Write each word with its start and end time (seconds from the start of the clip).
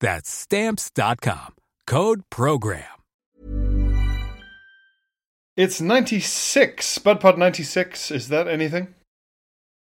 That's 0.00 0.30
stamps.com. 0.30 1.54
Code 1.86 2.22
program. 2.30 2.84
It's 5.56 5.80
96. 5.80 6.98
BudPod 6.98 7.38
96. 7.38 8.10
Is 8.10 8.28
that 8.28 8.46
anything? 8.46 8.94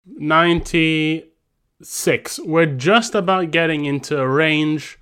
96. 0.04 2.38
We're 2.40 2.66
just 2.66 3.14
about 3.14 3.50
getting 3.50 3.86
into 3.86 4.18
a 4.18 4.28
range 4.28 4.98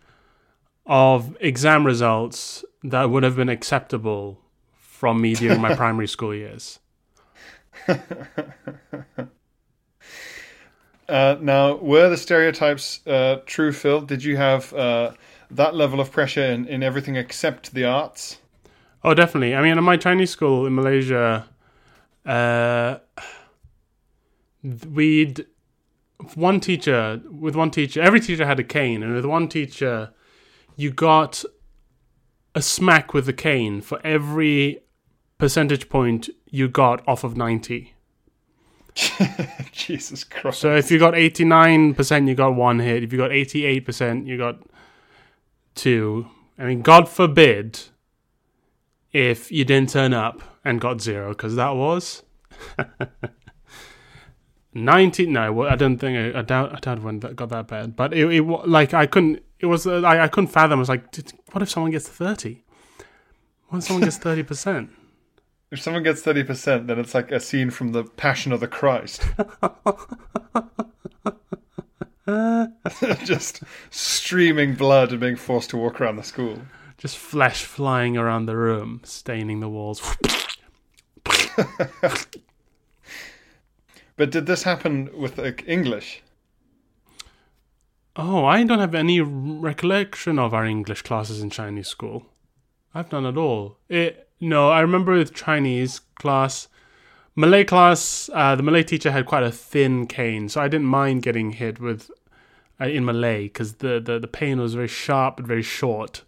of 0.87 1.37
exam 1.41 1.85
results 1.85 2.65
that 2.85 3.11
would 3.11 3.25
have 3.25 3.35
been 3.37 3.49
acceptable 3.49 4.41
from 4.79 5.21
me 5.21 5.35
during 5.35 5.61
my 5.61 5.75
primary 5.77 6.07
school 6.07 6.33
years. 6.35 6.79
Uh, 11.11 11.37
now, 11.41 11.75
were 11.75 12.09
the 12.09 12.17
stereotypes 12.17 13.05
uh, 13.07 13.41
true, 13.45 13.73
Phil? 13.73 14.01
Did 14.03 14.23
you 14.23 14.37
have 14.37 14.73
uh, 14.73 15.11
that 15.51 15.75
level 15.75 16.01
of 16.01 16.13
pressure 16.13 16.45
in, 16.45 16.69
in 16.69 16.85
everything 16.85 17.17
except 17.17 17.75
the 17.75 17.85
arts? 17.85 18.39
Oh, 19.03 19.13
definitely. 19.13 19.57
I 19.57 19.61
mean, 19.61 19.77
in 19.77 19.83
my 19.83 19.97
Chinese 19.97 20.31
school 20.31 20.67
in 20.67 20.75
Malaysia, 20.77 21.49
uh, 22.25 22.99
we'd 24.63 25.47
one 26.35 26.61
teacher 26.61 27.21
with 27.29 27.57
one 27.57 27.73
teacher. 27.73 28.01
Every 28.01 28.21
teacher 28.21 28.47
had 28.47 28.61
a 28.61 28.65
cane, 28.65 29.03
and 29.03 29.13
with 29.13 29.25
one 29.25 29.49
teacher, 29.49 30.13
you 30.77 30.93
got 30.93 31.45
a 32.55 32.63
smack 32.63 33.13
with 33.13 33.27
the 33.27 33.33
cane 33.33 33.81
for 33.81 34.01
every 34.05 34.85
percentage 35.39 35.89
point 35.89 36.29
you 36.47 36.69
got 36.69 37.03
off 37.09 37.25
of 37.25 37.37
ninety. 37.37 37.95
Jesus 39.73 40.25
Christ. 40.25 40.61
So 40.61 40.77
if 40.77 40.91
you 40.91 40.99
got 40.99 41.15
89%, 41.15 42.29
you 42.29 42.35
got 42.35 42.55
one 42.55 42.79
hit. 42.79 43.03
If 43.03 43.13
you 43.13 43.19
got 43.19 43.31
88%, 43.31 44.27
you 44.27 44.37
got 44.37 44.59
two. 45.75 46.27
I 46.59 46.65
mean, 46.65 46.83
God 46.83 47.09
forbid 47.09 47.81
if 49.13 49.51
you 49.51 49.65
didn't 49.65 49.91
turn 49.91 50.13
up 50.13 50.43
and 50.65 50.81
got 50.81 51.01
zero, 51.01 51.31
because 51.31 51.57
that 51.57 51.71
was 51.71 52.23
90. 54.75 55.27
No, 55.27 55.63
I 55.63 55.77
don't 55.77 55.99
think 55.99 56.35
I, 56.37 56.39
I 56.39 56.43
doubt. 56.43 56.75
I 56.75 56.79
doubt 56.79 57.03
when 57.03 57.21
that 57.21 57.37
got 57.37 57.49
that 57.49 57.69
bad. 57.69 57.97
But 57.97 58.13
it, 58.13 58.33
it 58.33 58.43
like 58.43 58.95
I 58.95 59.07
couldn't. 59.07 59.43
It 59.59 59.67
was 59.67 59.87
uh, 59.87 60.03
I, 60.03 60.25
I 60.25 60.29
couldn't 60.29 60.49
fathom. 60.49 60.79
I 60.79 60.81
was 60.81 60.89
like, 60.89 61.05
what 61.53 61.63
if 61.63 61.71
someone 61.71 61.93
gets 61.93 62.09
30? 62.09 62.63
What 63.69 63.79
if 63.79 63.85
someone 63.85 64.05
gets 64.05 64.19
30 64.19 64.43
percent? 64.45 64.91
If 65.71 65.81
someone 65.81 66.03
gets 66.03 66.23
30%, 66.23 66.89
then 66.89 66.99
it's 66.99 67.15
like 67.15 67.31
a 67.31 67.39
scene 67.39 67.71
from 67.71 67.93
the 67.93 68.03
Passion 68.05 68.53
of 68.53 68.61
the 68.61 68.67
Christ. 68.67 69.25
Just 73.25 73.63
streaming 73.91 74.75
blood 74.75 75.11
and 75.11 75.21
being 75.21 75.37
forced 75.37 75.71
to 75.71 75.77
walk 75.77 76.01
around 76.01 76.17
the 76.17 76.23
school. 76.23 76.59
Just 76.99 77.17
flesh 77.17 77.65
flying 77.65 78.17
around 78.17 78.47
the 78.47 78.57
room, 78.57 79.01
staining 79.05 79.61
the 79.61 79.69
walls. 79.69 80.03
but 84.17 84.31
did 84.31 84.47
this 84.47 84.65
happen 84.65 85.11
with 85.17 85.39
like, 85.39 85.65
English? 85.67 86.23
Oh, 88.17 88.45
I 88.45 88.65
don't 88.65 88.81
have 88.81 88.95
any 88.95 89.21
recollection 89.21 90.39
of 90.39 90.53
our 90.53 90.67
English 90.67 91.03
classes 91.03 91.41
in 91.41 91.51
Chinese 91.51 91.89
school. 91.89 92.27
I've 92.95 93.13
none 93.13 93.25
at 93.25 93.37
all. 93.37 93.79
It 93.89 94.29
no, 94.41 94.71
I 94.71 94.81
remember 94.81 95.13
with 95.13 95.35
Chinese 95.35 96.01
class, 96.17 96.69
Malay 97.37 97.65
class, 97.65 98.29
uh, 98.33 98.57
the 98.57 98.63
Malay 98.63 98.83
teacher 98.83 99.13
had 99.13 99.27
quite 99.27 99.43
a 99.43 99.53
thin 99.53 100.07
cane, 100.07 100.49
so 100.49 100.61
I 100.61 100.69
didn't 100.69 100.87
mind 100.87 101.23
getting 101.23 101.53
hit 101.53 101.79
with 101.79 102.11
uh, 102.81 102.87
in 102.87 103.05
Malay 103.05 103.45
because 103.45 103.75
the, 103.75 104.01
the 104.01 104.19
the 104.19 104.27
pain 104.27 104.59
was 104.59 104.75
very 104.75 104.89
sharp 104.89 105.37
but 105.37 105.47
very 105.47 105.63
short. 105.63 106.23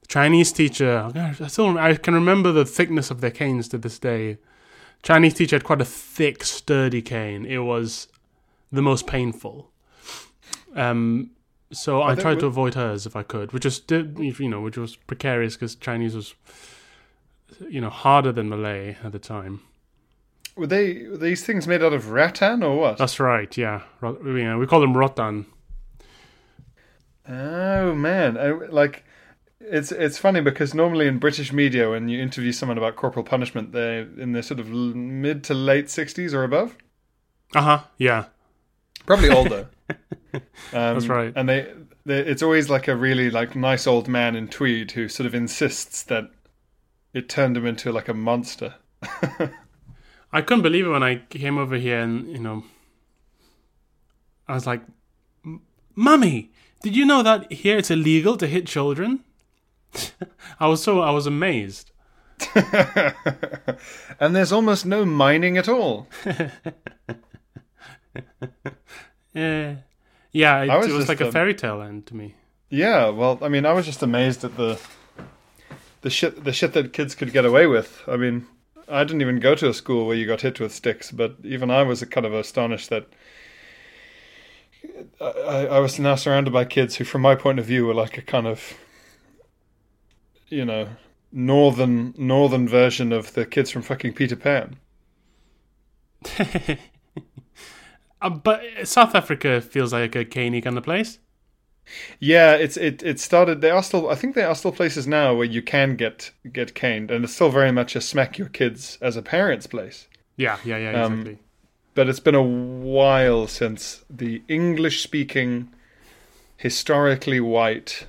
The 0.00 0.06
Chinese 0.08 0.52
teacher, 0.52 1.10
oh 1.14 1.20
I 1.40 1.46
still 1.46 1.78
I 1.78 1.94
can 1.94 2.14
remember 2.14 2.50
the 2.52 2.64
thickness 2.64 3.10
of 3.10 3.20
their 3.20 3.30
canes 3.30 3.68
to 3.68 3.78
this 3.78 3.98
day. 3.98 4.38
Chinese 5.02 5.34
teacher 5.34 5.56
had 5.56 5.64
quite 5.64 5.82
a 5.82 5.84
thick, 5.84 6.44
sturdy 6.44 7.02
cane. 7.02 7.44
It 7.44 7.58
was 7.58 8.08
the 8.72 8.80
most 8.82 9.06
painful. 9.06 9.70
Um, 10.74 11.30
so 11.72 12.00
I, 12.00 12.12
I 12.12 12.14
tried 12.14 12.40
to 12.40 12.46
avoid 12.46 12.74
hers 12.74 13.04
if 13.06 13.14
I 13.14 13.22
could, 13.22 13.52
which 13.52 13.64
was 13.64 13.82
you 13.88 14.48
know 14.48 14.60
which 14.60 14.78
was 14.78 14.96
precarious 14.96 15.54
because 15.54 15.74
Chinese 15.74 16.14
was 16.14 16.34
you 17.68 17.80
know, 17.80 17.90
harder 17.90 18.32
than 18.32 18.48
Malay 18.48 18.96
at 19.02 19.12
the 19.12 19.18
time. 19.18 19.60
Were 20.56 20.66
they 20.66 21.08
were 21.08 21.16
these 21.16 21.44
things 21.44 21.66
made 21.66 21.82
out 21.82 21.92
of 21.92 22.10
rattan 22.10 22.62
or 22.62 22.78
what? 22.78 22.98
That's 22.98 23.18
right. 23.18 23.56
Yeah, 23.56 23.82
yeah 24.02 24.56
we 24.56 24.66
call 24.66 24.80
them 24.80 24.96
rotan. 24.96 25.46
Oh 27.28 27.94
man, 27.94 28.36
I, 28.36 28.50
like 28.50 29.04
it's 29.60 29.90
it's 29.90 30.18
funny 30.18 30.40
because 30.40 30.74
normally 30.74 31.06
in 31.06 31.18
British 31.18 31.52
media, 31.52 31.90
when 31.90 32.08
you 32.08 32.20
interview 32.20 32.52
someone 32.52 32.78
about 32.78 32.96
corporal 32.96 33.24
punishment, 33.24 33.72
they're 33.72 34.08
in 34.18 34.32
the 34.32 34.42
sort 34.42 34.60
of 34.60 34.68
mid 34.68 35.42
to 35.44 35.54
late 35.54 35.90
sixties 35.90 36.34
or 36.34 36.44
above. 36.44 36.76
Uh 37.54 37.62
huh. 37.62 37.80
Yeah. 37.98 38.26
Probably 39.06 39.30
older. 39.30 39.68
um, 40.34 40.40
That's 40.72 41.06
right. 41.06 41.32
And 41.36 41.48
they, 41.48 41.72
they, 42.06 42.20
it's 42.20 42.42
always 42.42 42.70
like 42.70 42.88
a 42.88 42.96
really 42.96 43.30
like 43.30 43.54
nice 43.54 43.86
old 43.86 44.08
man 44.08 44.34
in 44.34 44.48
tweed 44.48 44.92
who 44.92 45.08
sort 45.08 45.26
of 45.26 45.34
insists 45.34 46.02
that 46.04 46.30
it 47.14 47.28
turned 47.28 47.56
him 47.56 47.64
into 47.64 47.92
like 47.92 48.08
a 48.08 48.14
monster. 48.14 48.74
I 50.32 50.42
couldn't 50.42 50.62
believe 50.62 50.86
it 50.86 50.90
when 50.90 51.04
I 51.04 51.22
came 51.30 51.56
over 51.56 51.76
here 51.76 52.00
and 52.00 52.28
you 52.28 52.40
know 52.40 52.64
I 54.46 54.54
was 54.54 54.66
like, 54.66 54.82
"Mummy, 55.94 56.50
did 56.82 56.96
you 56.96 57.06
know 57.06 57.22
that 57.22 57.50
here 57.50 57.78
it's 57.78 57.90
illegal 57.90 58.36
to 58.36 58.46
hit 58.46 58.66
children?" 58.66 59.24
I 60.60 60.66
was 60.66 60.82
so 60.82 61.00
I 61.00 61.12
was 61.12 61.26
amazed. 61.26 61.92
and 64.18 64.34
there's 64.34 64.50
almost 64.50 64.84
no 64.84 65.04
mining 65.04 65.56
at 65.56 65.68
all. 65.68 66.08
yeah, 69.32 69.76
yeah, 70.32 70.62
it, 70.62 70.68
was, 70.68 70.88
it 70.88 70.92
was 70.92 71.08
like 71.08 71.20
a 71.20 71.26
um, 71.26 71.32
fairy 71.32 71.54
tale 71.54 71.80
end 71.80 72.06
to 72.06 72.16
me. 72.16 72.34
Yeah, 72.68 73.10
well, 73.10 73.38
I 73.40 73.48
mean, 73.48 73.64
I 73.64 73.72
was 73.72 73.86
just 73.86 74.02
amazed 74.02 74.42
at 74.42 74.56
the 74.56 74.80
the 76.04 76.10
shit 76.10 76.44
the 76.44 76.52
shit 76.52 76.74
that 76.74 76.92
kids 76.92 77.14
could 77.14 77.32
get 77.32 77.46
away 77.46 77.66
with. 77.66 78.02
I 78.06 78.18
mean, 78.18 78.46
I 78.88 79.04
didn't 79.04 79.22
even 79.22 79.40
go 79.40 79.54
to 79.54 79.70
a 79.70 79.74
school 79.74 80.06
where 80.06 80.14
you 80.14 80.26
got 80.26 80.42
hit 80.42 80.60
with 80.60 80.72
sticks, 80.72 81.10
but 81.10 81.36
even 81.42 81.70
I 81.70 81.82
was 81.82 82.04
kind 82.04 82.26
of 82.26 82.34
astonished 82.34 82.90
that 82.90 83.06
I, 85.18 85.66
I 85.66 85.78
was 85.78 85.98
now 85.98 86.14
surrounded 86.14 86.52
by 86.52 86.66
kids 86.66 86.96
who, 86.96 87.04
from 87.04 87.22
my 87.22 87.34
point 87.34 87.58
of 87.58 87.64
view, 87.64 87.86
were 87.86 87.94
like 87.94 88.18
a 88.18 88.22
kind 88.22 88.46
of, 88.46 88.74
you 90.48 90.66
know, 90.66 90.88
northern 91.32 92.12
northern 92.18 92.68
version 92.68 93.10
of 93.10 93.32
the 93.32 93.46
kids 93.46 93.70
from 93.70 93.80
fucking 93.80 94.12
Peter 94.12 94.36
Pan. 94.36 94.76
uh, 98.20 98.28
but 98.28 98.62
South 98.84 99.14
Africa 99.14 99.62
feels 99.62 99.94
like 99.94 100.14
a 100.14 100.26
caney 100.26 100.60
kind 100.60 100.76
of 100.76 100.84
place. 100.84 101.18
Yeah, 102.18 102.54
it's 102.54 102.76
it 102.76 103.02
it 103.02 103.20
started. 103.20 103.60
They 103.60 103.70
are 103.70 103.82
still. 103.82 104.08
I 104.08 104.14
think 104.14 104.34
there 104.34 104.48
are 104.48 104.54
still 104.54 104.72
places 104.72 105.06
now 105.06 105.34
where 105.34 105.46
you 105.46 105.62
can 105.62 105.96
get 105.96 106.30
get 106.50 106.74
caned, 106.74 107.10
and 107.10 107.24
it's 107.24 107.34
still 107.34 107.50
very 107.50 107.72
much 107.72 107.94
a 107.94 108.00
smack 108.00 108.38
your 108.38 108.48
kids 108.48 108.98
as 109.00 109.16
a 109.16 109.22
parent's 109.22 109.66
place. 109.66 110.08
Yeah, 110.36 110.58
yeah, 110.64 110.78
yeah, 110.78 111.04
um, 111.04 111.12
exactly. 111.12 111.38
But 111.94 112.08
it's 112.08 112.20
been 112.20 112.34
a 112.34 112.42
while 112.42 113.46
since 113.46 114.04
the 114.10 114.42
English 114.48 115.02
speaking, 115.02 115.72
historically 116.56 117.38
white 117.40 118.06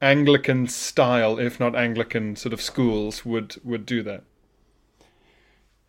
Anglican 0.00 0.66
style, 0.66 1.38
if 1.38 1.60
not 1.60 1.74
Anglican 1.74 2.36
sort 2.36 2.52
of 2.52 2.60
schools, 2.60 3.24
would 3.24 3.56
would 3.64 3.86
do 3.86 4.02
that. 4.02 4.24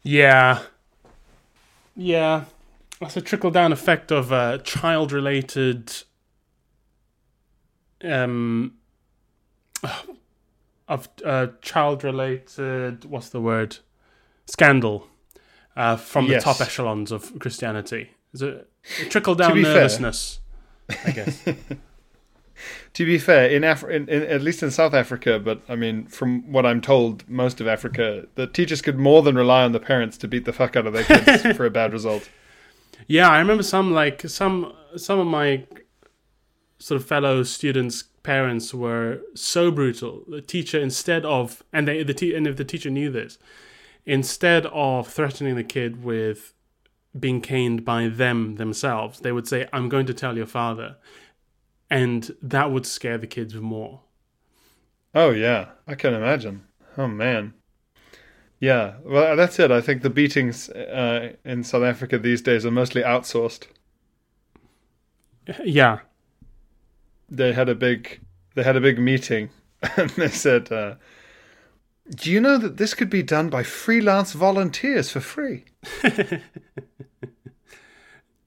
Yeah. 0.04 0.62
Yeah. 1.96 2.46
That's 3.02 3.18
a 3.18 3.22
trickle 3.22 3.52
down 3.52 3.74
effect 3.74 4.12
of 4.12 4.32
uh, 4.32 4.60
child 4.60 5.12
related 5.12 5.92
um 8.04 8.74
of 10.88 11.10
uh, 11.26 11.48
child 11.62 12.04
related 12.04 13.06
what's 13.06 13.30
the 13.30 13.42
word 13.42 13.78
scandal 14.46 15.08
uh, 15.76 15.96
from 15.96 16.28
the 16.28 16.34
Yes. 16.34 16.44
top 16.44 16.62
echelons 16.62 17.12
of 17.12 17.38
Christianity. 17.40 18.12
Is 18.34 18.42
it 18.44 18.70
trickle 19.10 19.34
down 19.36 19.54
be 19.56 19.64
fair- 19.64 19.74
nervousness? 19.76 20.40
I 21.06 21.12
guess. 21.12 21.44
To 22.94 23.06
be 23.06 23.18
fair, 23.18 23.50
in, 23.50 23.66
Af- 23.66 23.84
in, 23.84 24.08
in 24.08 24.24
at 24.24 24.42
least 24.42 24.64
in 24.64 24.72
South 24.72 24.94
Africa, 24.94 25.38
but 25.40 25.62
I 25.68 25.76
mean, 25.76 26.06
from 26.06 26.50
what 26.50 26.66
I'm 26.66 26.80
told, 26.80 27.28
most 27.30 27.60
of 27.60 27.68
Africa, 27.68 28.26
the 28.36 28.48
teachers 28.48 28.82
could 28.82 28.98
more 28.98 29.22
than 29.22 29.36
rely 29.36 29.64
on 29.64 29.74
the 29.74 29.80
parents 29.82 30.18
to 30.20 30.28
beat 30.30 30.46
the 30.46 30.54
fuck 30.54 30.78
out 30.78 30.88
of 30.88 30.94
their 30.94 31.04
kids 31.04 31.42
for 31.58 31.66
a 31.66 31.70
bad 31.70 31.92
result. 31.92 32.30
Yeah, 33.08 33.30
I 33.30 33.40
remember 33.40 33.62
some 33.64 33.92
like 33.94 34.22
some 34.30 34.72
some 34.96 35.20
of 35.20 35.28
my 35.28 35.66
sort 36.78 37.00
of 37.00 37.08
fellow 37.08 37.44
students' 37.44 38.04
parents 38.24 38.74
were 38.74 39.22
so 39.34 39.72
brutal. 39.72 40.24
The 40.28 40.42
teacher 40.42 40.80
instead 40.80 41.26
of 41.26 41.64
and 41.72 41.88
they 41.88 42.04
the 42.04 42.14
te- 42.14 42.36
and 42.36 42.48
if 42.48 42.58
the 42.58 42.66
teacher 42.66 42.90
knew 42.90 43.10
this, 43.10 43.38
instead 44.06 44.66
of 44.68 45.08
threatening 45.08 45.56
the 45.56 45.64
kid 45.64 46.04
with 46.04 46.54
being 47.18 47.42
caned 47.42 47.86
by 47.86 48.08
them 48.08 48.56
themselves, 48.56 49.20
they 49.20 49.32
would 49.32 49.48
say, 49.48 49.68
"I'm 49.72 49.90
going 49.90 50.06
to 50.08 50.14
tell 50.14 50.36
your 50.36 50.46
father," 50.48 50.98
and 51.90 52.36
that 52.42 52.72
would 52.72 52.86
scare 52.86 53.18
the 53.18 53.28
kids 53.28 53.56
more. 53.56 54.02
Oh 55.14 55.30
yeah, 55.32 55.70
I 55.88 55.96
can 55.96 56.14
imagine. 56.14 56.66
Oh 56.98 57.08
man. 57.08 57.54
Yeah, 58.60 58.96
well, 59.04 59.36
that's 59.36 59.60
it. 59.60 59.70
I 59.70 59.82
think 59.82 60.02
the 60.02 60.10
beatings 60.10 60.70
uh, 60.70 61.34
in 61.44 61.64
South 61.64 61.84
Africa 61.84 62.18
these 62.18 62.42
days 62.42 62.66
are 62.66 62.72
mostly 62.72 63.02
outsourced. 63.04 63.68
Yeah, 65.64 66.00
They 67.30 67.54
had 67.54 67.70
a 67.70 67.76
big, 67.76 68.22
they 68.54 68.64
had 68.64 68.76
a 68.76 68.82
big 68.82 69.00
meeting, 69.00 69.50
and 69.98 70.10
they 70.12 70.30
said, 70.30 70.72
uh, 70.72 70.96
"Do 72.10 72.32
you 72.32 72.40
know 72.40 72.58
that 72.58 72.78
this 72.78 72.94
could 72.94 73.10
be 73.10 73.24
done 73.24 73.50
by 73.50 73.64
freelance 73.64 74.34
volunteers 74.34 75.10
for 75.12 75.20
free?" 75.20 75.66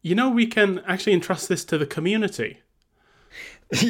you 0.02 0.14
know 0.14 0.30
we 0.30 0.46
can 0.46 0.80
actually 0.86 1.12
entrust 1.12 1.48
this 1.48 1.64
to 1.66 1.78
the 1.78 1.86
community. 1.86 2.60
Look, 3.72 3.82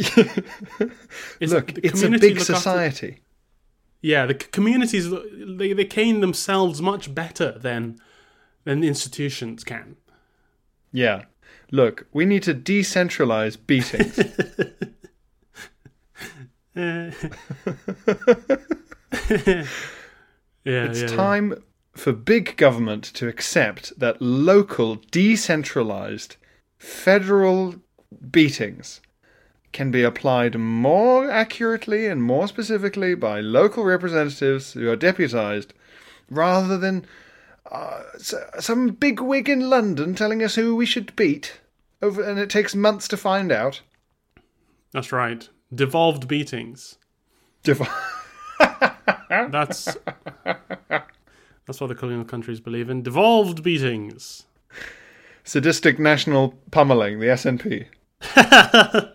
the 1.74 1.80
it's 1.82 2.02
a 2.02 2.10
big 2.10 2.22
look 2.22 2.40
after- 2.40 2.54
society. 2.54 3.20
Yeah, 4.00 4.26
the 4.26 4.34
communities 4.34 5.10
they 5.10 5.72
they 5.72 5.84
cane 5.84 6.20
themselves 6.20 6.80
much 6.80 7.14
better 7.14 7.58
than 7.58 7.98
than 8.64 8.80
the 8.80 8.88
institutions 8.88 9.64
can. 9.64 9.96
Yeah. 10.92 11.24
Look, 11.70 12.06
we 12.12 12.24
need 12.24 12.42
to 12.44 12.54
decentralize 12.54 13.58
beatings. 13.66 14.18
Yeah, 20.64 20.84
It's 20.84 21.00
yeah, 21.00 21.08
yeah. 21.08 21.16
time 21.16 21.62
for 21.94 22.12
big 22.12 22.56
government 22.56 23.04
to 23.14 23.26
accept 23.26 23.98
that 23.98 24.20
local, 24.20 24.96
decentralized, 25.10 26.36
federal 26.78 27.76
beatings 28.30 29.00
can 29.72 29.90
be 29.90 30.02
applied 30.02 30.58
more 30.58 31.30
accurately 31.30 32.06
and 32.06 32.22
more 32.22 32.48
specifically 32.48 33.14
by 33.14 33.40
local 33.40 33.84
representatives 33.84 34.74
who 34.74 34.90
are 34.90 34.96
deputized 34.96 35.72
rather 36.30 36.76
than 36.76 37.06
uh, 37.70 38.02
some 38.60 38.88
big 38.88 39.20
wig 39.20 39.48
in 39.48 39.68
London 39.68 40.14
telling 40.14 40.42
us 40.42 40.54
who 40.54 40.74
we 40.76 40.86
should 40.86 41.14
beat. 41.16 41.60
Over, 42.00 42.22
and 42.22 42.38
it 42.38 42.48
takes 42.50 42.74
months 42.74 43.08
to 43.08 43.16
find 43.16 43.50
out. 43.50 43.80
That's 44.92 45.10
right. 45.12 45.48
Devolved 45.74 46.28
beatings. 46.28 46.96
Div- 47.62 47.86
That's 49.28 49.96
that's 51.66 51.80
what 51.80 51.88
the 51.88 51.94
colonial 51.94 52.24
countries 52.24 52.60
believe 52.60 52.88
in. 52.88 53.02
Devolved 53.02 53.62
beatings. 53.62 54.44
Sadistic 55.44 55.98
national 55.98 56.54
pummeling, 56.70 57.20
the 57.20 57.26
SNP. 57.26 57.86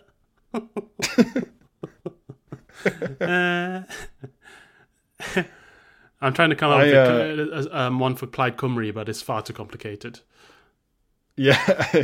Uh, 3.21 3.83
I'm 6.24 6.34
trying 6.34 6.50
to 6.52 6.56
come 6.56 6.72
up 6.72 6.80
I, 6.80 6.84
with 6.86 6.94
a, 6.96 7.70
a- 7.72 7.78
um, 7.88 8.00
one 8.00 8.16
for 8.16 8.28
Plaid 8.28 8.56
Cymru, 8.56 8.94
but 8.94 9.10
it's 9.10 9.22
far 9.22 9.42
too 9.42 9.54
complicated. 9.54 10.22
Yeah. 11.36 11.58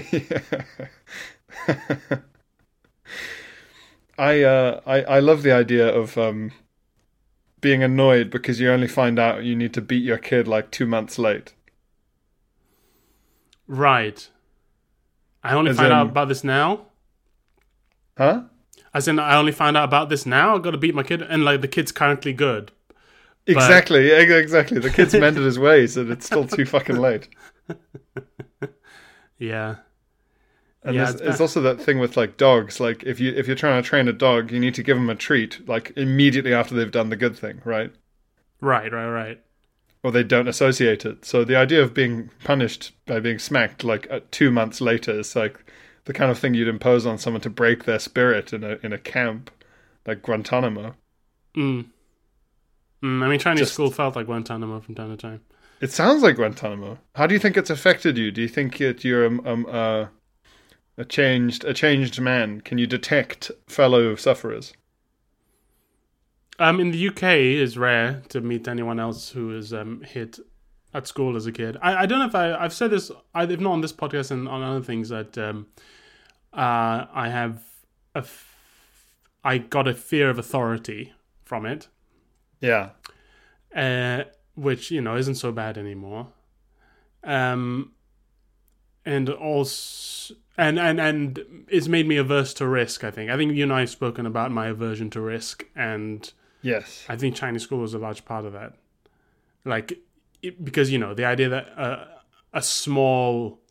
I 4.18 4.44
uh 4.44 4.82
I, 4.86 5.02
I 5.04 5.20
love 5.20 5.44
the 5.44 5.52
idea 5.52 5.88
of 5.88 6.18
um 6.18 6.52
being 7.62 7.84
annoyed 7.84 8.30
because 8.30 8.60
you 8.60 8.70
only 8.72 8.88
find 8.88 9.20
out 9.20 9.44
you 9.44 9.56
need 9.56 9.74
to 9.76 9.82
beat 9.82 10.04
your 10.04 10.18
kid 10.18 10.48
like 10.48 10.72
two 10.72 10.86
months 10.86 11.18
late. 11.18 11.54
Right. 13.68 14.30
I 15.44 15.54
only 15.54 15.72
As 15.72 15.78
find 15.78 15.94
out 15.94 16.06
in- 16.06 16.10
about 16.10 16.28
this 16.28 16.44
now. 16.44 16.88
Huh? 18.18 18.44
As 18.94 19.08
in, 19.08 19.20
I 19.20 19.38
only 19.38 19.52
found 19.52 19.78
out 19.78 19.84
about 19.84 20.10
this 20.10 20.26
now. 20.26 20.56
I 20.56 20.60
got 20.60 20.72
to 20.72 20.78
beat 20.78 20.96
my 20.96 21.04
kid, 21.04 21.22
and 21.22 21.46
like 21.46 21.62
the 21.62 21.68
kid's 21.68 21.92
currently 21.92 22.34
good. 22.34 22.72
Exactly, 23.50 24.10
yeah, 24.10 24.16
exactly. 24.20 24.80
The 24.80 24.90
kid's 24.90 25.14
mended 25.14 25.44
his 25.44 25.60
ways 25.60 25.98
and 25.98 26.12
it's 26.12 26.26
still 26.26 26.48
too 26.48 26.66
fucking 26.66 26.98
late. 26.98 27.28
Yeah. 29.40 29.78
And 30.84 30.96
Yeah, 30.96 31.06
there's, 31.06 31.16
it's 31.16 31.24
there's 31.24 31.42
also 31.42 31.62
that 31.62 31.82
thing 31.82 32.00
with 32.00 32.18
like 32.18 32.38
dogs. 32.38 32.80
Like 32.80 33.04
if 33.04 33.20
you 33.20 33.34
if 33.36 33.48
you're 33.48 33.56
trying 33.56 33.82
to 33.82 33.88
train 33.88 34.08
a 34.08 34.14
dog, 34.14 34.52
you 34.52 34.60
need 34.60 34.76
to 34.76 34.84
give 34.84 34.98
them 34.98 35.10
a 35.10 35.16
treat 35.16 35.68
like 35.68 35.94
immediately 35.96 36.54
after 36.54 36.76
they've 36.76 36.92
done 36.92 37.10
the 37.10 37.16
good 37.16 37.38
thing, 37.38 37.62
right? 37.66 37.92
Right, 38.62 38.92
right, 38.92 39.10
right. 39.10 39.42
or 40.04 40.12
they 40.12 40.24
don't 40.24 40.48
associate 40.48 41.06
it. 41.06 41.26
So 41.26 41.44
the 41.46 41.56
idea 41.56 41.82
of 41.82 41.94
being 41.94 42.30
punished 42.44 42.92
by 43.06 43.20
being 43.20 43.40
smacked 43.40 43.84
like 43.84 44.10
uh, 44.12 44.20
two 44.32 44.52
months 44.52 44.82
later 44.82 45.12
is 45.20 45.36
like 45.36 45.60
the 46.06 46.14
kind 46.14 46.32
of 46.32 46.40
thing 46.40 46.54
you'd 46.54 46.68
impose 46.68 47.06
on 47.06 47.18
someone 47.18 47.42
to 47.42 47.50
break 47.50 47.86
their 47.86 48.00
spirit 48.00 48.54
in 48.54 48.64
a 48.64 48.78
in 48.84 48.94
a 48.94 48.98
camp 48.98 49.52
like 50.06 50.22
Guantanamo. 50.22 50.96
Mm. 51.56 51.88
Mm, 53.04 53.24
I 53.24 53.28
mean, 53.30 53.40
Chinese 53.40 53.60
Just- 53.62 53.74
school 53.74 53.92
felt 53.92 54.16
like 54.16 54.26
Guantanamo 54.26 54.80
from 54.82 54.96
time 54.96 55.10
to 55.10 55.18
time. 55.18 55.42
It 55.82 55.92
sounds 55.92 56.22
like 56.22 56.36
Guantanamo. 56.36 56.98
How 57.16 57.26
do 57.26 57.34
you 57.34 57.40
think 57.40 57.56
it's 57.56 57.70
affected 57.70 58.18
you? 58.18 58.32
Do 58.32 58.42
you 58.42 58.50
think 58.50 58.78
that 58.80 59.06
you're 59.06 59.26
um, 59.26 59.42
um, 59.48 59.66
uh, 59.70 60.08
a 60.98 61.06
changed 61.06 61.64
a 61.64 61.74
changed 61.74 62.20
man? 62.20 62.60
Can 62.60 62.78
you 62.78 62.86
detect 62.86 63.50
fellow 63.68 64.16
sufferers? 64.16 64.74
Um, 66.60 66.82
in 66.82 66.92
the 66.92 67.08
UK, 67.08 67.24
it's 67.64 67.78
rare 67.78 68.22
to 68.30 68.42
meet 68.42 68.68
anyone 68.68 69.00
else 69.00 69.30
who 69.30 69.56
is 69.56 69.72
um, 69.74 70.02
hit 70.02 70.38
at 70.94 71.08
school 71.08 71.38
as 71.38 71.46
a 71.46 71.54
kid. 71.54 71.78
I, 71.82 72.04
I 72.04 72.06
don't 72.06 72.20
know 72.20 72.26
if 72.26 72.36
I, 72.36 72.54
I've 72.54 72.74
said 72.74 72.92
this, 72.92 73.10
I, 73.34 73.44
if 73.44 73.60
not 73.62 73.72
on 73.72 73.80
this 73.82 73.94
podcast 73.94 74.32
and 74.32 74.50
on 74.50 74.62
other 74.62 74.84
things, 74.84 75.08
that 75.08 75.38
um, 75.38 75.68
uh, 76.52 77.06
I 77.14 77.30
have 77.30 77.62
a 78.16 78.20
f- 78.20 78.58
I 79.46 79.60
got 79.60 79.88
a 79.88 79.94
fear 79.94 80.30
of 80.30 80.38
authority 80.38 81.14
from 81.46 81.66
it, 81.66 81.88
Yeah. 82.62 82.90
uh, 83.76 84.24
which 84.56 84.92
you 84.92 85.02
know 85.02 85.16
isn't 85.16 85.36
so 85.36 85.52
bad 85.52 85.78
anymore. 85.78 86.28
Um, 87.24 87.94
and 89.06 89.30
also, 89.30 90.36
and 90.58 90.80
and 90.80 91.00
and 91.00 91.66
it's 91.70 91.88
made 91.88 92.08
me 92.08 92.18
averse 92.18 92.54
to 92.56 92.68
risk. 92.68 93.04
I 93.04 93.12
think. 93.12 93.30
I 93.32 93.38
think 93.38 93.54
you 93.56 93.64
and 93.64 93.74
I 93.74 93.82
have 93.82 93.90
spoken 93.90 94.26
about 94.26 94.52
my 94.52 94.68
aversion 94.68 95.10
to 95.12 95.22
risk, 95.22 95.66
and 95.76 96.32
Yes. 96.62 97.06
I 97.08 97.16
think 97.16 97.36
Chinese 97.36 97.64
school 97.64 97.80
was 97.80 97.94
a 97.94 98.00
large 98.00 98.26
part 98.26 98.46
of 98.46 98.54
that. 98.54 98.74
Like, 99.66 100.00
it, 100.42 100.64
because, 100.64 100.92
you 100.92 100.98
know, 100.98 101.14
the 101.14 101.24
idea 101.26 101.48
that 101.50 101.68
uh, 101.78 102.06
a 102.54 102.62
small 102.62 103.62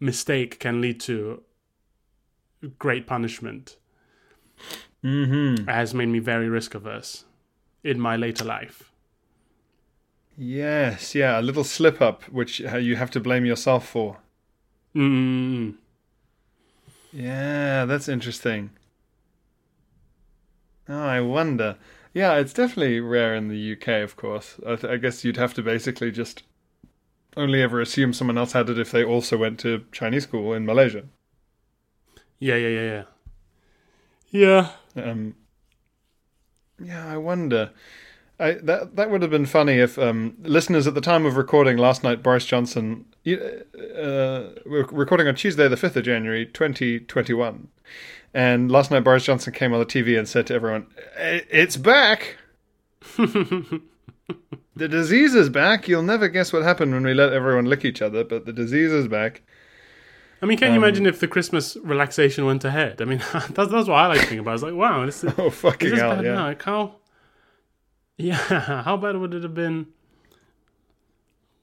mistake 0.00 0.58
can 0.58 0.80
lead 0.80 1.00
to 1.00 1.42
great 2.78 3.06
punishment 3.06 3.76
Mm-hmm. 5.04 5.68
has 5.68 5.94
made 5.94 6.06
me 6.08 6.18
very 6.18 6.48
risk 6.48 6.74
averse 6.74 7.24
in 7.84 8.00
my 8.00 8.16
later 8.16 8.44
life. 8.44 8.90
Yes. 10.36 11.14
Yeah. 11.14 11.40
A 11.40 11.42
little 11.42 11.64
slip 11.64 12.00
up, 12.00 12.22
which 12.24 12.60
uh, 12.62 12.76
you 12.76 12.96
have 12.96 13.10
to 13.12 13.20
blame 13.20 13.44
yourself 13.44 13.86
for. 13.88 14.18
mm 14.94 15.74
Yeah, 17.12 17.84
that's 17.84 18.08
interesting. 18.08 18.70
Oh, 20.88 21.04
I 21.06 21.20
wonder. 21.20 21.76
Yeah, 22.14 22.34
it's 22.36 22.52
definitely 22.52 23.00
rare 23.00 23.34
in 23.34 23.48
the 23.48 23.56
UK, 23.58 24.02
of 24.02 24.16
course. 24.16 24.56
I, 24.66 24.76
th- 24.76 24.92
I 24.92 24.96
guess 24.96 25.24
you'd 25.24 25.36
have 25.36 25.54
to 25.54 25.62
basically 25.62 26.10
just 26.10 26.42
only 27.36 27.62
ever 27.62 27.80
assume 27.80 28.12
someone 28.12 28.38
else 28.38 28.52
had 28.52 28.70
it 28.70 28.78
if 28.78 28.90
they 28.90 29.04
also 29.04 29.36
went 29.36 29.58
to 29.60 29.84
Chinese 29.92 30.24
school 30.24 30.52
in 30.54 30.64
Malaysia. 30.66 31.04
Yeah, 32.38 32.56
yeah, 32.56 32.68
yeah, 32.68 33.04
yeah. 34.30 34.70
Yeah. 34.94 35.02
Um, 35.10 35.34
Yeah, 36.82 37.06
I 37.06 37.16
wonder. 37.16 37.70
I, 38.40 38.52
that 38.52 38.94
that 38.96 39.10
would 39.10 39.22
have 39.22 39.32
been 39.32 39.46
funny 39.46 39.78
if 39.78 39.98
um, 39.98 40.36
listeners 40.42 40.86
at 40.86 40.94
the 40.94 41.00
time 41.00 41.26
of 41.26 41.36
recording 41.36 41.76
last 41.76 42.04
night, 42.04 42.22
Boris 42.22 42.44
Johnson, 42.44 43.04
uh, 43.26 43.32
we're 44.64 44.86
recording 44.92 45.26
on 45.26 45.34
Tuesday, 45.34 45.66
the 45.66 45.76
fifth 45.76 45.96
of 45.96 46.04
January, 46.04 46.46
twenty 46.46 47.00
twenty 47.00 47.34
one, 47.34 47.68
and 48.32 48.70
last 48.70 48.92
night 48.92 49.00
Boris 49.02 49.24
Johnson 49.24 49.52
came 49.52 49.72
on 49.72 49.80
the 49.80 49.86
TV 49.86 50.16
and 50.16 50.28
said 50.28 50.46
to 50.46 50.54
everyone, 50.54 50.86
"It's 51.16 51.76
back." 51.76 52.36
the 53.16 53.80
disease 54.76 55.34
is 55.34 55.48
back. 55.48 55.88
You'll 55.88 56.02
never 56.02 56.28
guess 56.28 56.52
what 56.52 56.62
happened 56.62 56.92
when 56.92 57.02
we 57.02 57.14
let 57.14 57.32
everyone 57.32 57.64
lick 57.64 57.84
each 57.84 58.00
other, 58.00 58.22
but 58.22 58.46
the 58.46 58.52
disease 58.52 58.92
is 58.92 59.08
back. 59.08 59.42
I 60.40 60.46
mean, 60.46 60.56
can 60.58 60.68
you 60.72 60.78
Um, 60.78 60.84
imagine 60.84 61.06
if 61.06 61.18
the 61.20 61.26
Christmas 61.28 61.76
relaxation 61.82 62.44
went 62.46 62.64
ahead? 62.64 63.02
I 63.02 63.04
mean, 63.06 63.18
that's, 63.32 63.70
that's 63.72 63.88
what 63.88 63.90
I 63.92 64.06
like 64.06 64.20
to 64.20 64.26
think 64.26 64.40
about. 64.40 64.50
I 64.50 64.54
was 64.54 64.62
like, 64.62 64.74
wow, 64.74 65.04
this 65.04 65.24
is, 65.24 65.32
Oh 65.38 65.50
fucking 65.50 65.92
is 65.92 65.98
hell! 65.98 66.16
bad 66.16 66.24
Yeah. 66.24 66.42
Like, 66.44 66.62
how, 66.62 66.96
yeah, 68.16 68.34
how 68.82 68.96
bad 68.96 69.16
would 69.16 69.34
it 69.34 69.42
have 69.42 69.54
been? 69.54 69.86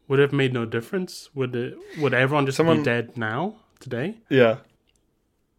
Would 0.07 0.19
it 0.19 0.23
have 0.23 0.33
made 0.33 0.53
no 0.53 0.65
difference? 0.65 1.29
Would 1.33 1.55
it? 1.55 1.77
Would 1.99 2.13
everyone 2.13 2.45
just 2.45 2.57
Someone- 2.57 2.77
be 2.79 2.83
dead 2.83 3.17
now 3.17 3.55
today? 3.79 4.17
Yeah. 4.29 4.57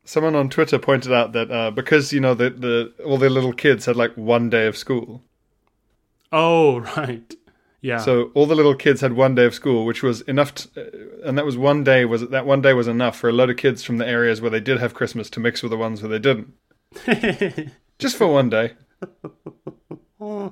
Someone 0.05 0.37
on 0.37 0.49
Twitter 0.49 0.79
pointed 0.79 1.13
out 1.13 1.33
that 1.33 1.51
uh, 1.51 1.73
because 1.73 2.13
you 2.13 2.21
know 2.21 2.33
the, 2.35 2.51
the 2.51 2.93
all 3.05 3.19
the 3.19 3.29
little 3.29 3.53
kids 3.53 3.87
had 3.87 3.97
like 3.97 4.15
one 4.17 4.49
day 4.51 4.67
of 4.69 4.77
school, 4.77 5.25
Oh, 6.31 6.79
right. 6.97 7.35
Yeah. 7.83 7.99
so 7.99 8.31
all 8.35 8.47
the 8.47 8.55
little 8.57 8.75
kids 8.75 9.01
had 9.01 9.13
one 9.13 9.35
day 9.35 9.45
of 9.45 9.55
school, 9.55 9.85
which 9.85 10.03
was 10.03 10.23
enough, 10.23 10.55
t- 10.55 10.71
uh, 10.77 11.29
and 11.29 11.39
that 11.39 11.45
was 11.45 11.57
one 11.57 11.85
day 11.85 12.05
was 12.05 12.29
that 12.29 12.47
one 12.47 12.61
day 12.63 12.73
was 12.73 12.89
enough 12.89 13.17
for 13.17 13.29
a 13.29 13.33
lot 13.33 13.51
of 13.51 13.57
kids 13.57 13.85
from 13.85 13.99
the 13.99 14.07
areas 14.07 14.41
where 14.41 14.51
they 14.51 14.61
did 14.61 14.79
have 14.79 14.95
Christmas 14.95 15.31
to 15.31 15.41
mix 15.41 15.63
with 15.63 15.71
the 15.71 15.77
ones 15.77 16.03
where 16.03 16.09
they 16.09 16.19
didn't, 16.19 16.55
just 17.99 18.17
for 18.17 18.27
one 18.27 18.51
day. 18.51 18.73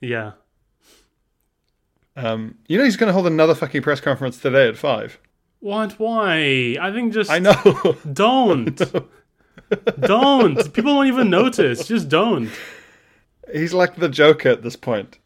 yeah. 0.00 0.32
Um, 2.16 2.56
you 2.68 2.78
know 2.78 2.84
he's 2.84 2.96
going 2.96 3.08
to 3.08 3.12
hold 3.12 3.26
another 3.26 3.54
fucking 3.54 3.82
press 3.82 4.00
conference 4.00 4.38
today 4.38 4.68
at 4.68 4.76
five. 4.76 5.18
What? 5.60 5.98
Why? 5.98 6.76
I 6.80 6.90
think 6.92 7.12
just 7.12 7.30
I 7.30 7.38
know. 7.38 7.54
don't. 8.12 8.80
don't. 10.00 10.72
People 10.72 10.94
won't 10.94 11.08
even 11.08 11.30
notice. 11.30 11.86
Just 11.86 12.08
don't. 12.08 12.50
he's 13.52 13.74
like 13.74 13.96
the 13.96 14.08
Joker 14.08 14.48
at 14.48 14.62
this 14.62 14.76
point. 14.76 15.18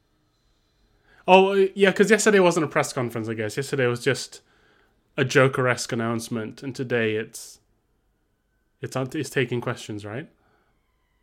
Oh, 1.26 1.54
uh, 1.54 1.66
yeah, 1.74 1.90
because 1.90 2.10
yesterday 2.10 2.40
wasn't 2.40 2.64
a 2.64 2.68
press 2.68 2.92
conference, 2.92 3.28
I 3.28 3.34
guess. 3.34 3.56
Yesterday 3.56 3.86
was 3.86 4.02
just 4.02 4.40
a 5.16 5.24
Joker 5.24 5.68
esque 5.68 5.92
announcement, 5.92 6.62
and 6.62 6.74
today 6.74 7.16
it's. 7.16 7.60
It's, 8.82 8.96
it's 8.96 9.30
taking 9.30 9.62
questions, 9.62 10.04
right? 10.04 10.28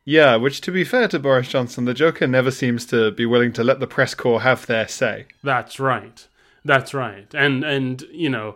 Yeah, 0.04 0.36
which 0.36 0.62
to 0.62 0.72
be 0.72 0.84
fair 0.84 1.08
to 1.10 1.20
Boris 1.20 1.50
Johnson, 1.50 1.86
the 1.86 1.94
Joker 1.94 2.26
never 2.26 2.50
seems 2.50 2.86
to 2.88 3.12
be 3.12 3.26
willing 3.26 3.54
to 3.54 3.64
let 3.64 3.80
the 3.80 3.88
press 3.88 4.16
corps 4.16 4.42
have 4.42 4.66
their 4.66 4.88
say. 4.88 5.28
That's 5.44 5.80
right. 5.80 6.28
That's 6.66 6.94
right. 6.94 7.32
And 7.36 7.64
and 7.64 8.02
you 8.12 8.30
know, 8.30 8.56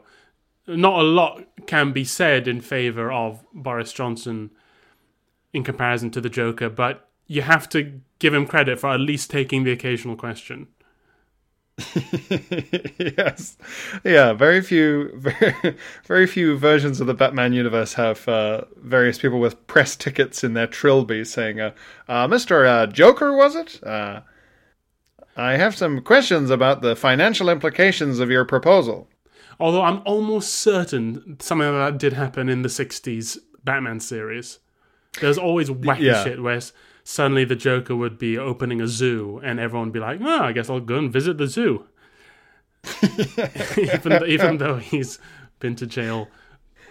not 0.68 1.00
a 1.00 1.04
lot 1.04 1.44
can 1.68 1.92
be 1.92 2.04
said 2.04 2.48
in 2.48 2.62
favor 2.62 3.12
of 3.12 3.46
Boris 3.54 3.94
Johnson 3.94 4.52
in 5.54 5.64
comparison 5.64 6.10
to 6.12 6.22
the 6.22 6.30
Joker, 6.30 6.70
but 6.70 7.08
you 7.28 7.44
have 7.44 7.70
to 7.70 8.02
give 8.20 8.34
him 8.34 8.46
credit 8.46 8.80
for 8.80 8.90
at 8.90 9.00
least 9.00 9.30
taking 9.30 9.64
the 9.64 9.72
occasional 9.72 10.16
question. 10.16 10.68
yes, 12.98 13.58
yeah. 14.04 14.34
Very 14.34 14.62
few, 14.62 15.12
very, 15.18 15.76
very 16.06 16.28
few 16.28 16.58
versions 16.58 17.02
of 17.02 17.08
the 17.08 17.14
Batman 17.14 17.54
universe 17.54 17.94
have 17.94 18.28
uh, 18.28 18.62
various 18.78 19.18
people 19.18 19.40
with 19.40 19.66
press 19.68 19.96
tickets 19.96 20.44
in 20.44 20.54
their 20.54 20.68
trilby 20.68 21.26
saying, 21.26 21.60
uh, 21.60 21.72
uh, 22.08 22.28
"Mr. 22.28 22.66
Uh, 22.68 22.88
Joker, 22.88 23.36
was 23.36 23.56
it? 23.56 23.84
Uh, 23.84 24.22
I 25.36 25.58
have 25.58 25.76
some 25.76 26.02
questions 26.02 26.50
about 26.50 26.82
the 26.82 26.96
financial 26.96 27.50
implications 27.50 28.20
of 28.20 28.30
your 28.32 28.46
proposal." 28.46 29.10
Although 29.60 29.84
I'm 29.84 30.02
almost 30.06 30.54
certain 30.54 31.38
something 31.40 31.68
like 31.68 31.94
that 31.94 31.98
did 32.00 32.14
happen 32.14 32.50
in 32.50 32.62
the 32.62 32.70
'60s 32.70 33.38
Batman 33.64 34.00
series. 34.00 34.60
There's 35.22 35.38
always 35.38 35.70
wacky 35.70 36.00
Yeah. 36.02 36.24
shit 36.24 36.42
where 36.42 36.60
suddenly 37.06 37.46
the 37.46 37.56
Joker 37.56 37.96
would 37.96 38.18
be 38.18 38.38
opening 38.38 38.82
a 38.82 38.88
zoo, 38.88 39.40
and 39.42 39.60
everyone 39.60 39.88
would 39.88 39.94
be 39.94 40.00
like, 40.02 40.20
"Oh, 40.22 40.42
I 40.42 40.52
guess 40.52 40.70
I'll 40.70 40.82
go 40.82 40.98
and 40.98 41.14
visit 41.14 41.38
the 41.38 41.48
zoo," 41.48 41.86
even 43.78 44.26
even 44.28 44.58
though 44.58 44.78
he's 44.78 45.20
been 45.60 45.76
to 45.78 45.88
jail 45.88 46.28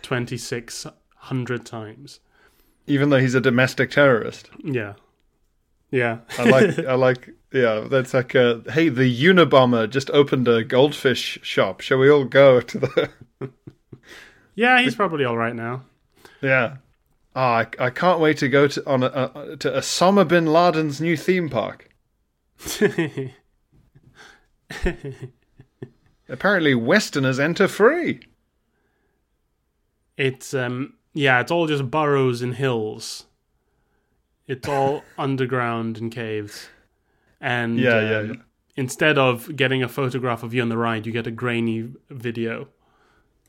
twenty 0.00 0.38
six 0.38 0.86
hundred 1.16 1.66
times. 1.66 2.20
Even 2.86 3.10
though 3.10 3.18
he's 3.18 3.34
a 3.34 3.40
domestic 3.40 3.90
terrorist, 3.90 4.50
Yeah, 4.62 4.94
yeah, 5.90 6.18
I 6.38 6.44
like, 6.44 6.78
I 6.86 6.94
like, 6.94 7.30
yeah. 7.52 7.86
That's 7.88 8.12
like, 8.12 8.34
uh, 8.34 8.58
hey, 8.70 8.88
the 8.88 9.08
Unabomber 9.24 9.88
just 9.88 10.10
opened 10.10 10.48
a 10.48 10.64
goldfish 10.64 11.38
shop. 11.42 11.80
Shall 11.80 11.98
we 11.98 12.10
all 12.10 12.24
go 12.24 12.60
to 12.60 12.78
the? 12.78 13.10
yeah. 14.54 14.80
He's 14.82 14.96
probably 14.96 15.24
all 15.24 15.36
right 15.36 15.54
now. 15.54 15.84
Yeah. 16.42 16.78
Oh, 17.36 17.40
I, 17.40 17.66
I 17.78 17.90
can't 17.90 18.20
wait 18.20 18.38
to 18.38 18.48
go 18.48 18.68
to 18.68 18.86
on 18.88 19.02
a, 19.02 19.06
a, 19.34 19.56
to 19.56 19.70
Osama 19.70 20.26
bin 20.26 20.46
Laden's 20.46 21.00
new 21.00 21.16
theme 21.16 21.48
park. 21.48 21.88
Apparently, 26.28 26.74
Westerners 26.74 27.38
enter 27.38 27.68
free. 27.68 28.20
It's 30.16 30.54
um 30.54 30.94
yeah, 31.12 31.40
it's 31.40 31.50
all 31.50 31.66
just 31.66 31.90
burrows 31.90 32.40
and 32.42 32.54
hills. 32.54 33.26
It's 34.46 34.68
all 34.68 35.02
underground 35.18 35.98
and 35.98 36.12
caves. 36.12 36.68
And 37.40 37.78
Yeah, 37.78 38.00
yeah, 38.00 38.18
um, 38.18 38.28
yeah. 38.28 38.34
instead 38.76 39.18
of 39.18 39.54
getting 39.56 39.82
a 39.82 39.88
photograph 39.88 40.42
of 40.42 40.54
you 40.54 40.62
on 40.62 40.68
the 40.68 40.76
ride, 40.78 41.04
you 41.06 41.12
get 41.12 41.26
a 41.26 41.30
grainy 41.30 41.90
video. 42.10 42.68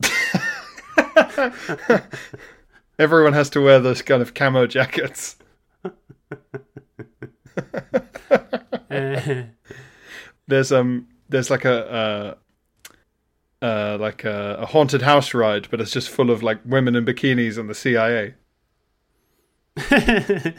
Everyone 2.98 3.34
has 3.34 3.50
to 3.50 3.60
wear 3.60 3.78
those 3.80 4.02
kind 4.02 4.22
of 4.22 4.34
camo 4.34 4.66
jackets. 4.66 5.36
There's 10.48 10.70
um, 10.72 11.08
there's 11.28 11.50
like 11.50 11.64
a 11.64 12.36
uh, 13.62 13.64
uh, 13.64 13.98
like 14.00 14.24
a, 14.24 14.58
a 14.60 14.66
haunted 14.66 15.02
house 15.02 15.34
ride, 15.34 15.68
but 15.70 15.80
it's 15.80 15.90
just 15.90 16.08
full 16.08 16.30
of 16.30 16.42
like 16.42 16.60
women 16.64 16.94
in 16.94 17.04
bikinis 17.04 17.58
and 17.58 17.68
the 17.68 17.74
CIA. 17.74 18.34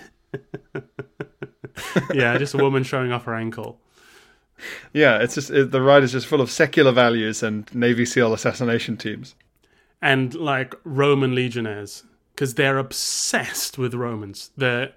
yeah, 2.14 2.38
just 2.38 2.54
a 2.54 2.58
woman 2.58 2.84
showing 2.84 3.12
off 3.12 3.24
her 3.26 3.34
ankle. 3.34 3.80
Yeah, 4.94 5.20
it's 5.20 5.36
just 5.36 5.50
it, 5.52 5.72
the 5.72 5.82
ride 5.82 6.04
is 6.04 6.12
just 6.12 6.28
full 6.28 6.42
of 6.42 6.52
secular 6.52 6.92
values 6.92 7.42
and 7.42 7.74
Navy 7.74 8.06
SEAL 8.06 8.34
assassination 8.34 8.98
teams. 8.98 9.36
And 10.02 10.36
like 10.36 10.76
Roman 10.84 11.34
legionnaires, 11.34 12.04
because 12.38 12.54
they're 12.54 12.78
obsessed 12.78 13.80
with 13.80 13.96
Romans. 13.96 14.52
They're 14.56 14.94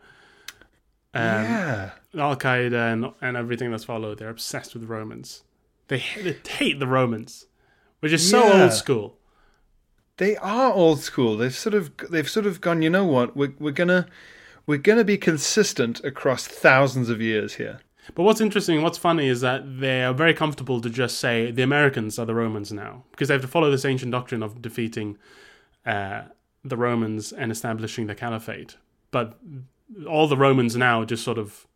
um, 1.14 1.23
yeah, 1.44 1.90
Al 2.18 2.37
Qaeda 2.37 2.92
and, 2.92 3.06
and 3.23 3.35
everything 3.35 3.70
that's 3.70 3.82
followed, 3.85 4.18
they're 4.18 4.28
obsessed 4.28 4.75
with 4.75 4.85
Romans. 4.85 5.42
They, 5.88 6.04
they 6.23 6.37
hate 6.49 6.78
the 6.78 6.87
Romans, 6.87 7.47
which 8.00 8.12
is 8.12 8.28
so 8.30 8.44
Yeah. 8.47 8.62
old 8.64 8.73
school. 8.75 9.16
They 10.18 10.37
are 10.37 10.70
old 10.73 11.00
school. 11.00 11.38
They've 11.38 11.54
sort 11.56 11.75
of 11.75 11.90
they've 12.11 12.28
sort 12.28 12.44
of 12.44 12.61
gone. 12.61 12.82
You 12.82 12.90
know 12.90 13.06
what? 13.06 13.35
We're 13.35 13.54
we're 13.59 13.73
gonna 13.73 14.06
we're 14.66 14.76
gonna 14.76 15.02
be 15.02 15.16
consistent 15.16 16.04
across 16.04 16.47
thousands 16.47 17.09
of 17.09 17.23
years 17.23 17.54
here. 17.54 17.80
But 18.14 18.25
what's 18.25 18.40
interesting, 18.42 18.82
what's 18.82 18.99
funny 18.99 19.28
is 19.28 19.40
that 19.40 19.80
they 19.80 20.04
are 20.04 20.12
very 20.12 20.35
comfortable 20.35 20.80
to 20.82 20.90
just 20.90 21.18
say 21.18 21.50
the 21.50 21.62
Americans 21.62 22.18
are 22.18 22.26
the 22.26 22.35
Romans 22.35 22.70
now 22.70 23.04
because 23.12 23.28
they 23.28 23.35
have 23.35 23.42
to 23.42 23.49
follow 23.49 23.70
this 23.70 23.85
ancient 23.87 24.12
doctrine 24.12 24.42
of 24.42 24.61
defeating 24.61 25.16
uh, 25.87 26.23
the 26.64 26.76
Romans 26.76 27.33
and 27.33 27.50
establishing 27.50 28.07
the 28.07 28.14
caliphate. 28.14 28.76
But 29.11 29.38
all 30.09 30.26
the 30.26 30.37
Romans 30.37 30.76
now 30.76 31.05
just 31.05 31.25
sort 31.25 31.38
of 31.38 31.67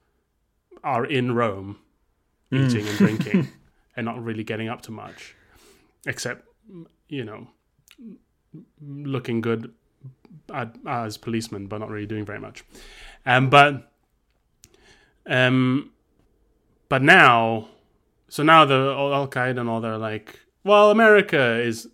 are 0.82 1.04
in 1.04 1.34
Rome, 1.34 1.78
eating 2.50 2.86
and 2.86 2.98
drinking, 2.98 3.48
and 3.96 4.04
not 4.04 4.22
really 4.22 4.44
getting 4.44 4.68
up 4.68 4.82
to 4.82 4.90
much, 4.90 5.34
except 6.06 6.46
you 7.08 7.24
know, 7.24 7.48
looking 8.80 9.40
good 9.40 9.72
at, 10.52 10.76
as 10.86 11.16
policemen, 11.16 11.66
but 11.66 11.78
not 11.78 11.90
really 11.90 12.06
doing 12.06 12.24
very 12.24 12.40
much. 12.40 12.64
Um, 13.26 13.48
but 13.50 13.90
um, 15.26 15.90
but 16.88 17.02
now, 17.02 17.68
so 18.28 18.42
now 18.42 18.64
the 18.64 18.94
Al 18.96 19.28
Qaeda 19.28 19.60
and 19.60 19.68
all 19.68 19.80
they're 19.80 19.98
like, 19.98 20.38
well, 20.62 20.90
America 20.90 21.60
is 21.60 21.88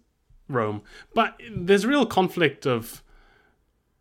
Rome, 0.50 0.82
but 1.14 1.40
there's 1.50 1.84
a 1.84 1.88
real 1.88 2.06
conflict 2.06 2.66
of 2.66 3.02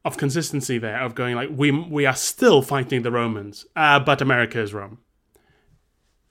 of 0.06 0.18
consistency 0.18 0.77
there 0.77 1.01
of 1.01 1.13
going 1.13 1.36
like 1.36 1.50
we 1.51 1.72
we 1.72 2.06
are 2.06 2.15
still 2.15 2.62
fighting 2.62 3.03
the 3.03 3.12
Romans, 3.12 3.65
uh, 3.75 4.00
but 4.00 4.22
America 4.22 4.60
is 4.60 4.74
Rome. 4.74 5.00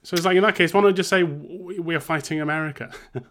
So 0.03 0.15
it's 0.15 0.25
like 0.25 0.37
in 0.37 0.43
that 0.43 0.55
case, 0.55 0.73
why 0.73 0.81
don't 0.81 0.91
you 0.91 0.97
just 0.97 1.09
say 1.09 1.23
we 1.23 1.79
we 1.79 1.95
are 1.95 1.99
fighting 1.99 2.41
America? 2.41 2.91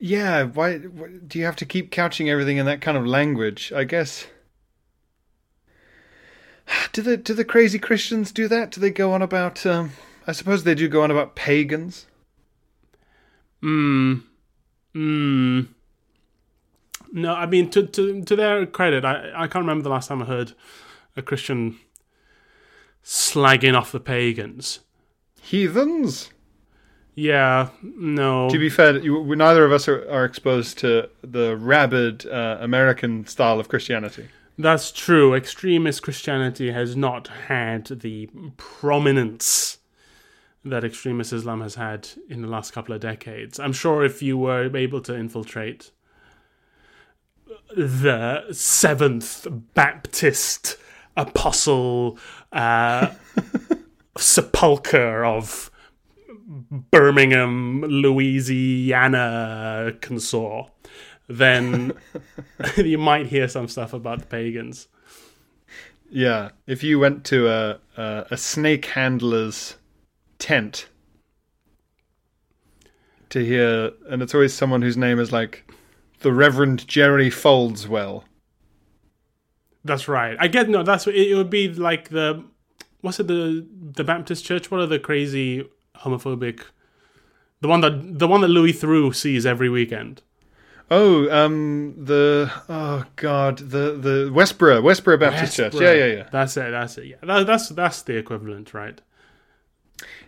Yeah. 0.00 0.44
Why, 0.44 0.78
why 0.78 1.08
do 1.26 1.38
you 1.38 1.44
have 1.44 1.56
to 1.56 1.66
keep 1.66 1.92
couching 1.92 2.30
everything 2.30 2.56
in 2.56 2.66
that 2.66 2.80
kind 2.80 2.96
of 2.96 3.06
language? 3.06 3.70
I 3.72 3.84
guess. 3.84 4.26
Do 6.92 7.02
the 7.02 7.16
do 7.16 7.34
the 7.34 7.44
crazy 7.44 7.78
Christians 7.78 8.32
do 8.32 8.48
that? 8.48 8.70
Do 8.70 8.80
they 8.80 8.90
go 8.90 9.12
on 9.12 9.22
about? 9.22 9.64
Um, 9.66 9.92
I 10.26 10.32
suppose 10.32 10.64
they 10.64 10.74
do 10.74 10.88
go 10.88 11.02
on 11.02 11.10
about 11.10 11.36
pagans. 11.36 12.06
Hmm. 13.60 14.20
Hmm. 14.92 15.60
No, 17.12 17.34
I 17.34 17.46
mean 17.46 17.70
to 17.70 17.86
to 17.86 18.22
to 18.22 18.36
their 18.36 18.66
credit, 18.66 19.04
I 19.04 19.30
I 19.34 19.46
can't 19.48 19.62
remember 19.64 19.82
the 19.82 19.90
last 19.90 20.08
time 20.08 20.22
I 20.22 20.26
heard 20.26 20.52
a 21.16 21.22
Christian 21.22 21.78
slagging 23.04 23.74
off 23.76 23.92
the 23.92 24.00
pagans. 24.00 24.80
Heathens. 25.40 26.30
Yeah, 27.16 27.70
no. 27.82 28.48
To 28.48 28.58
be 28.58 28.68
fair, 28.68 28.98
you, 28.98 29.18
we- 29.20 29.36
neither 29.36 29.64
of 29.64 29.72
us 29.72 29.88
are, 29.88 30.08
are 30.10 30.24
exposed 30.24 30.78
to 30.78 31.10
the 31.22 31.56
rabid 31.56 32.24
uh, 32.26 32.58
American 32.60 33.26
style 33.26 33.58
of 33.58 33.68
Christianity. 33.68 34.28
That's 34.56 34.92
true. 34.92 35.34
Extremist 35.34 36.02
Christianity 36.02 36.70
has 36.70 36.94
not 36.94 37.26
had 37.48 37.86
the 37.86 38.28
prominence 38.56 39.78
that 40.64 40.84
extremist 40.84 41.32
Islam 41.32 41.62
has 41.62 41.74
had 41.76 42.08
in 42.28 42.42
the 42.42 42.48
last 42.48 42.72
couple 42.72 42.94
of 42.94 43.00
decades. 43.00 43.58
I'm 43.58 43.72
sure 43.72 44.04
if 44.04 44.22
you 44.22 44.36
were 44.36 44.74
able 44.76 45.00
to 45.02 45.14
infiltrate 45.14 45.90
the 47.76 48.52
Seventh 48.52 49.46
Baptist 49.74 50.76
Apostle 51.16 52.18
uh, 52.52 53.12
sepulcher 54.18 55.24
of 55.24 55.70
Birmingham, 56.48 57.82
Louisiana, 57.82 59.12
consort, 60.00 60.70
then 61.28 61.92
you 62.76 62.98
might 62.98 63.26
hear 63.26 63.48
some 63.48 63.68
stuff 63.68 63.92
about 63.92 64.18
the 64.20 64.26
pagans. 64.26 64.88
Yeah, 66.10 66.50
if 66.66 66.82
you 66.82 66.98
went 66.98 67.24
to 67.26 67.48
a 67.48 67.78
a, 67.96 68.26
a 68.32 68.36
snake 68.36 68.86
handler's 68.86 69.76
tent 70.40 70.88
to 73.28 73.44
hear, 73.44 73.92
and 74.08 74.22
it's 74.22 74.34
always 74.34 74.52
someone 74.52 74.82
whose 74.82 74.96
name 74.96 75.20
is 75.20 75.32
like 75.32 75.70
the 76.20 76.32
Reverend 76.32 76.86
Jerry 76.88 77.30
Foldswell. 77.30 78.24
That's 79.84 80.08
right. 80.08 80.36
I 80.38 80.48
get 80.48 80.68
no. 80.68 80.82
That's 80.82 81.06
it. 81.06 81.14
It 81.14 81.34
would 81.34 81.50
be 81.50 81.72
like 81.72 82.10
the 82.10 82.44
what's 83.00 83.20
it 83.20 83.28
the 83.28 83.66
the 83.70 84.04
Baptist 84.04 84.44
church? 84.44 84.70
What 84.70 84.80
are 84.80 84.86
the 84.86 84.98
crazy 84.98 85.68
homophobic? 85.96 86.62
The 87.60 87.68
one 87.68 87.80
that 87.80 88.18
the 88.18 88.28
one 88.28 88.42
that 88.42 88.48
Louis 88.48 88.72
Theroux 88.72 89.14
sees 89.14 89.46
every 89.46 89.68
weekend. 89.68 90.22
Oh, 90.90 91.30
um, 91.30 91.94
the 91.96 92.50
oh 92.68 93.04
god, 93.16 93.58
the 93.58 93.92
the 93.92 94.30
Westboro 94.34 94.82
Westboro 94.82 95.18
Baptist 95.20 95.56
Church. 95.56 95.74
Yeah, 95.74 95.92
yeah, 95.92 96.06
yeah. 96.06 96.28
That's 96.32 96.56
it. 96.56 96.70
That's 96.72 96.98
it. 96.98 97.06
Yeah, 97.06 97.16
that, 97.22 97.46
that's 97.46 97.68
that's 97.68 98.02
the 98.02 98.16
equivalent, 98.16 98.74
right? 98.74 99.00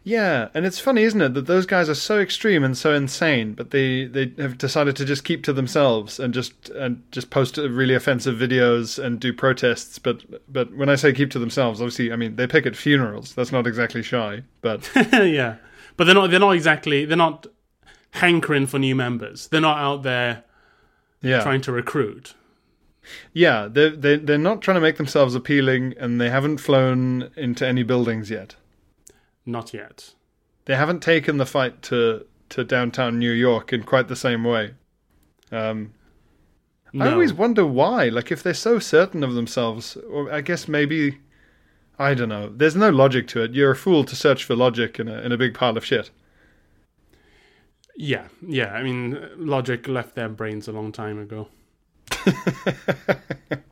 Yeah, 0.04 0.49
and 0.52 0.66
it's 0.66 0.80
funny, 0.80 1.04
isn't 1.04 1.21
it, 1.21 1.35
that 1.35 1.47
those 1.47 1.64
guys 1.64 1.88
are 1.88 1.94
so 1.94 2.18
extreme 2.18 2.64
and 2.64 2.76
so 2.76 2.92
insane, 2.92 3.54
but 3.54 3.71
they, 3.71 4.06
they 4.06 4.32
have 4.38 4.59
decided 4.59 4.97
to 4.97 5.04
just 5.04 5.23
keep 5.23 5.44
to 5.44 5.52
themselves 5.52 6.18
and 6.18 6.35
just 6.35 6.71
and 6.71 7.04
just 7.12 7.30
post 7.30 7.56
really 7.56 7.94
offensive 7.94 8.35
videos 8.37 9.02
and 9.02 9.21
do 9.21 9.32
protests. 9.32 10.00
But 10.00 10.25
but 10.52 10.75
when 10.75 10.88
I 10.88 10.97
say 10.97 11.12
keep 11.12 11.30
to 11.32 11.38
themselves, 11.38 11.80
obviously, 11.80 12.12
I 12.12 12.16
mean 12.16 12.35
they 12.35 12.49
pick 12.49 12.66
at 12.66 12.75
funerals. 12.75 13.35
That's 13.35 13.52
not 13.52 13.66
exactly 13.66 14.02
shy, 14.02 14.42
but 14.61 14.90
yeah, 15.12 15.56
but 15.97 16.04
they're 16.04 16.14
not. 16.14 16.30
They're 16.30 16.40
not 16.40 16.56
exactly. 16.56 17.04
They're 17.04 17.16
not 17.16 17.47
hankering 18.11 18.66
for 18.66 18.80
new 18.80 18.97
members. 18.97 19.47
They're 19.49 19.61
not 19.61 19.78
out 19.78 20.02
there 20.02 20.42
yeah, 21.23 21.42
trying 21.42 21.61
to 21.62 21.73
recruit. 21.73 22.35
yeah, 23.32 23.68
they 23.71 23.90
they 23.90 24.16
they're 24.16 24.37
not 24.37 24.62
trying 24.62 24.75
to 24.76 24.80
make 24.80 24.97
themselves 24.97 25.37
appealing, 25.37 25.94
and 25.97 26.21
they 26.21 26.28
haven't 26.28 26.59
flown 26.59 27.30
into 27.37 27.64
any 27.64 27.85
buildings 27.85 28.30
yet. 28.30 28.56
Not 29.44 29.75
yet. 29.75 30.14
They 30.64 30.76
haven't 30.76 31.00
taken 31.02 31.37
the 31.38 31.46
fight 31.46 31.82
to 31.82 32.26
to 32.50 32.64
downtown 32.64 33.18
New 33.18 33.32
York 33.32 33.72
in 33.72 33.82
quite 33.82 34.08
the 34.08 34.16
same 34.16 34.44
way. 34.44 34.75
Um, 35.50 35.94
No. 36.92 37.07
I 37.07 37.12
always 37.12 37.33
wonder 37.33 37.64
why. 37.66 38.09
Like, 38.11 38.31
if 38.31 38.42
they're 38.42 38.52
so 38.52 38.78
certain 38.78 39.24
of 39.24 39.33
themselves, 39.33 39.96
or 39.96 40.31
I 40.31 40.42
guess 40.42 40.68
maybe, 40.68 41.18
I 41.98 42.12
don't 42.12 42.28
know. 42.28 42.52
There's 42.55 42.76
no 42.76 42.90
logic 42.90 43.26
to 43.28 43.42
it. 43.42 43.52
You're 43.55 43.70
a 43.70 43.76
fool 43.76 44.05
to 44.05 44.14
search 44.14 44.44
for 44.44 44.55
logic 44.55 45.00
in 45.00 45.09
a 45.09 45.20
in 45.22 45.33
a 45.33 45.38
big 45.38 45.55
pile 45.55 45.76
of 45.78 45.85
shit. 45.85 46.11
Yeah, 47.96 48.28
yeah. 48.46 48.72
I 48.74 48.83
mean, 48.83 49.18
logic 49.37 49.88
left 49.88 50.14
their 50.14 50.28
brains 50.28 50.68
a 50.68 50.72
long 50.72 50.92
time 50.92 51.18
ago. 51.18 51.48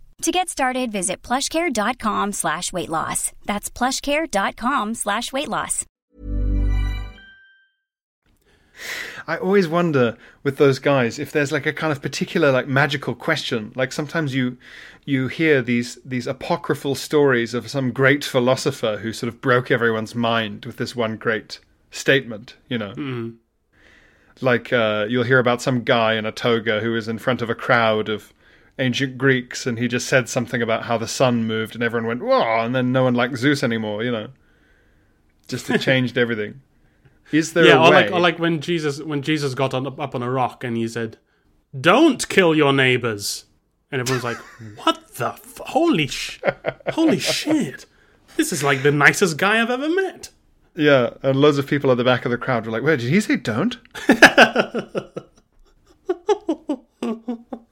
To 0.21 0.31
get 0.31 0.49
started, 0.49 0.91
visit 0.91 1.23
plushcare.com 1.23 2.33
slash 2.33 2.71
weight 2.71 2.89
loss. 2.89 3.31
That's 3.45 3.71
plushcare.com 3.71 4.93
slash 4.93 5.33
weight 5.33 5.47
loss. 5.47 5.83
I 9.27 9.37
always 9.37 9.67
wonder 9.67 10.17
with 10.43 10.57
those 10.57 10.77
guys 10.77 11.17
if 11.17 11.31
there's 11.31 11.51
like 11.51 11.65
a 11.65 11.73
kind 11.73 11.91
of 11.91 12.03
particular 12.03 12.51
like 12.51 12.67
magical 12.67 13.15
question. 13.15 13.71
Like 13.75 13.91
sometimes 13.91 14.35
you 14.35 14.57
you 15.05 15.27
hear 15.27 15.61
these 15.63 15.97
these 16.05 16.27
apocryphal 16.27 16.93
stories 16.93 17.55
of 17.55 17.69
some 17.69 17.91
great 17.91 18.23
philosopher 18.23 18.97
who 18.97 19.13
sort 19.13 19.27
of 19.27 19.41
broke 19.41 19.71
everyone's 19.71 20.13
mind 20.13 20.65
with 20.65 20.77
this 20.77 20.95
one 20.95 21.17
great 21.17 21.59
statement. 21.89 22.55
You 22.69 22.77
know, 22.77 23.33
like 24.39 24.71
uh, 24.71 25.07
you'll 25.09 25.23
hear 25.23 25.39
about 25.39 25.63
some 25.63 25.83
guy 25.83 26.13
in 26.13 26.27
a 26.27 26.31
toga 26.31 26.79
who 26.79 26.95
is 26.95 27.07
in 27.07 27.17
front 27.17 27.41
of 27.41 27.49
a 27.49 27.55
crowd 27.55 28.07
of 28.07 28.31
ancient 28.81 29.17
Greeks, 29.17 29.65
and 29.65 29.79
he 29.79 29.87
just 29.87 30.07
said 30.07 30.27
something 30.27 30.61
about 30.61 30.83
how 30.83 30.97
the 30.97 31.07
sun 31.07 31.45
moved, 31.45 31.75
and 31.75 31.83
everyone 31.83 32.07
went 32.07 32.21
"whoa," 32.21 32.65
and 32.65 32.75
then 32.75 32.91
no 32.91 33.03
one 33.03 33.13
liked 33.13 33.37
Zeus 33.37 33.63
anymore. 33.63 34.03
You 34.03 34.11
know, 34.11 34.27
just 35.47 35.69
it 35.69 35.79
changed 35.79 36.17
everything. 36.17 36.61
Is 37.31 37.53
there 37.53 37.65
yeah, 37.65 37.75
a 37.75 37.79
or 37.79 37.83
way? 37.83 37.89
like 37.89 38.11
or 38.11 38.19
like 38.19 38.39
when 38.39 38.59
Jesus 38.59 38.99
when 38.99 39.21
Jesus 39.21 39.53
got 39.53 39.73
on, 39.73 39.87
up 39.87 40.15
on 40.15 40.23
a 40.23 40.29
rock 40.29 40.63
and 40.63 40.75
he 40.75 40.87
said, 40.87 41.17
"Don't 41.79 42.27
kill 42.27 42.55
your 42.55 42.73
neighbors," 42.73 43.45
and 43.91 44.01
everyone's 44.01 44.25
like, 44.25 44.37
"What 44.83 45.15
the 45.15 45.27
f- 45.27 45.61
holy 45.67 46.07
sh- 46.07 46.41
holy 46.89 47.19
shit! 47.19 47.85
This 48.35 48.51
is 48.51 48.63
like 48.63 48.83
the 48.83 48.91
nicest 48.91 49.37
guy 49.37 49.61
I've 49.61 49.69
ever 49.69 49.89
met." 49.89 50.29
Yeah, 50.75 51.11
and 51.21 51.39
loads 51.39 51.57
of 51.57 51.67
people 51.67 51.91
at 51.91 51.97
the 51.97 52.03
back 52.03 52.25
of 52.25 52.31
the 52.31 52.37
crowd 52.37 52.65
were 52.65 52.71
like, 52.71 52.83
"Wait, 52.83 52.99
did 52.99 53.09
he 53.09 53.21
say 53.21 53.37
don't?" 53.37 53.77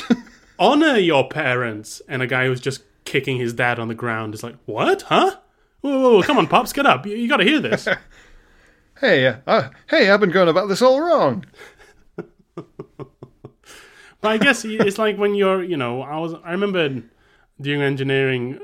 Honor 0.58 0.96
your 0.96 1.28
parents, 1.28 2.00
and 2.08 2.22
a 2.22 2.26
guy 2.26 2.46
who's 2.46 2.60
just 2.60 2.82
kicking 3.04 3.38
his 3.38 3.52
dad 3.52 3.78
on 3.78 3.88
the 3.88 3.94
ground 3.94 4.34
is 4.34 4.42
like, 4.42 4.56
"What? 4.64 5.02
Huh? 5.02 5.36
Whoa, 5.80 6.00
whoa, 6.00 6.12
whoa 6.16 6.22
come 6.22 6.38
on, 6.38 6.46
pops, 6.46 6.72
get 6.72 6.86
up! 6.86 7.06
You, 7.06 7.16
you 7.16 7.28
got 7.28 7.38
to 7.38 7.44
hear 7.44 7.60
this." 7.60 7.88
Hey, 8.98 9.26
uh, 9.26 9.36
uh, 9.46 9.68
hey, 9.90 10.08
I've 10.08 10.20
been 10.20 10.30
going 10.30 10.48
about 10.48 10.70
this 10.70 10.80
all 10.80 11.02
wrong. 11.02 11.44
But 14.26 14.32
I 14.32 14.38
guess 14.38 14.64
it's 14.64 14.98
like 14.98 15.18
when 15.18 15.34
you're, 15.34 15.62
you 15.62 15.76
know, 15.76 16.02
I 16.02 16.18
was, 16.18 16.34
I 16.42 16.52
remember 16.52 17.02
during 17.60 17.82
engineering, 17.82 18.58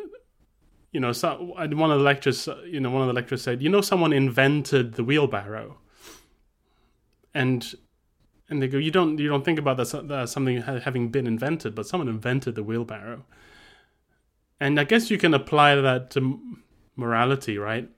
you 0.90 0.98
know, 0.98 1.12
so, 1.12 1.54
and 1.56 1.78
one 1.78 1.90
of 1.90 1.98
the 1.98 2.04
lectures, 2.04 2.48
you 2.66 2.80
know, 2.80 2.90
one 2.90 3.02
of 3.02 3.08
the 3.08 3.14
lecturers 3.14 3.42
said, 3.42 3.62
you 3.62 3.68
know, 3.68 3.80
someone 3.80 4.12
invented 4.12 4.94
the 4.94 5.04
wheelbarrow, 5.04 5.78
and 7.34 7.74
and 8.52 8.60
they 8.62 8.68
go, 8.68 8.78
you 8.78 8.90
don't 8.90 9.18
you 9.18 9.28
don't 9.28 9.44
think 9.44 9.58
about 9.58 9.78
that, 9.78 10.08
that 10.08 10.28
something 10.28 10.60
having 10.60 11.08
been 11.08 11.26
invented, 11.26 11.74
but 11.74 11.86
someone 11.86 12.08
invented 12.08 12.54
the 12.54 12.62
wheelbarrow, 12.62 13.24
and 14.60 14.78
I 14.78 14.84
guess 14.84 15.10
you 15.10 15.18
can 15.18 15.34
apply 15.34 15.74
that 15.76 16.10
to 16.10 16.38
morality, 16.96 17.56
right? 17.58 17.88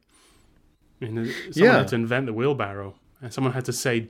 I 1.03 1.05
mean, 1.07 1.35
someone 1.53 1.73
Yeah. 1.75 1.79
had 1.79 1.89
to 1.89 1.97
invent 1.97 2.27
the 2.27 2.33
wheelbarrow, 2.33 2.95
and 3.21 3.33
someone 3.33 3.53
had 3.53 3.65
to 3.67 3.73
say, 3.73 4.09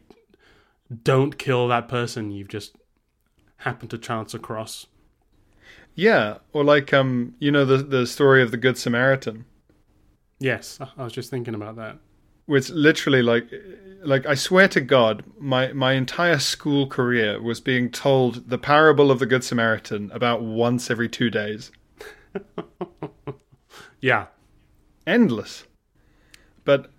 "Don't 1.02 1.38
kill 1.38 1.66
that 1.68 1.88
person 1.88 2.30
you've 2.30 2.48
just 2.48 2.76
happened 3.58 3.90
to 3.90 3.98
chance 3.98 4.34
across." 4.34 4.86
Yeah, 5.96 6.38
or 6.52 6.62
like 6.64 6.92
um, 6.92 7.34
you 7.38 7.50
know 7.50 7.64
the 7.64 7.78
the 7.78 8.06
story 8.06 8.42
of 8.42 8.50
the 8.50 8.56
Good 8.58 8.76
Samaritan, 8.78 9.46
Yes, 10.40 10.78
I- 10.80 10.90
I 10.98 11.04
was 11.04 11.12
just 11.12 11.30
thinking 11.30 11.54
about 11.54 11.76
that. 11.76 11.98
Which 12.46 12.70
literally 12.70 13.22
like 13.22 13.48
like 14.02 14.26
I 14.26 14.34
swear 14.34 14.68
to 14.68 14.80
God, 14.80 15.24
my 15.38 15.72
my 15.72 15.92
entire 15.92 16.38
school 16.38 16.86
career 16.86 17.40
was 17.40 17.60
being 17.60 17.90
told 17.90 18.48
the 18.48 18.58
parable 18.58 19.10
of 19.10 19.18
the 19.18 19.26
Good 19.26 19.44
Samaritan 19.44 20.10
about 20.12 20.42
once 20.42 20.90
every 20.90 21.08
two 21.08 21.30
days. 21.30 21.70
Yeah, 24.04 24.26
endless. 25.06 25.64
But 26.66 26.90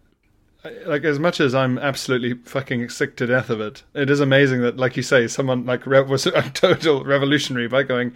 like 0.87 1.03
as 1.03 1.19
much 1.19 1.39
as 1.39 1.53
I'm 1.53 1.77
absolutely 1.77 2.33
fucking 2.33 2.89
sick 2.89 3.15
to 3.17 3.27
death 3.27 3.51
of 3.51 3.61
it, 3.61 3.83
it 3.93 4.09
is 4.09 4.19
amazing 4.19 4.61
that, 4.61 4.77
like 4.77 4.97
you 4.97 5.03
say, 5.03 5.27
someone 5.27 5.67
like 5.67 5.85
was 5.85 6.25
a 6.25 6.49
total 6.49 7.03
revolutionary 7.03 7.67
by 7.67 7.83
going, 7.83 8.15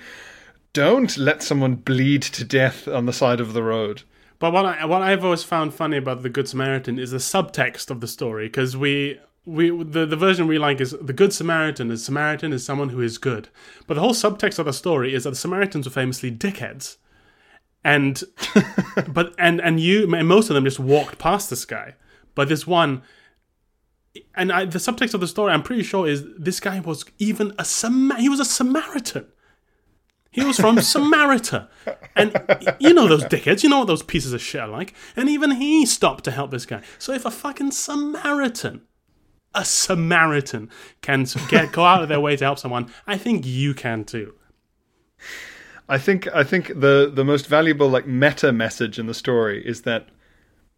"Don't 0.74 1.16
let 1.18 1.44
someone 1.44 1.76
bleed 1.76 2.24
to 2.24 2.44
death 2.44 2.88
on 2.88 3.06
the 3.06 3.14
side 3.14 3.40
of 3.40 3.54
the 3.54 3.62
road." 3.62 4.02
But 4.40 4.54
what 4.54 4.66
I 4.66 4.86
what 4.86 5.02
I've 5.02 5.24
always 5.24 5.44
found 5.44 5.74
funny 5.74 5.98
about 5.98 6.24
the 6.24 6.30
Good 6.30 6.48
Samaritan 6.48 6.98
is 6.98 7.12
the 7.12 7.18
subtext 7.18 7.92
of 7.92 8.02
the 8.02 8.08
story 8.08 8.48
because 8.48 8.76
we. 8.76 9.20
We 9.46 9.72
the, 9.72 10.06
the 10.06 10.18
version 10.18 10.46
we 10.46 10.60
like 10.60 10.80
is 10.80 10.92
the 11.02 11.14
Good 11.14 11.34
Samaritan. 11.34 11.90
is 11.90 12.06
Samaritan 12.06 12.54
is 12.54 12.64
someone 12.64 12.90
who 12.90 13.02
is 13.02 13.18
good, 13.18 13.48
but 13.88 13.96
the 13.96 14.02
whole 14.02 14.14
subtext 14.14 14.60
of 14.60 14.66
the 14.68 14.74
story 14.74 15.16
is 15.16 15.24
that 15.24 15.32
the 15.32 15.36
Samaritans 15.38 15.88
were 15.88 15.92
famously 15.92 16.30
dickheads, 16.30 16.98
and 17.84 18.22
but 19.08 19.34
and 19.40 19.60
and 19.60 19.80
you 19.80 20.14
and 20.14 20.28
most 20.28 20.50
of 20.50 20.54
them 20.54 20.66
just 20.66 20.80
walked 20.80 21.18
past 21.18 21.50
this 21.50 21.66
guy, 21.66 21.96
but 22.36 22.48
this 22.48 22.68
one, 22.68 23.02
and 24.36 24.52
I, 24.52 24.66
the 24.66 24.78
subtext 24.78 25.16
of 25.16 25.22
the 25.22 25.28
story 25.28 25.52
I'm 25.52 25.64
pretty 25.64 25.84
sure 25.84 26.08
is 26.08 26.26
this 26.38 26.60
guy 26.60 26.80
was 26.82 27.06
even 27.18 27.54
a 27.58 27.66
Sam 27.66 28.14
he 28.20 28.30
was 28.30 28.42
a 28.42 28.46
Samaritan. 28.46 29.26
He 30.32 30.44
was 30.44 30.58
from 30.60 30.78
Samarita. 30.78 31.68
And 32.16 32.32
you 32.80 32.94
know 32.94 33.08
those 33.08 33.24
dickheads, 33.26 33.64
you 33.64 33.70
know 33.70 33.80
what 33.80 33.88
those 33.88 34.04
pieces 34.04 34.34
of 34.34 34.42
shit 34.42 34.62
are 34.62 34.68
like. 34.68 34.94
And 35.16 35.28
even 35.30 35.52
he 35.52 35.86
stopped 35.86 36.24
to 36.26 36.32
help 36.32 36.52
this 36.52 36.66
guy. 36.66 36.82
So 36.98 37.14
if 37.14 37.26
a 37.26 37.32
fucking 37.32 37.72
Samaritan, 37.72 38.82
a 39.56 39.66
Samaritan, 39.66 40.70
can 41.02 41.26
get 41.50 41.72
go 41.72 41.84
out 41.84 42.04
of 42.04 42.10
their 42.10 42.20
way 42.20 42.36
to 42.36 42.44
help 42.44 42.60
someone, 42.60 42.92
I 43.08 43.18
think 43.18 43.46
you 43.46 43.74
can 43.74 44.04
too. 44.04 44.36
I 45.88 45.98
think 45.98 46.28
I 46.34 46.44
think 46.44 46.68
the 46.68 47.12
the 47.14 47.26
most 47.26 47.48
valuable 47.48 47.90
like 47.90 48.06
meta 48.06 48.52
message 48.52 49.00
in 49.00 49.08
the 49.08 49.14
story 49.16 49.66
is 49.66 49.82
that 49.82 50.10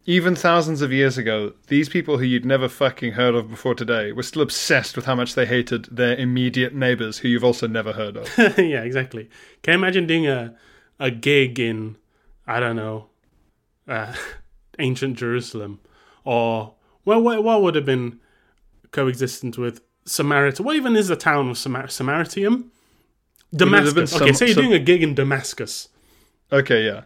even 0.04 0.34
thousands 0.34 0.82
of 0.82 0.92
years 0.92 1.16
ago, 1.16 1.52
these 1.68 1.88
people 1.88 2.18
who 2.18 2.24
you'd 2.24 2.44
never 2.44 2.68
fucking 2.68 3.12
heard 3.12 3.34
of 3.34 3.48
before 3.48 3.74
today 3.74 4.12
were 4.12 4.22
still 4.22 4.42
obsessed 4.42 4.96
with 4.96 5.04
how 5.06 5.14
much 5.14 5.34
they 5.34 5.46
hated 5.46 5.84
their 5.90 6.16
immediate 6.16 6.74
neighbors 6.74 7.18
who 7.18 7.28
you've 7.28 7.44
also 7.44 7.66
never 7.68 7.92
heard 7.92 8.16
of. 8.16 8.28
yeah, 8.58 8.82
exactly. 8.82 9.28
Can 9.62 9.72
you 9.72 9.78
imagine 9.78 10.06
doing 10.06 10.26
a 10.26 10.56
a 10.98 11.10
gig 11.10 11.58
in 11.58 11.96
I 12.46 12.58
don't 12.60 12.76
know, 12.76 13.06
uh, 13.86 14.14
ancient 14.78 15.16
Jerusalem, 15.18 15.80
or 16.24 16.74
well, 17.04 17.20
what, 17.20 17.42
what 17.44 17.62
would 17.62 17.74
have 17.76 17.86
been 17.86 18.20
coexistent 18.90 19.56
with 19.58 19.80
Samaritan? 20.04 20.64
What 20.64 20.76
even 20.76 20.96
is 20.96 21.08
the 21.08 21.16
town 21.16 21.48
of 21.50 21.58
Samar- 21.58 21.86
Samaritium? 21.86 22.68
Damascus. 23.54 24.14
okay, 24.14 24.26
some- 24.28 24.34
so 24.34 24.44
you're 24.46 24.54
some- 24.54 24.64
doing 24.64 24.74
a 24.74 24.78
gig 24.78 25.02
in 25.02 25.14
Damascus, 25.14 25.88
Okay, 26.52 26.84
yeah. 26.84 27.02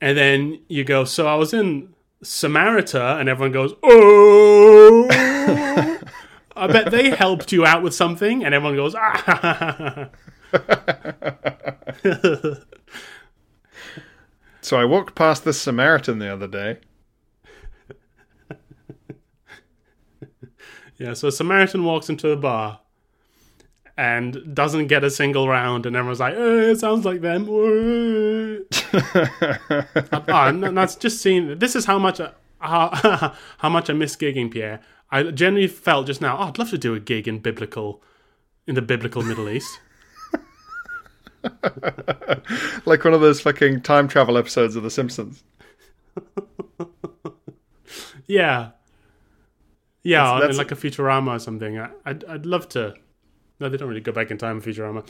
And 0.00 0.16
then 0.16 0.60
you 0.68 0.84
go. 0.84 1.04
So 1.04 1.26
I 1.26 1.34
was 1.34 1.52
in 1.52 1.94
Samarita, 2.22 3.20
and 3.20 3.28
everyone 3.28 3.52
goes, 3.52 3.74
"Oh." 3.82 5.08
I 6.58 6.66
bet 6.66 6.90
they 6.90 7.10
helped 7.10 7.52
you 7.52 7.64
out 7.64 7.84
with 7.84 7.94
something, 7.94 8.44
and 8.44 8.52
everyone 8.52 8.76
goes, 8.76 8.96
ah. 8.96 10.08
So 14.60 14.76
I 14.76 14.84
walked 14.84 15.14
past 15.14 15.44
this 15.44 15.60
Samaritan 15.60 16.18
the 16.18 16.32
other 16.32 16.48
day. 16.48 16.78
Yeah, 20.98 21.12
so 21.12 21.28
a 21.28 21.32
Samaritan 21.32 21.84
walks 21.84 22.10
into 22.10 22.30
a 22.30 22.36
bar 22.36 22.80
and 23.98 24.54
doesn't 24.54 24.86
get 24.86 25.02
a 25.02 25.10
single 25.10 25.48
round, 25.48 25.84
and 25.84 25.96
everyone's 25.96 26.20
like, 26.20 26.34
eh, 26.34 26.70
it 26.70 26.78
sounds 26.78 27.04
like 27.04 27.20
them. 27.20 27.46
Uh, 28.90 29.02
uh, 29.70 30.20
oh, 30.28 30.50
no, 30.50 30.72
that's 30.72 30.96
just 30.96 31.20
seeing. 31.20 31.58
This 31.58 31.76
is 31.76 31.84
how 31.84 31.98
much, 31.98 32.20
I, 32.20 32.30
how, 32.60 33.34
how 33.58 33.68
much 33.68 33.90
I 33.90 33.92
miss 33.92 34.16
gigging, 34.16 34.50
Pierre. 34.50 34.80
I 35.10 35.24
genuinely 35.24 35.68
felt 35.68 36.06
just 36.06 36.20
now, 36.22 36.38
oh, 36.38 36.44
I'd 36.44 36.58
love 36.58 36.70
to 36.70 36.78
do 36.78 36.94
a 36.94 37.00
gig 37.00 37.28
in 37.28 37.40
biblical, 37.40 38.02
in 38.66 38.74
the 38.76 38.82
biblical 38.82 39.22
Middle 39.22 39.48
East. 39.50 39.80
like 42.86 43.04
one 43.04 43.12
of 43.14 43.20
those 43.20 43.40
fucking 43.42 43.82
time 43.82 44.08
travel 44.08 44.38
episodes 44.38 44.74
of 44.76 44.82
The 44.84 44.90
Simpsons. 44.90 45.42
Yeah, 48.26 48.70
yeah, 50.02 50.24
That's- 50.24 50.40
that's- 50.40 50.58
like 50.58 50.70
a 50.72 50.76
Futurama 50.76 51.36
or 51.36 51.38
something. 51.38 51.78
I, 51.78 51.90
I'd, 52.06 52.24
I'd 52.24 52.46
love 52.46 52.68
to. 52.70 52.94
No, 53.60 53.68
they 53.68 53.76
don't 53.76 53.88
really 53.88 54.00
go 54.00 54.12
back 54.12 54.30
in 54.30 54.38
time 54.38 54.56
in 54.56 54.62
Futurama. 54.62 55.08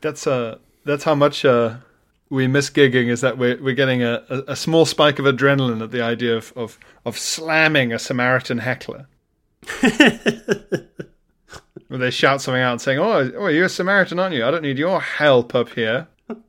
That's 0.00 0.26
uh 0.26 0.58
that's 0.84 1.04
how 1.04 1.14
much 1.14 1.44
uh 1.44 1.76
we 2.30 2.46
miss 2.46 2.70
gigging 2.70 3.08
is 3.08 3.20
that 3.20 3.38
we're 3.38 3.60
we're 3.62 3.74
getting 3.74 4.02
a, 4.02 4.22
a, 4.46 4.54
small 4.54 4.86
spike 4.86 5.18
of 5.18 5.24
adrenaline 5.24 5.82
at 5.82 5.90
the 5.90 6.00
idea 6.00 6.36
of, 6.36 6.52
of, 6.54 6.78
of 7.04 7.18
slamming 7.18 7.92
a 7.92 7.98
Samaritan 7.98 8.58
heckler. 8.58 9.08
Where 11.88 11.98
they 11.98 12.10
shout 12.10 12.40
something 12.40 12.62
out 12.62 12.80
saying, 12.80 13.00
Oh, 13.00 13.32
oh 13.36 13.48
you're 13.48 13.64
a 13.64 13.68
Samaritan, 13.68 14.20
aren't 14.20 14.36
you? 14.36 14.44
I 14.44 14.52
don't 14.52 14.62
need 14.62 14.78
your 14.78 15.00
help 15.00 15.54
up 15.54 15.70
here. 15.70 16.06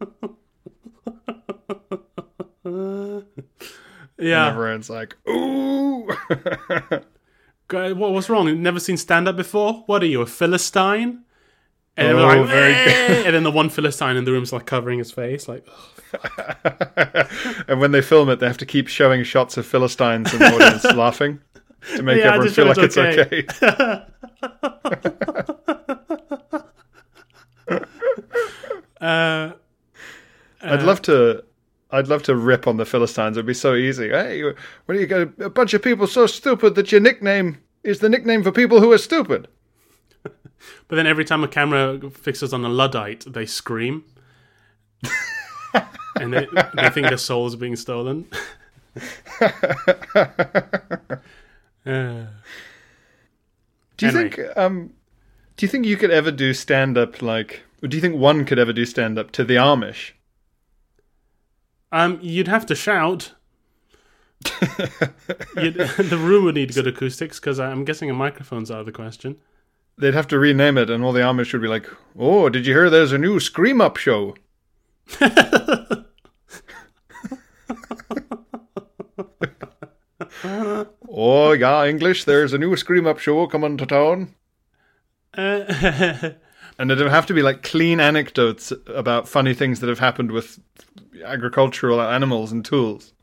Yeah, 4.22 4.50
And 4.50 4.56
everyone's 4.56 4.90
like, 4.90 5.18
Ooh 5.28 6.08
What, 7.73 8.12
what's 8.12 8.29
wrong? 8.29 8.62
Never 8.62 8.79
seen 8.79 8.97
stand 8.97 9.27
up 9.27 9.36
before? 9.36 9.84
What 9.86 10.03
are 10.03 10.07
you, 10.07 10.21
a 10.21 10.25
Philistine? 10.25 11.23
And, 11.97 12.17
Oh, 12.17 12.21
like, 12.25 12.47
very 12.47 12.73
and 13.25 13.36
then 13.36 13.43
the 13.43 13.51
one 13.51 13.69
Philistine 13.69 14.15
in 14.15 14.23
the 14.23 14.31
room's 14.31 14.53
like 14.53 14.65
covering 14.65 14.99
his 14.99 15.12
face, 15.12 15.47
like, 15.47 15.67
And 17.67 17.79
when 17.79 17.91
they 17.91 18.01
film 18.01 18.29
it, 18.29 18.39
they 18.39 18.47
have 18.47 18.57
to 18.60 18.65
keep 18.65 18.88
showing 18.88 19.23
shots 19.23 19.57
of 19.57 19.65
Philistines 19.65 20.34
in 20.34 20.39
the 20.39 20.53
audience 20.53 20.84
laughing 20.95 21.39
to 21.95 22.03
make 22.03 22.17
Yeah, 22.19 22.36
everyone 22.36 22.53
feel 22.53 22.67
like 22.67 22.77
it's 22.77 22.97
it's 22.97 23.19
okay. 23.19 23.45
uh, 29.01 29.51
I'd 30.62 30.84
love 30.84 31.01
to. 31.03 31.43
I'd 31.91 32.08
love 32.08 32.23
to 32.23 32.36
rip 32.36 32.67
on 32.67 32.77
the 32.77 32.86
Philistines. 32.86 33.38
It'd 33.38 33.45
be 33.45 33.54
so 33.54 33.75
easy. 33.75 34.10
Hey, 34.10 34.43
what 34.43 34.56
do 34.93 34.99
you 34.99 35.08
got? 35.08 35.39
A 35.39 35.49
bunch 35.49 35.73
of 35.73 35.82
people 35.82 36.08
so 36.08 36.25
stupid 36.25 36.75
that 36.75 36.91
your 36.91 37.01
nickname 37.01 37.58
is 37.84 37.99
the 37.99 38.10
nickname 38.10 38.43
for 38.43 38.51
people 38.51 38.80
who 38.80 38.91
are 38.91 38.97
stupid. 38.97 39.47
but 40.23 40.95
then 40.95 41.08
every 41.08 41.25
time 41.25 41.43
a 41.43 41.47
camera 41.47 41.99
fixes 42.12 42.54
on 42.54 42.63
a 42.63 42.69
Luddite, 42.69 43.25
they 43.32 43.45
scream. 43.45 44.06
and 46.15 46.34
they, 46.34 46.47
they 46.75 46.89
think 46.89 47.08
their 47.08 47.17
soul 47.17 47.47
is 47.47 47.56
being 47.56 47.75
stolen. 47.75 48.27
Uh, 49.41 49.49
Do 53.97 54.06
you 54.06 54.12
Henry. 54.12 54.30
think? 54.30 54.58
Um, 54.58 54.93
do 55.58 55.65
you 55.65 55.69
think 55.69 55.86
you 55.86 55.97
could 55.97 56.12
ever 56.12 56.32
do 56.32 56.54
stand 56.54 56.97
up 56.97 57.21
like? 57.21 57.62
Or 57.84 57.88
do 57.88 57.97
you 57.97 58.01
think 58.01 58.15
one 58.15 58.45
could 58.45 58.58
ever 58.60 58.73
do 58.73 58.86
stand 58.86 59.19
up 59.19 59.32
to 59.32 59.43
the 59.43 59.56
Amish? 59.56 60.12
Um, 61.91 62.19
you'd 62.21 62.47
have 62.47 62.65
to 62.67 62.75
shout. 62.75 63.34
You'd, 65.56 65.75
the 65.97 66.19
room 66.19 66.45
would 66.45 66.56
need 66.56 66.73
good 66.73 66.88
acoustics 66.88 67.39
because 67.39 67.60
I'm 67.60 67.86
guessing 67.86 68.10
a 68.10 68.13
microphone's 68.13 68.71
out 68.71 68.80
of 68.80 68.86
the 68.86 68.91
question. 68.91 69.38
They'd 69.97 70.13
have 70.13 70.27
to 70.27 70.39
rename 70.39 70.77
it, 70.77 70.89
and 70.89 71.04
all 71.04 71.13
the 71.13 71.19
Amish 71.19 71.54
would 71.54 71.62
be 71.62 71.67
like, 71.67 71.88
"Oh, 72.17 72.49
did 72.49 72.65
you 72.65 72.73
hear? 72.73 72.89
There's 72.89 73.12
a 73.12 73.17
new 73.17 73.39
Scream 73.39 73.82
Up 73.82 73.97
show." 73.97 74.36
oh 81.10 81.51
yeah, 81.51 81.86
English. 81.86 82.23
There's 82.23 82.54
a 82.54 82.58
new 82.58 82.75
Scream 82.75 83.06
Up 83.06 83.19
show 83.19 83.45
coming 83.47 83.77
to 83.77 83.86
town. 83.86 84.34
Uh, 85.34 86.32
and 86.82 86.89
it'd 86.89 87.12
have 87.12 87.28
to 87.28 87.34
be 87.36 87.44
like 87.44 87.62
clean 87.62 88.00
anecdotes 88.00 88.74
about 88.88 89.28
funny 89.28 89.54
things 89.54 89.82
that 89.82 89.88
have 89.88 90.00
happened 90.00 90.32
with 90.32 90.60
agricultural 91.24 92.02
animals 92.02 92.52
and 92.52 92.65
tools. 92.65 93.13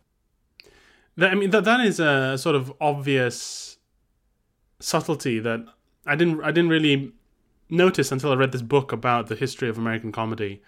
That, 1.17 1.33
I 1.33 1.35
mean, 1.35 1.51
that 1.51 1.65
that 1.65 1.81
is 1.81 1.99
a 1.99 2.39
sort 2.39 2.55
of 2.55 2.73
obvious 2.81 3.79
subtlety 4.79 5.41
that 5.41 5.59
I 6.07 6.15
didn't 6.15 6.41
I 6.41 6.53
didn't 6.53 6.71
really 6.71 7.13
notice 7.69 8.13
until 8.13 8.31
I 8.31 8.37
read 8.37 8.53
this 8.53 8.63
book 8.63 8.93
about 8.93 9.27
the 9.27 9.35
history 9.35 9.69
of 9.69 9.77
American 9.77 10.13
comedy, 10.13 10.63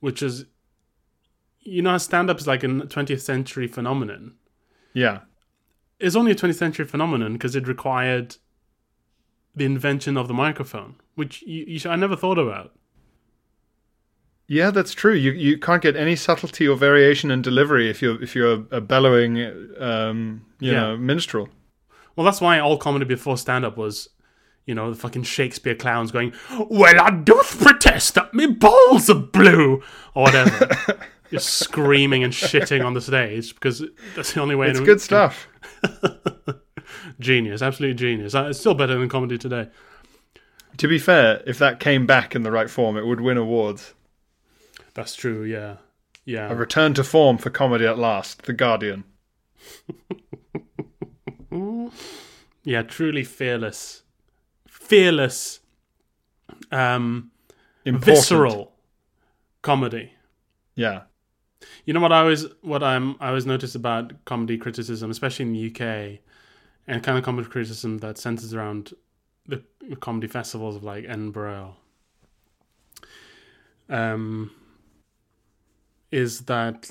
which 0.00 0.20
is, 0.20 0.44
you 1.60 1.80
know, 1.80 1.96
stand 1.96 2.28
up 2.28 2.40
is 2.40 2.48
like 2.48 2.64
a 2.64 2.66
20th 2.66 3.20
century 3.20 3.68
phenomenon. 3.68 4.34
Yeah, 4.94 5.20
It's 6.00 6.16
only 6.16 6.32
a 6.32 6.34
20th 6.34 6.56
century 6.56 6.86
phenomenon 6.86 7.34
because 7.34 7.54
it 7.54 7.68
required 7.68 8.36
the 9.54 9.64
invention 9.64 10.16
of 10.16 10.28
the 10.28 10.34
microphone, 10.34 10.96
which 11.14 11.42
you, 11.42 11.64
you 11.66 11.90
I 11.90 11.96
never 11.96 12.16
thought 12.16 12.38
about. 12.38 12.72
yeah, 14.48 14.70
that's 14.70 14.92
true. 14.94 15.14
You 15.14 15.32
you 15.32 15.58
can't 15.58 15.82
get 15.82 15.96
any 15.96 16.16
subtlety 16.16 16.66
or 16.68 16.76
variation 16.76 17.30
in 17.30 17.42
delivery 17.42 17.88
if 17.90 18.02
you're 18.02 18.22
if 18.22 18.34
you're 18.34 18.52
a, 18.52 18.76
a 18.76 18.80
bellowing, 18.80 19.38
um, 19.78 20.44
you 20.60 20.72
Yeah. 20.72 20.80
know, 20.80 20.96
minstrel. 20.96 21.48
Well, 22.16 22.24
that's 22.24 22.40
why 22.40 22.58
all 22.58 22.76
comedy 22.76 23.06
before 23.06 23.38
stand 23.38 23.64
up 23.64 23.76
was, 23.78 24.08
you 24.66 24.74
know, 24.74 24.90
the 24.90 24.96
fucking 24.98 25.22
Shakespeare 25.22 25.74
clowns 25.74 26.10
going, 26.12 26.34
Well, 26.68 27.00
I 27.00 27.10
doth 27.10 27.58
protest 27.60 28.14
that 28.16 28.34
me 28.34 28.46
balls 28.46 29.08
are 29.08 29.14
blue, 29.14 29.82
or 30.14 30.24
whatever. 30.24 30.68
Just 31.30 31.48
screaming 31.48 32.22
and 32.24 32.32
shitting 32.34 32.84
on 32.84 32.92
the 32.92 33.00
stage 33.00 33.54
because 33.54 33.82
that's 34.14 34.34
the 34.34 34.42
only 34.42 34.54
way 34.54 34.68
It's 34.68 34.78
to- 34.80 34.84
good 34.84 35.00
stuff. 35.00 35.48
Genius, 37.22 37.62
absolute 37.62 37.94
genius. 37.94 38.34
It's 38.34 38.58
still 38.58 38.74
better 38.74 38.98
than 38.98 39.08
comedy 39.08 39.38
today. 39.38 39.68
To 40.78 40.88
be 40.88 40.98
fair, 40.98 41.42
if 41.46 41.58
that 41.58 41.80
came 41.80 42.06
back 42.06 42.34
in 42.34 42.42
the 42.42 42.50
right 42.50 42.70
form, 42.70 42.96
it 42.96 43.06
would 43.06 43.20
win 43.20 43.36
awards. 43.36 43.94
That's 44.94 45.14
true, 45.14 45.44
yeah. 45.44 45.76
yeah. 46.24 46.50
A 46.50 46.54
return 46.54 46.94
to 46.94 47.04
form 47.04 47.38
for 47.38 47.50
comedy 47.50 47.86
at 47.86 47.98
last. 47.98 48.42
The 48.42 48.52
Guardian. 48.52 49.04
Yeah, 52.64 52.82
truly 52.82 53.24
fearless. 53.24 54.02
Fearless. 54.68 55.60
Um, 56.70 57.30
Important. 57.84 58.04
visceral 58.04 58.72
comedy. 59.62 60.12
Yeah. 60.74 61.02
You 61.84 61.92
know 61.92 62.00
what 62.00 62.12
I 62.12 62.20
always 62.20 62.46
what 62.62 62.82
I'm 62.82 63.16
I 63.20 63.28
always 63.28 63.46
notice 63.46 63.74
about 63.74 64.24
comedy 64.24 64.56
criticism, 64.58 65.10
especially 65.10 65.46
in 65.46 65.52
the 65.52 65.68
UK, 65.70 66.20
and 66.86 67.02
kind 67.02 67.16
of 67.18 67.24
comedy 67.24 67.48
criticism 67.48 67.98
that 67.98 68.18
centers 68.18 68.54
around 68.54 68.92
the 69.46 69.62
comedy 70.00 70.26
festivals 70.26 70.76
of 70.76 70.84
like 70.84 71.04
Edinburgh. 71.04 71.76
Um, 73.88 74.50
is 76.10 76.42
that 76.42 76.90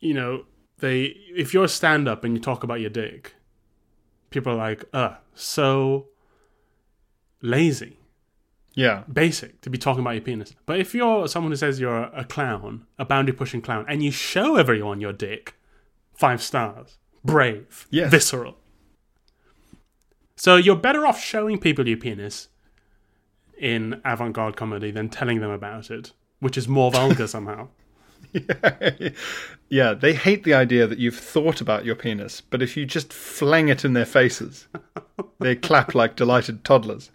you 0.00 0.14
know 0.14 0.44
they 0.78 1.02
if 1.36 1.52
you're 1.54 1.64
a 1.64 1.68
stand 1.68 2.08
up 2.08 2.24
and 2.24 2.34
you 2.34 2.40
talk 2.40 2.62
about 2.62 2.80
your 2.80 2.90
dick, 2.90 3.34
people 4.30 4.52
are 4.52 4.56
like, 4.56 4.84
uh, 4.92 5.16
so 5.34 6.08
lazy 7.40 7.98
Yeah. 8.74 9.02
basic 9.12 9.60
to 9.62 9.70
be 9.70 9.78
talking 9.78 10.00
about 10.00 10.12
your 10.12 10.22
penis. 10.22 10.54
But 10.66 10.78
if 10.78 10.94
you're 10.94 11.26
someone 11.28 11.52
who 11.52 11.56
says 11.56 11.80
you're 11.80 12.04
a 12.04 12.24
clown, 12.24 12.86
a 12.98 13.04
boundary 13.04 13.34
pushing 13.34 13.60
clown, 13.60 13.84
and 13.88 14.02
you 14.02 14.10
show 14.10 14.56
everyone 14.56 15.00
your 15.00 15.12
dick, 15.12 15.54
five 16.14 16.40
stars, 16.42 16.98
brave, 17.24 17.86
Yes. 17.90 18.10
visceral. 18.10 18.56
So 20.36 20.56
you're 20.56 20.76
better 20.76 21.06
off 21.06 21.22
showing 21.22 21.58
people 21.58 21.86
your 21.86 21.96
penis 21.98 22.48
in 23.58 24.00
avant 24.04 24.32
garde 24.34 24.56
comedy 24.56 24.90
than 24.90 25.08
telling 25.08 25.40
them 25.40 25.50
about 25.50 25.90
it, 25.90 26.12
which 26.40 26.58
is 26.58 26.66
more 26.66 26.90
vulgar 26.90 27.26
somehow. 27.36 27.68
yeah, 29.68 29.94
they 29.94 30.14
hate 30.14 30.44
the 30.44 30.54
idea 30.54 30.86
that 30.86 30.98
you've 30.98 31.16
thought 31.18 31.60
about 31.60 31.84
your 31.84 31.94
penis, 31.94 32.40
but 32.40 32.62
if 32.62 32.76
you 32.76 32.86
just 32.86 33.12
flang 33.12 33.68
it 33.68 33.84
in 33.84 33.92
their 33.92 34.04
faces, 34.06 34.66
they 35.38 35.54
clap 35.54 35.94
like 35.94 36.16
delighted 36.16 36.64
toddlers. 36.64 37.10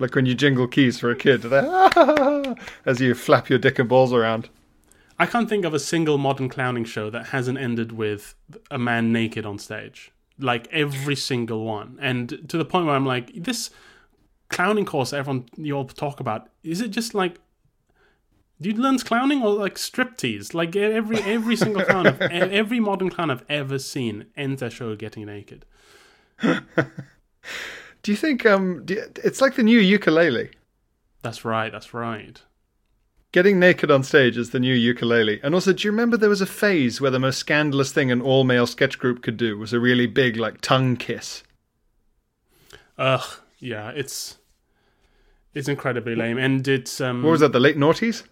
Like 0.00 0.14
when 0.16 0.26
you 0.26 0.34
jingle 0.34 0.66
keys 0.66 0.98
for 0.98 1.10
a 1.10 1.16
kid, 1.16 1.42
they 1.42 2.54
as 2.84 3.00
you 3.00 3.14
flap 3.14 3.48
your 3.48 3.58
dick 3.58 3.78
and 3.78 3.88
balls 3.88 4.12
around. 4.12 4.48
I 5.24 5.26
can't 5.26 5.48
think 5.48 5.64
of 5.64 5.72
a 5.72 5.78
single 5.78 6.18
modern 6.18 6.50
clowning 6.50 6.84
show 6.84 7.08
that 7.08 7.28
hasn't 7.28 7.56
ended 7.56 7.92
with 7.92 8.34
a 8.70 8.78
man 8.78 9.10
naked 9.10 9.46
on 9.46 9.58
stage. 9.58 10.12
Like 10.38 10.68
every 10.70 11.16
single 11.16 11.64
one. 11.64 11.98
And 11.98 12.46
to 12.50 12.58
the 12.58 12.64
point 12.66 12.84
where 12.84 12.94
I'm 12.94 13.06
like, 13.06 13.32
this 13.34 13.70
clowning 14.50 14.84
course 14.84 15.14
everyone 15.14 15.46
you 15.56 15.74
all 15.74 15.86
talk 15.86 16.20
about, 16.20 16.50
is 16.62 16.82
it 16.82 16.88
just 16.90 17.14
like 17.14 17.36
do 18.60 18.68
you 18.68 18.76
learn 18.76 18.98
clowning 18.98 19.42
or 19.42 19.54
like 19.54 19.76
striptease? 19.76 20.52
Like 20.52 20.76
every 20.76 21.18
every 21.22 21.56
single 21.56 21.82
clown 21.82 22.06
I've, 22.06 22.20
every 22.60 22.78
modern 22.78 23.08
clown 23.08 23.30
I've 23.30 23.44
ever 23.48 23.78
seen 23.78 24.26
ends 24.36 24.60
their 24.60 24.68
show 24.70 24.94
getting 24.94 25.24
naked. 25.24 25.64
Do 26.42 28.12
you 28.12 28.16
think 28.16 28.44
um, 28.44 28.84
do 28.84 28.92
you- 28.94 29.10
it's 29.24 29.40
like 29.40 29.54
the 29.54 29.62
new 29.62 29.78
ukulele? 29.78 30.50
That's 31.22 31.42
right, 31.46 31.72
that's 31.72 31.94
right. 31.94 32.42
Getting 33.34 33.58
naked 33.58 33.90
on 33.90 34.04
stage 34.04 34.36
is 34.36 34.50
the 34.50 34.60
new 34.60 34.72
ukulele. 34.72 35.40
And 35.42 35.54
also, 35.56 35.72
do 35.72 35.88
you 35.88 35.90
remember 35.90 36.16
there 36.16 36.28
was 36.28 36.40
a 36.40 36.46
phase 36.46 37.00
where 37.00 37.10
the 37.10 37.18
most 37.18 37.36
scandalous 37.36 37.90
thing 37.90 38.12
an 38.12 38.22
all 38.22 38.44
male 38.44 38.64
sketch 38.64 38.96
group 38.96 39.24
could 39.24 39.36
do 39.36 39.58
was 39.58 39.72
a 39.72 39.80
really 39.80 40.06
big, 40.06 40.36
like, 40.36 40.60
tongue 40.60 40.94
kiss? 40.94 41.42
Ugh, 42.96 43.24
yeah, 43.58 43.90
it's 43.90 44.38
it's 45.52 45.66
incredibly 45.66 46.14
lame. 46.14 46.38
And 46.38 46.68
it's 46.68 47.00
um 47.00 47.24
What 47.24 47.32
was 47.32 47.40
that, 47.40 47.50
the 47.52 47.58
late 47.58 47.76
noughties? 47.76 48.22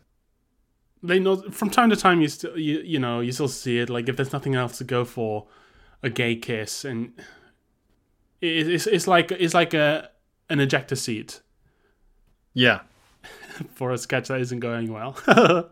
they 1.03 1.19
know 1.19 1.51
from 1.51 1.69
time 1.69 1.91
to 1.91 1.97
time 1.97 2.21
you 2.21 2.29
still 2.29 2.57
you, 2.57 2.79
you 2.85 3.01
know 3.01 3.19
you 3.19 3.33
still 3.33 3.49
see 3.49 3.81
it 3.81 3.91
like 3.91 4.09
if 4.09 4.15
there's 4.15 4.33
nothing 4.33 4.55
else 4.55 4.79
to 4.79 4.85
go 4.85 5.05
for 5.05 5.49
a 6.01 6.09
gay 6.09 6.37
kiss 6.37 6.85
and 6.85 7.13
it, 8.41 8.69
it's 8.69 8.87
it's 8.87 9.09
like 9.09 9.33
it's 9.33 9.53
like 9.53 9.75
a 9.75 10.11
an 10.49 10.61
ejector 10.61 10.95
seat 10.95 11.41
Yeah. 12.55 12.83
for 13.75 13.91
a 13.93 13.99
sketch 13.99 14.29
that 14.29 14.41
isn't 14.41 14.61
going 14.61 14.93
well 14.93 15.17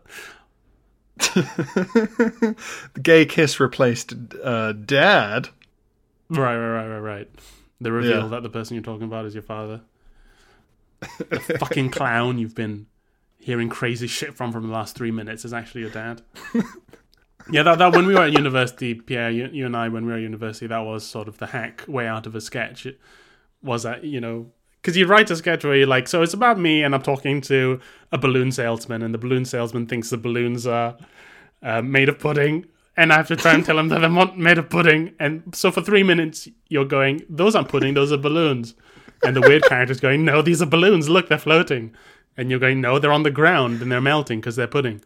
The 1.34 2.56
gay 3.02 3.26
kiss 3.26 3.60
replaced 3.60 4.14
uh, 4.42 4.72
dad. 4.72 5.48
right 6.30 6.56
right 6.56 6.68
right 6.76 6.88
right 6.88 6.98
right 6.98 7.30
the 7.80 7.92
reveal 7.92 8.22
Yeah. 8.22 8.28
that 8.28 8.42
the 8.42 8.50
person 8.50 8.74
you're 8.74 8.84
talking 8.84 9.06
about 9.06 9.24
is 9.26 9.34
your 9.34 9.42
father 9.42 9.80
the 11.30 11.40
fucking 11.58 11.90
clown 11.90 12.38
you've 12.38 12.54
been 12.54 12.86
hearing 13.38 13.68
crazy 13.68 14.06
shit 14.06 14.34
from 14.36 14.52
from 14.52 14.66
the 14.66 14.72
last 14.72 14.94
three 14.96 15.10
minutes 15.10 15.44
is 15.44 15.52
actually 15.52 15.80
your 15.82 15.90
dad 15.90 16.22
Yeah, 17.50 17.62
that, 17.64 17.78
that 17.78 17.92
when 17.96 18.06
we 18.06 18.14
were 18.14 18.20
at 18.24 18.32
university, 18.32 18.94
Pierre, 18.94 19.30
you, 19.30 19.48
you 19.50 19.64
and 19.66 19.74
I, 19.74 19.88
when 19.88 20.04
we 20.04 20.12
were 20.12 20.18
at 20.18 20.22
university, 20.22 20.66
that 20.68 20.80
was 20.80 21.04
sort 21.04 21.26
of 21.26 21.38
the 21.38 21.46
hack 21.46 21.82
way 21.88 22.06
out 22.06 22.26
of 22.26 22.34
a 22.36 22.40
sketch. 22.40 22.84
It 22.86 23.00
was 23.62 23.82
that 23.84 24.04
you 24.04 24.20
know 24.20 24.52
because 24.80 24.96
you 24.96 25.06
write 25.06 25.30
a 25.30 25.36
sketch 25.36 25.64
where 25.64 25.76
you're 25.76 25.86
like, 25.86 26.08
so 26.08 26.22
it's 26.22 26.34
about 26.34 26.58
me, 26.58 26.82
and 26.82 26.94
I'm 26.94 27.02
talking 27.02 27.40
to 27.42 27.80
a 28.12 28.18
balloon 28.18 28.52
salesman, 28.52 29.02
and 29.02 29.12
the 29.12 29.18
balloon 29.18 29.44
salesman 29.44 29.86
thinks 29.86 30.10
the 30.10 30.16
balloons 30.16 30.66
are 30.66 30.96
uh, 31.62 31.82
made 31.82 32.08
of 32.08 32.18
pudding, 32.18 32.66
and 32.96 33.12
I 33.12 33.16
have 33.16 33.28
to 33.28 33.36
try 33.36 33.54
and 33.54 33.64
tell 33.64 33.78
him 33.78 33.88
that 33.88 34.00
they're 34.00 34.10
not 34.10 34.38
made 34.38 34.58
of 34.58 34.70
pudding, 34.70 35.14
and 35.18 35.54
so 35.54 35.70
for 35.70 35.82
three 35.82 36.02
minutes 36.02 36.48
you're 36.68 36.84
going, 36.84 37.22
those 37.28 37.54
aren't 37.54 37.68
pudding, 37.68 37.94
those 37.94 38.12
are 38.12 38.16
balloons, 38.16 38.74
and 39.22 39.36
the 39.36 39.42
weird 39.42 39.64
character's 39.64 40.00
going, 40.00 40.24
no, 40.24 40.42
these 40.42 40.62
are 40.62 40.66
balloons, 40.66 41.08
look, 41.08 41.28
they're 41.28 41.38
floating, 41.38 41.94
and 42.36 42.50
you're 42.50 42.58
going, 42.58 42.80
no, 42.80 42.98
they're 42.98 43.12
on 43.12 43.22
the 43.22 43.30
ground 43.30 43.82
and 43.82 43.92
they're 43.92 44.00
melting 44.00 44.40
because 44.40 44.56
they're 44.56 44.66
pudding. 44.66 45.02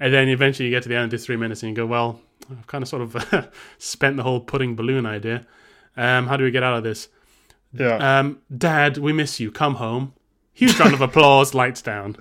And 0.00 0.12
then 0.12 0.28
eventually 0.28 0.68
you 0.68 0.74
get 0.74 0.82
to 0.84 0.88
the 0.88 0.96
end 0.96 1.04
of 1.04 1.10
these 1.10 1.26
three 1.26 1.36
minutes 1.36 1.62
and 1.62 1.70
you 1.70 1.76
go, 1.76 1.86
well, 1.86 2.20
I've 2.50 2.66
kind 2.66 2.82
of 2.82 2.88
sort 2.88 3.02
of 3.02 3.50
spent 3.78 4.16
the 4.16 4.22
whole 4.22 4.40
pudding 4.40 4.74
balloon 4.74 5.06
idea. 5.06 5.46
Um, 5.96 6.26
how 6.26 6.36
do 6.36 6.44
we 6.44 6.50
get 6.50 6.62
out 6.62 6.78
of 6.78 6.82
this? 6.82 7.08
Yeah. 7.72 8.18
Um, 8.18 8.40
Dad, 8.56 8.98
we 8.98 9.12
miss 9.12 9.40
you. 9.40 9.50
Come 9.50 9.76
home. 9.76 10.14
Huge 10.52 10.78
round 10.78 10.94
of 10.94 11.00
applause, 11.00 11.54
lights 11.54 11.82
down. 11.82 12.16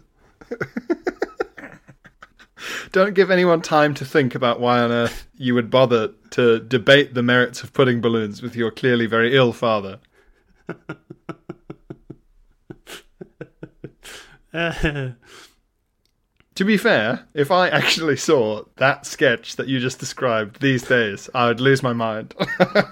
Don't 2.91 3.13
give 3.13 3.31
anyone 3.31 3.61
time 3.61 3.93
to 3.95 4.05
think 4.05 4.35
about 4.35 4.59
why 4.59 4.79
on 4.79 4.91
earth 4.91 5.27
you 5.35 5.55
would 5.55 5.69
bother 5.69 6.09
to 6.31 6.59
debate 6.59 7.13
the 7.13 7.23
merits 7.23 7.63
of 7.63 7.73
pudding 7.73 8.01
balloons 8.01 8.41
with 8.41 8.55
your 8.55 8.71
clearly 8.71 9.05
very 9.05 9.35
ill 9.35 9.53
father. 9.53 9.99
To 16.55 16.65
be 16.65 16.77
fair, 16.77 17.27
if 17.33 17.49
I 17.49 17.69
actually 17.69 18.17
saw 18.17 18.65
that 18.75 19.05
sketch 19.05 19.55
that 19.55 19.67
you 19.67 19.79
just 19.79 19.99
described 19.99 20.61
these 20.61 20.83
days, 20.83 21.29
I 21.33 21.47
would 21.47 21.61
lose 21.61 21.81
my 21.81 21.93
mind. 21.93 22.35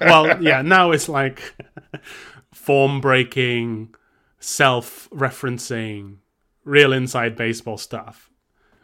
well, 0.01 0.41
yeah, 0.41 0.61
now 0.61 0.91
it's 0.91 1.09
like 1.09 1.55
form 2.69 3.01
breaking, 3.01 3.95
self 4.39 5.09
referencing, 5.09 6.17
real 6.63 6.93
inside 6.93 7.35
baseball 7.35 7.79
stuff. 7.79 8.29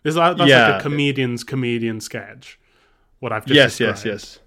Is 0.03 0.15
that 0.15 0.37
that's 0.37 0.49
Yeah. 0.49 0.69
like 0.71 0.79
a 0.79 0.83
comedian's 0.83 1.43
comedian 1.43 2.01
sketch? 2.01 2.59
What 3.19 3.31
I've 3.31 3.45
just 3.45 3.55
yes, 3.55 3.79
yes, 3.79 4.03
yes. 4.03 4.39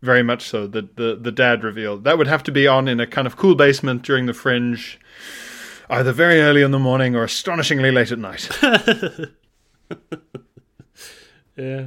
Very 0.00 0.22
much 0.22 0.48
so. 0.48 0.66
The, 0.66 0.88
the 0.96 1.18
the 1.20 1.30
dad 1.30 1.64
reveal 1.64 1.98
that 1.98 2.16
would 2.16 2.28
have 2.28 2.42
to 2.44 2.50
be 2.52 2.66
on 2.66 2.88
in 2.88 2.98
a 2.98 3.06
kind 3.06 3.26
of 3.26 3.36
cool 3.36 3.54
basement 3.54 4.00
during 4.04 4.24
the 4.24 4.32
fringe. 4.32 4.98
either 5.90 6.12
very 6.12 6.40
early 6.40 6.62
in 6.62 6.70
the 6.70 6.78
morning 6.78 7.14
or 7.14 7.24
astonishingly 7.24 7.90
late 7.90 8.10
at 8.10 8.18
night. 8.18 8.48
Yeah. 11.56 11.86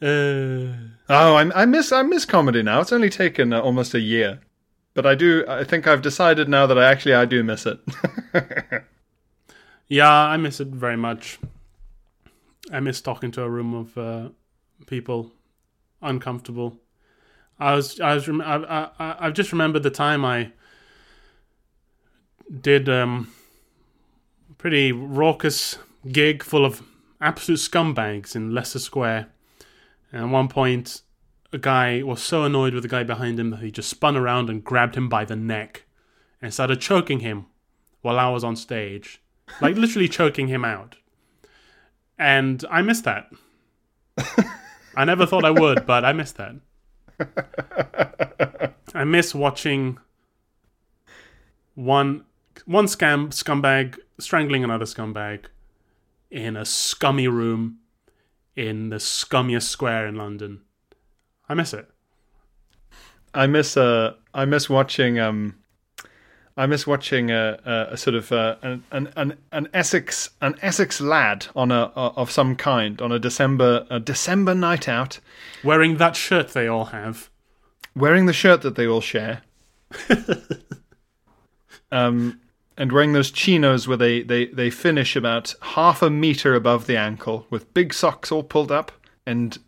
Uh, 0.00 0.72
oh, 1.10 1.34
I, 1.36 1.62
I 1.62 1.64
miss 1.66 1.92
I 1.92 2.02
miss 2.02 2.24
comedy 2.24 2.62
now. 2.62 2.80
It's 2.80 2.90
only 2.92 3.10
taken 3.10 3.52
uh, 3.52 3.60
almost 3.60 3.94
a 3.94 4.00
year, 4.00 4.40
but 4.94 5.06
I 5.06 5.14
do. 5.14 5.44
I 5.48 5.64
think 5.64 5.86
I've 5.86 6.02
decided 6.02 6.48
now 6.48 6.66
that 6.66 6.78
I 6.78 6.90
actually 6.90 7.14
I 7.14 7.24
do 7.24 7.42
miss 7.42 7.66
it. 7.66 7.78
yeah, 9.88 10.10
I 10.10 10.36
miss 10.36 10.60
it 10.60 10.68
very 10.68 10.96
much. 10.96 11.38
I 12.72 12.80
miss 12.80 13.00
talking 13.00 13.30
to 13.32 13.42
a 13.42 13.50
room 13.50 13.74
of 13.74 13.98
uh, 13.98 14.28
people, 14.86 15.32
uncomfortable. 16.00 16.78
I 17.58 17.74
was 17.74 18.00
I 18.00 18.14
was 18.14 18.28
I, 18.28 18.88
I 18.98 19.16
I've 19.26 19.34
just 19.34 19.52
remembered 19.52 19.82
the 19.82 19.90
time 19.90 20.24
I 20.24 20.52
did 22.60 22.88
um 22.88 23.32
pretty 24.58 24.92
raucous 24.92 25.78
gig 26.10 26.42
full 26.42 26.64
of 26.64 26.82
absolute 27.20 27.58
scumbags 27.58 28.36
in 28.36 28.54
Leicester 28.54 28.78
Square. 28.78 29.28
And 30.12 30.24
at 30.24 30.28
one 30.30 30.48
point, 30.48 31.02
a 31.52 31.58
guy 31.58 32.02
was 32.02 32.22
so 32.22 32.44
annoyed 32.44 32.74
with 32.74 32.82
the 32.82 32.88
guy 32.88 33.02
behind 33.02 33.38
him 33.38 33.50
that 33.50 33.60
he 33.60 33.70
just 33.70 33.90
spun 33.90 34.16
around 34.16 34.48
and 34.48 34.64
grabbed 34.64 34.96
him 34.96 35.08
by 35.08 35.24
the 35.24 35.36
neck 35.36 35.84
and 36.40 36.52
started 36.52 36.80
choking 36.80 37.20
him 37.20 37.46
while 38.00 38.18
I 38.18 38.28
was 38.30 38.42
on 38.42 38.56
stage. 38.56 39.20
Like, 39.60 39.76
literally 39.76 40.08
choking 40.08 40.48
him 40.48 40.64
out. 40.64 40.96
And 42.18 42.64
I 42.70 42.82
missed 42.82 43.04
that. 43.04 43.30
I 44.96 45.04
never 45.04 45.26
thought 45.26 45.44
I 45.44 45.50
would, 45.50 45.86
but 45.86 46.04
I 46.04 46.12
missed 46.12 46.36
that. 46.38 46.56
I 48.94 49.04
miss 49.04 49.34
watching 49.34 49.98
one 51.74 52.24
one 52.66 52.86
scam 52.86 53.28
scumbag 53.30 53.98
strangling 54.18 54.62
another 54.62 54.84
scumbag 54.84 55.46
in 56.30 56.56
a 56.56 56.64
scummy 56.64 57.26
room 57.26 57.78
in 58.54 58.90
the 58.90 58.96
scummiest 58.96 59.68
square 59.68 60.06
in 60.06 60.16
London. 60.16 60.60
I 61.52 61.54
miss 61.54 61.74
it. 61.74 61.86
I 63.34 63.46
miss 63.46 63.76
uh 63.76 64.14
I 64.32 64.46
miss 64.46 64.70
watching 64.70 65.18
um 65.18 65.56
I 66.56 66.64
miss 66.64 66.86
watching 66.86 67.30
a, 67.30 67.58
a, 67.62 67.92
a 67.92 67.96
sort 67.98 68.14
of 68.14 68.32
uh, 68.32 68.56
an, 68.62 68.82
an 68.90 69.36
an 69.52 69.68
Essex 69.74 70.30
an 70.40 70.54
Essex 70.62 70.98
lad 71.02 71.48
on 71.54 71.70
a, 71.70 71.92
a, 71.94 72.06
of 72.16 72.30
some 72.30 72.56
kind 72.56 73.02
on 73.02 73.12
a 73.12 73.18
December 73.18 73.86
a 73.90 74.00
December 74.00 74.54
night 74.54 74.88
out, 74.88 75.20
wearing 75.62 75.98
that 75.98 76.16
shirt 76.16 76.48
they 76.54 76.66
all 76.66 76.86
have, 76.86 77.28
wearing 77.94 78.24
the 78.24 78.32
shirt 78.32 78.62
that 78.62 78.76
they 78.76 78.86
all 78.86 79.02
share, 79.02 79.42
um, 81.92 82.40
and 82.78 82.92
wearing 82.92 83.12
those 83.12 83.30
chinos 83.30 83.86
where 83.86 83.98
they, 83.98 84.22
they, 84.22 84.46
they 84.46 84.70
finish 84.70 85.16
about 85.16 85.54
half 85.60 86.00
a 86.00 86.08
meter 86.08 86.54
above 86.54 86.86
the 86.86 86.96
ankle 86.96 87.46
with 87.50 87.74
big 87.74 87.92
socks 87.92 88.32
all 88.32 88.42
pulled 88.42 88.72
up 88.72 88.90
and 89.26 89.58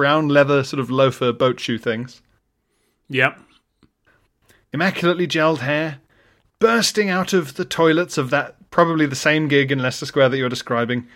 brown 0.00 0.28
leather 0.28 0.64
sort 0.64 0.80
of 0.80 0.90
loafer 0.90 1.30
boat 1.30 1.60
shoe 1.60 1.76
things. 1.76 2.22
Yep. 3.10 3.38
Immaculately 4.72 5.26
gelled 5.26 5.58
hair, 5.58 5.98
bursting 6.58 7.10
out 7.10 7.34
of 7.34 7.56
the 7.56 7.66
toilets 7.66 8.16
of 8.16 8.30
that 8.30 8.56
probably 8.70 9.04
the 9.04 9.14
same 9.14 9.46
gig 9.46 9.70
in 9.70 9.78
Leicester 9.78 10.06
Square 10.06 10.30
that 10.30 10.38
you're 10.38 10.48
describing, 10.48 11.06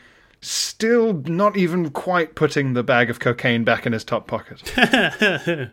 still 0.43 1.15
not 1.15 1.57
even 1.57 1.89
quite 1.93 2.35
putting 2.35 2.75
the 2.75 2.83
bag 2.83 3.09
of 3.09 3.21
cocaine 3.21 3.65
back 3.65 3.87
in 3.87 3.95
his 3.95 4.05
top 4.05 4.27
pocket. 4.27 4.61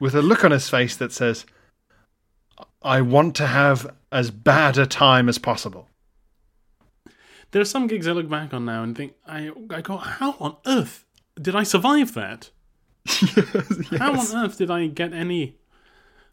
With 0.00 0.14
a 0.14 0.22
look 0.22 0.46
on 0.46 0.50
his 0.50 0.70
face 0.70 0.96
that 0.96 1.12
says, 1.12 1.44
I 2.80 3.02
want 3.02 3.36
to 3.36 3.48
have 3.48 3.94
as 4.10 4.30
bad 4.30 4.78
a 4.78 4.86
time 4.86 5.28
as 5.28 5.36
possible. 5.36 5.90
There 7.50 7.60
are 7.60 7.66
some 7.66 7.86
gigs 7.86 8.08
I 8.08 8.12
look 8.12 8.30
back 8.30 8.54
on 8.54 8.64
now 8.64 8.82
and 8.82 8.96
think, 8.96 9.12
I, 9.26 9.50
I 9.68 9.82
go, 9.82 9.98
how 9.98 10.36
on 10.40 10.56
earth 10.64 11.04
did 11.40 11.56
I 11.56 11.62
survive 11.62 12.14
that? 12.14 12.50
yes. 13.06 13.86
How 13.98 14.18
on 14.18 14.44
earth 14.44 14.58
did 14.58 14.70
I 14.70 14.86
get 14.86 15.12
any 15.12 15.56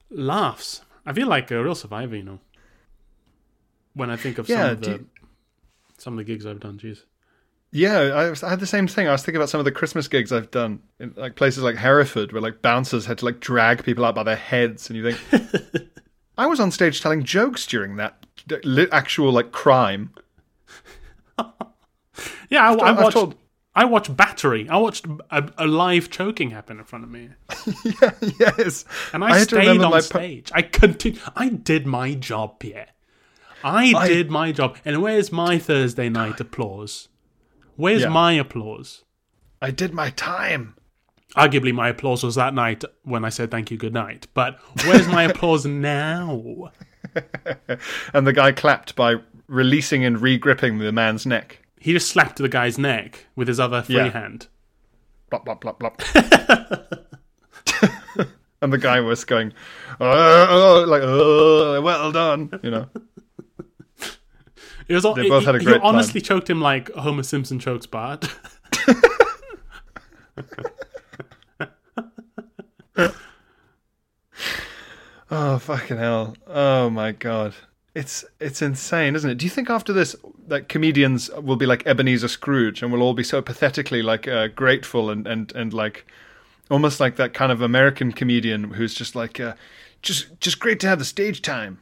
laughs? 0.09 0.81
I 1.05 1.13
feel 1.13 1.27
like 1.27 1.51
a 1.51 1.63
real 1.63 1.75
survivor, 1.75 2.15
you 2.15 2.23
know. 2.23 2.39
When 3.93 4.09
I 4.09 4.15
think 4.15 4.37
of 4.37 4.47
yeah, 4.47 4.61
some 4.61 4.71
of 4.71 4.81
the 4.81 4.91
you... 4.91 5.07
some 5.97 6.13
of 6.13 6.17
the 6.17 6.23
gigs 6.23 6.45
I've 6.45 6.59
done, 6.59 6.77
jeez. 6.77 7.03
Yeah, 7.73 7.99
I, 7.99 8.29
was, 8.29 8.43
I, 8.43 8.49
had 8.49 8.59
the 8.59 8.67
same 8.67 8.87
thing. 8.87 9.07
I 9.07 9.13
was 9.13 9.23
thinking 9.23 9.37
about 9.37 9.49
some 9.49 9.59
of 9.59 9.65
the 9.65 9.71
Christmas 9.71 10.09
gigs 10.09 10.33
I've 10.33 10.51
done 10.51 10.81
in 10.99 11.13
like 11.15 11.35
places 11.35 11.63
like 11.63 11.77
Hereford, 11.77 12.33
where 12.33 12.41
like 12.41 12.61
bouncers 12.61 13.05
had 13.05 13.19
to 13.19 13.25
like 13.25 13.39
drag 13.39 13.83
people 13.83 14.03
out 14.03 14.15
by 14.15 14.23
their 14.23 14.35
heads, 14.35 14.89
and 14.89 14.97
you 14.97 15.11
think, 15.11 15.89
I 16.37 16.47
was 16.47 16.59
on 16.59 16.71
stage 16.71 17.01
telling 17.01 17.23
jokes 17.23 17.65
during 17.65 17.95
that 17.95 18.25
actual 18.91 19.31
like 19.31 19.53
crime. 19.53 20.13
yeah, 22.49 22.69
I, 22.69 22.73
I 22.73 22.91
watched. 22.91 23.13
Told... 23.13 23.35
I 23.73 23.85
watched 23.85 24.15
Battery. 24.17 24.67
I 24.67 24.77
watched 24.77 25.05
a, 25.29 25.49
a, 25.57 25.65
live 25.65 26.09
choking 26.09 26.51
happen 26.51 26.79
in 26.79 26.83
front 26.83 27.05
of 27.05 27.11
me. 27.11 27.29
yeah, 28.01 28.11
yes. 28.39 28.83
And 29.13 29.23
I, 29.23 29.29
I 29.29 29.43
stayed 29.43 29.81
on 29.81 30.01
stage. 30.01 30.51
I 30.53 30.61
continued. 30.61 31.21
I 31.35 31.49
did 31.49 31.87
my 31.87 32.13
job, 32.13 32.59
Pierre. 32.59 32.89
I, 33.63 33.93
I, 33.95 34.07
did 34.07 34.29
my 34.29 34.51
job. 34.51 34.77
And 34.83 35.01
where's 35.01 35.31
my 35.31 35.57
Thursday 35.57 36.09
night 36.09 36.39
applause? 36.39 37.07
Where's 37.77 38.01
yeah. 38.01 38.09
my 38.09 38.33
applause? 38.33 39.03
I 39.61 39.71
did 39.71 39.93
my 39.93 40.09
time. 40.11 40.75
Arguably, 41.37 41.73
my 41.73 41.89
applause 41.89 42.23
was 42.23 42.35
that 42.35 42.53
night 42.53 42.83
when 43.03 43.23
I 43.23 43.29
said 43.29 43.51
thank 43.51 43.71
you, 43.71 43.77
good 43.77 43.93
night. 43.93 44.27
But 44.33 44.59
where's 44.85 45.07
my 45.07 45.23
applause 45.23 45.65
now? 45.65 46.71
and 48.13 48.27
the 48.27 48.33
guy 48.33 48.51
clapped 48.51 48.95
by 48.95 49.15
releasing 49.47 50.03
and 50.03 50.21
re-gripping 50.21 50.79
the 50.79 50.91
man's 50.91 51.25
neck. 51.25 51.60
He 51.81 51.93
just 51.93 52.09
slapped 52.09 52.37
the 52.37 52.47
guy's 52.47 52.77
neck 52.77 53.25
with 53.35 53.47
his 53.47 53.59
other 53.59 53.81
free 53.81 53.95
yeah. 53.95 54.09
hand. 54.09 54.45
Blop, 55.31 55.43
blop, 55.45 55.61
blop, 55.61 55.79
blop. 55.79 55.97
and 58.61 58.71
the 58.71 58.77
guy 58.77 58.99
was 58.99 59.25
going, 59.25 59.51
oh, 59.99 60.05
oh, 60.07 60.83
oh, 60.83 60.85
like, 60.87 61.01
oh, 61.03 61.81
well 61.81 62.11
done, 62.11 62.51
you 62.61 62.69
know. 62.69 62.87
It 64.87 64.93
was 64.93 65.05
all, 65.05 65.15
they 65.15 65.27
both 65.27 65.45
had 65.45 65.55
a 65.55 65.59
great. 65.59 65.77
You 65.77 65.81
honestly 65.81 66.21
time. 66.21 66.37
choked 66.37 66.51
him 66.51 66.61
like 66.61 66.91
Homer 66.91 67.23
Simpson 67.23 67.57
chokes 67.57 67.87
Bart. 67.87 68.29
oh 75.31 75.57
fucking 75.57 75.97
hell! 75.97 76.35
Oh 76.45 76.91
my 76.91 77.11
god! 77.11 77.55
It's 77.93 78.23
it's 78.39 78.61
insane, 78.61 79.15
isn't 79.15 79.29
it? 79.29 79.37
Do 79.37 79.45
you 79.45 79.49
think 79.49 79.69
after 79.69 79.91
this 79.91 80.15
that 80.47 80.69
comedians 80.69 81.29
will 81.31 81.57
be 81.57 81.65
like 81.65 81.85
Ebenezer 81.85 82.29
Scrooge 82.29 82.81
and 82.81 82.91
will 82.91 83.01
all 83.01 83.13
be 83.13 83.23
so 83.23 83.41
pathetically 83.41 84.01
like 84.01 84.27
uh, 84.27 84.47
grateful 84.47 85.09
and 85.09 85.27
and 85.27 85.51
and 85.53 85.73
like 85.73 86.05
almost 86.69 87.01
like 87.01 87.17
that 87.17 87.33
kind 87.33 87.51
of 87.51 87.61
American 87.61 88.13
comedian 88.13 88.71
who's 88.71 88.93
just 88.93 89.13
like 89.13 89.39
uh, 89.39 89.53
just 90.01 90.39
just 90.39 90.59
great 90.59 90.79
to 90.79 90.87
have 90.87 90.99
the 90.99 91.05
stage 91.05 91.41
time. 91.41 91.79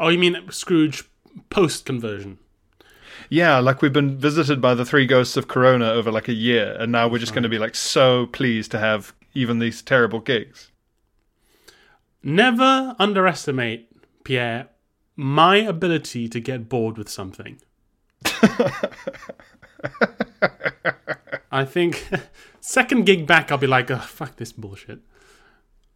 Oh, 0.00 0.08
you 0.08 0.18
mean 0.18 0.50
Scrooge 0.50 1.04
post 1.50 1.84
conversion? 1.84 2.38
Yeah, 3.28 3.58
like 3.58 3.82
we've 3.82 3.92
been 3.92 4.16
visited 4.16 4.60
by 4.60 4.74
the 4.74 4.84
three 4.84 5.04
ghosts 5.04 5.36
of 5.36 5.48
Corona 5.48 5.90
over 5.90 6.10
like 6.10 6.28
a 6.28 6.32
year, 6.32 6.74
and 6.78 6.90
now 6.90 7.08
we're 7.08 7.18
just 7.18 7.34
going 7.34 7.42
to 7.42 7.48
be 7.48 7.58
like 7.58 7.74
so 7.74 8.26
pleased 8.26 8.70
to 8.70 8.78
have 8.78 9.12
even 9.34 9.58
these 9.58 9.82
terrible 9.82 10.20
gigs. 10.20 10.70
Never 12.22 12.96
underestimate, 12.98 13.90
Pierre, 14.24 14.68
my 15.18 15.56
ability 15.56 16.28
to 16.28 16.38
get 16.38 16.68
bored 16.68 16.96
with 16.96 17.08
something. 17.08 17.60
I 21.50 21.64
think 21.64 22.08
second 22.60 23.04
gig 23.04 23.26
back, 23.26 23.50
I'll 23.50 23.58
be 23.58 23.66
like, 23.66 23.90
oh, 23.90 23.98
fuck 23.98 24.36
this 24.36 24.52
bullshit. 24.52 25.00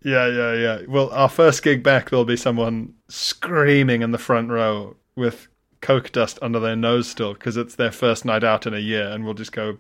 Yeah, 0.05 0.27
yeah, 0.27 0.55
yeah. 0.55 0.81
Well, 0.89 1.11
our 1.11 1.29
first 1.29 1.63
gig 1.63 1.85
back, 1.85 2.11
there'll 2.11 2.25
be 2.25 2.37
someone 2.37 2.95
screaming 3.09 4.03
in 4.03 4.11
the 4.11 4.19
front 4.19 4.51
row 4.51 4.97
with 5.15 5.47
coke 5.81 6.11
dust 6.11 6.41
under 6.43 6.59
their 6.59 6.75
nose 6.75 7.09
still 7.09 7.35
because 7.35 7.57
it's 7.57 7.77
their 7.77 7.93
first 7.93 8.25
night 8.25 8.43
out 8.43 8.67
in 8.67 8.75
a 8.75 8.81
year, 8.81 9.07
and 9.07 9.25
we'll 9.25 9.35
just 9.35 9.53
go 9.53 9.79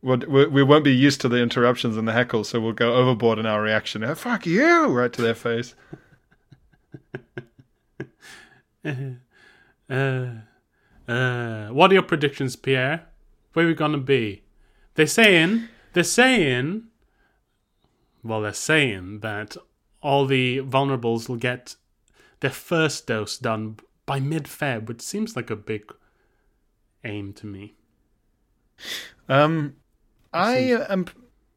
we 0.00 0.62
won't 0.62 0.84
be 0.84 0.94
used 0.94 1.20
to 1.22 1.28
the 1.28 1.38
interruptions 1.38 1.96
and 1.96 2.06
the 2.06 2.12
heckles, 2.12 2.46
so 2.46 2.60
we'll 2.60 2.72
go 2.72 2.94
overboard 2.94 3.36
in 3.36 3.46
our 3.46 3.60
reaction. 3.60 4.14
Fuck 4.14 4.46
you! 4.46 4.86
Right 4.86 5.12
to 5.12 5.22
their 5.22 5.34
face. 5.34 5.74
uh, 9.90 10.24
uh, 11.08 11.68
what 11.68 11.90
are 11.90 11.94
your 11.94 12.02
predictions, 12.02 12.56
Pierre? 12.56 13.06
Where 13.52 13.64
are 13.64 13.68
we 13.68 13.74
gonna 13.74 13.98
be? 13.98 14.42
They're 14.94 15.06
saying, 15.06 15.68
they're 15.92 16.04
saying, 16.04 16.84
well, 18.22 18.40
they're 18.40 18.52
saying 18.52 19.20
that 19.20 19.56
all 20.02 20.26
the 20.26 20.58
vulnerables 20.58 21.28
will 21.28 21.36
get 21.36 21.76
their 22.40 22.50
first 22.50 23.06
dose 23.06 23.38
done 23.38 23.78
by 24.06 24.20
mid-Feb, 24.20 24.86
which 24.86 25.00
seems 25.00 25.36
like 25.36 25.50
a 25.50 25.56
big 25.56 25.92
aim 27.04 27.32
to 27.34 27.46
me. 27.46 27.74
Um, 29.28 29.76
I 30.32 30.56
am 30.88 31.06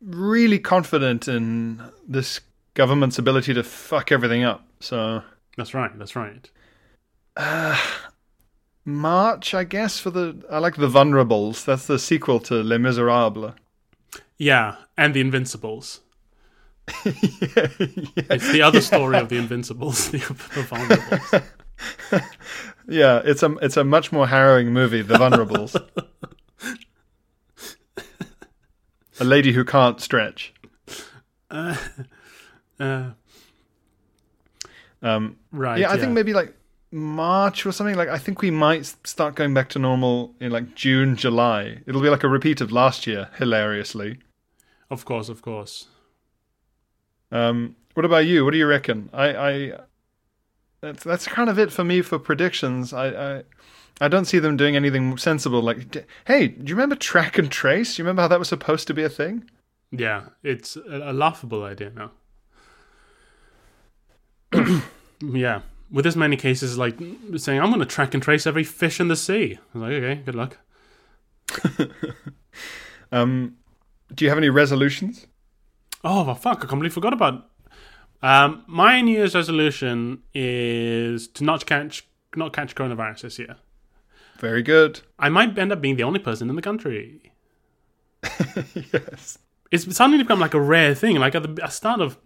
really 0.02 0.60
confident 0.60 1.28
in 1.28 1.82
this 2.08 2.42
government's 2.74 3.20
ability 3.20 3.54
to 3.54 3.64
fuck 3.64 4.12
everything 4.12 4.44
up. 4.44 4.66
So 4.80 5.24
that's 5.58 5.74
right. 5.74 5.92
That's 5.98 6.16
right. 6.16 6.50
March, 8.86 9.54
I 9.54 9.64
guess, 9.64 10.00
for 10.00 10.10
the. 10.10 10.44
I 10.50 10.58
like 10.60 10.76
The 10.76 10.88
Vulnerables. 10.88 11.64
That's 11.66 11.88
the 11.88 12.00
sequel 12.00 12.40
to 12.42 12.64
Les 12.64 12.78
Miserables. 12.80 13.54
Yeah, 14.38 14.76
and 14.98 15.14
the 15.14 15.22
Invincibles. 15.22 16.02
It's 17.06 18.52
the 18.52 18.62
other 18.64 18.82
story 18.82 19.18
of 19.18 19.30
the 19.30 19.38
Invincibles, 19.38 20.10
the, 20.12 20.18
the 20.18 20.64
Vulnerables. 20.64 21.44
Yeah, 22.88 23.22
it's 23.24 23.44
a 23.44 23.56
it's 23.62 23.78
a 23.78 23.84
much 23.84 24.12
more 24.12 24.28
harrowing 24.28 24.74
movie, 24.74 25.02
The 25.04 25.14
Vulnerables. 25.14 25.76
a 29.20 29.24
lady 29.24 29.54
who 29.54 29.64
can't 29.64 30.02
stretch. 30.02 30.54
Uh, 31.50 31.76
Um, 35.02 35.38
right. 35.52 35.80
yeah, 35.80 35.92
I 35.92 35.98
think 35.98 36.12
maybe 36.14 36.34
like 36.34 36.54
March 36.92 37.66
or 37.66 37.72
something. 37.72 37.96
Like 37.96 38.10
I 38.10 38.18
think 38.18 38.42
we 38.42 38.52
might 38.52 38.86
start 39.06 39.36
going 39.36 39.54
back 39.54 39.70
to 39.70 39.80
normal 39.80 40.34
in 40.40 40.52
like 40.52 40.76
June, 40.76 41.16
July. 41.16 41.80
It'll 41.86 42.02
be 42.02 42.10
like 42.10 42.24
a 42.24 42.30
repeat 42.30 42.62
of 42.62 42.72
last 42.72 43.08
year, 43.08 43.30
hilariously. 43.38 44.20
Of 44.90 45.06
course, 45.06 45.30
of 45.30 45.42
course. 45.42 45.88
Um, 47.32 47.76
what 47.94 48.06
about 48.06 48.26
you? 48.26 48.44
What 48.44 48.52
do 48.52 48.58
you 48.58 48.68
reckon? 48.68 49.10
I, 49.14 49.36
I 49.36 49.80
that's 50.82 51.04
that's 51.04 51.28
kind 51.28 51.50
of 51.50 51.58
it 51.58 51.72
for 51.72 51.84
me 51.84 52.02
for 52.02 52.20
predictions. 52.20 52.94
I, 52.94 53.08
I 53.38 53.44
I 54.02 54.08
don't 54.08 54.26
see 54.26 54.40
them 54.40 54.58
doing 54.58 54.76
anything 54.76 55.18
sensible. 55.18 55.62
Like, 55.62 55.92
d- 55.92 56.02
hey, 56.26 56.48
do 56.48 56.70
you 56.70 56.76
remember 56.76 56.96
track 56.96 57.38
and 57.38 57.52
trace? 57.52 57.96
Do 57.96 58.02
you 58.02 58.06
remember 58.06 58.24
how 58.24 58.28
that 58.30 58.40
was 58.40 58.50
supposed 58.50 58.88
to 58.88 58.94
be 58.94 59.04
a 59.04 59.10
thing? 59.10 59.50
Yeah, 59.92 60.24
it's 60.44 60.76
a, 60.76 61.12
a 61.12 61.14
laughable 61.14 61.64
idea 61.64 61.92
now. 61.92 62.12
yeah, 65.22 65.62
with 65.90 66.06
as 66.06 66.16
many 66.16 66.38
cases 66.38 66.78
like 66.78 66.98
saying, 67.38 67.60
I'm 67.60 67.70
going 67.70 67.80
to 67.80 67.86
track 67.86 68.14
and 68.14 68.22
trace 68.22 68.46
every 68.46 68.64
fish 68.64 69.00
in 69.00 69.08
the 69.08 69.16
sea. 69.16 69.58
I 69.74 69.78
was 69.78 69.82
like, 69.82 70.04
okay, 70.04 70.22
good 70.24 70.36
luck. 70.36 70.58
Um, 73.12 73.58
do 74.14 74.26
you 74.26 74.30
have 74.30 74.38
any 74.38 74.50
resolutions? 74.50 75.28
Oh, 76.04 76.24
well, 76.24 76.36
fuck, 76.36 76.64
I 76.64 76.68
completely 76.68 76.94
forgot 76.94 77.14
about 77.14 77.50
um, 78.24 78.64
My 78.68 79.02
New 79.02 79.12
Year's 79.12 79.36
resolution 79.36 80.22
is 80.34 81.28
to 81.30 81.44
not 81.44 81.66
catch 81.66 82.08
not 82.36 82.54
catch 82.54 82.76
coronavirus 82.76 83.22
this 83.22 83.40
year. 83.40 83.58
Very 84.40 84.64
good. 84.64 85.02
I 85.20 85.30
might 85.30 85.58
end 85.58 85.72
up 85.72 85.82
being 85.82 85.98
the 85.98 86.04
only 86.04 86.20
person 86.20 86.50
in 86.50 86.56
the 86.56 86.62
country. 86.62 87.34
yes. 88.94 89.38
it's 89.70 89.96
suddenly 89.96 90.24
become 90.24 90.40
like 90.40 90.54
a 90.54 90.62
rare 90.62 90.96
thing. 90.96 91.18
Like 91.18 91.36
at 91.36 91.56
the 91.56 91.68
start 91.68 92.00
of, 92.00 92.18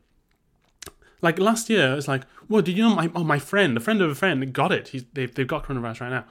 like 1.26 1.40
last 1.40 1.70
year, 1.70 1.96
it's 1.96 2.08
like, 2.08 2.22
well, 2.48 2.62
did 2.62 2.78
you 2.78 2.84
know 2.84 2.96
my 2.96 3.12
oh 3.16 3.24
my 3.24 3.40
friend, 3.40 3.76
a 3.76 3.80
friend 3.82 4.02
of 4.02 4.10
a 4.10 4.16
friend, 4.16 4.54
got 4.54 4.72
it. 4.72 4.90
He's 4.90 5.04
they've 5.12 5.34
they've 5.34 5.48
got 5.48 5.66
coronavirus 5.66 6.02
right 6.02 6.12
now, 6.12 6.26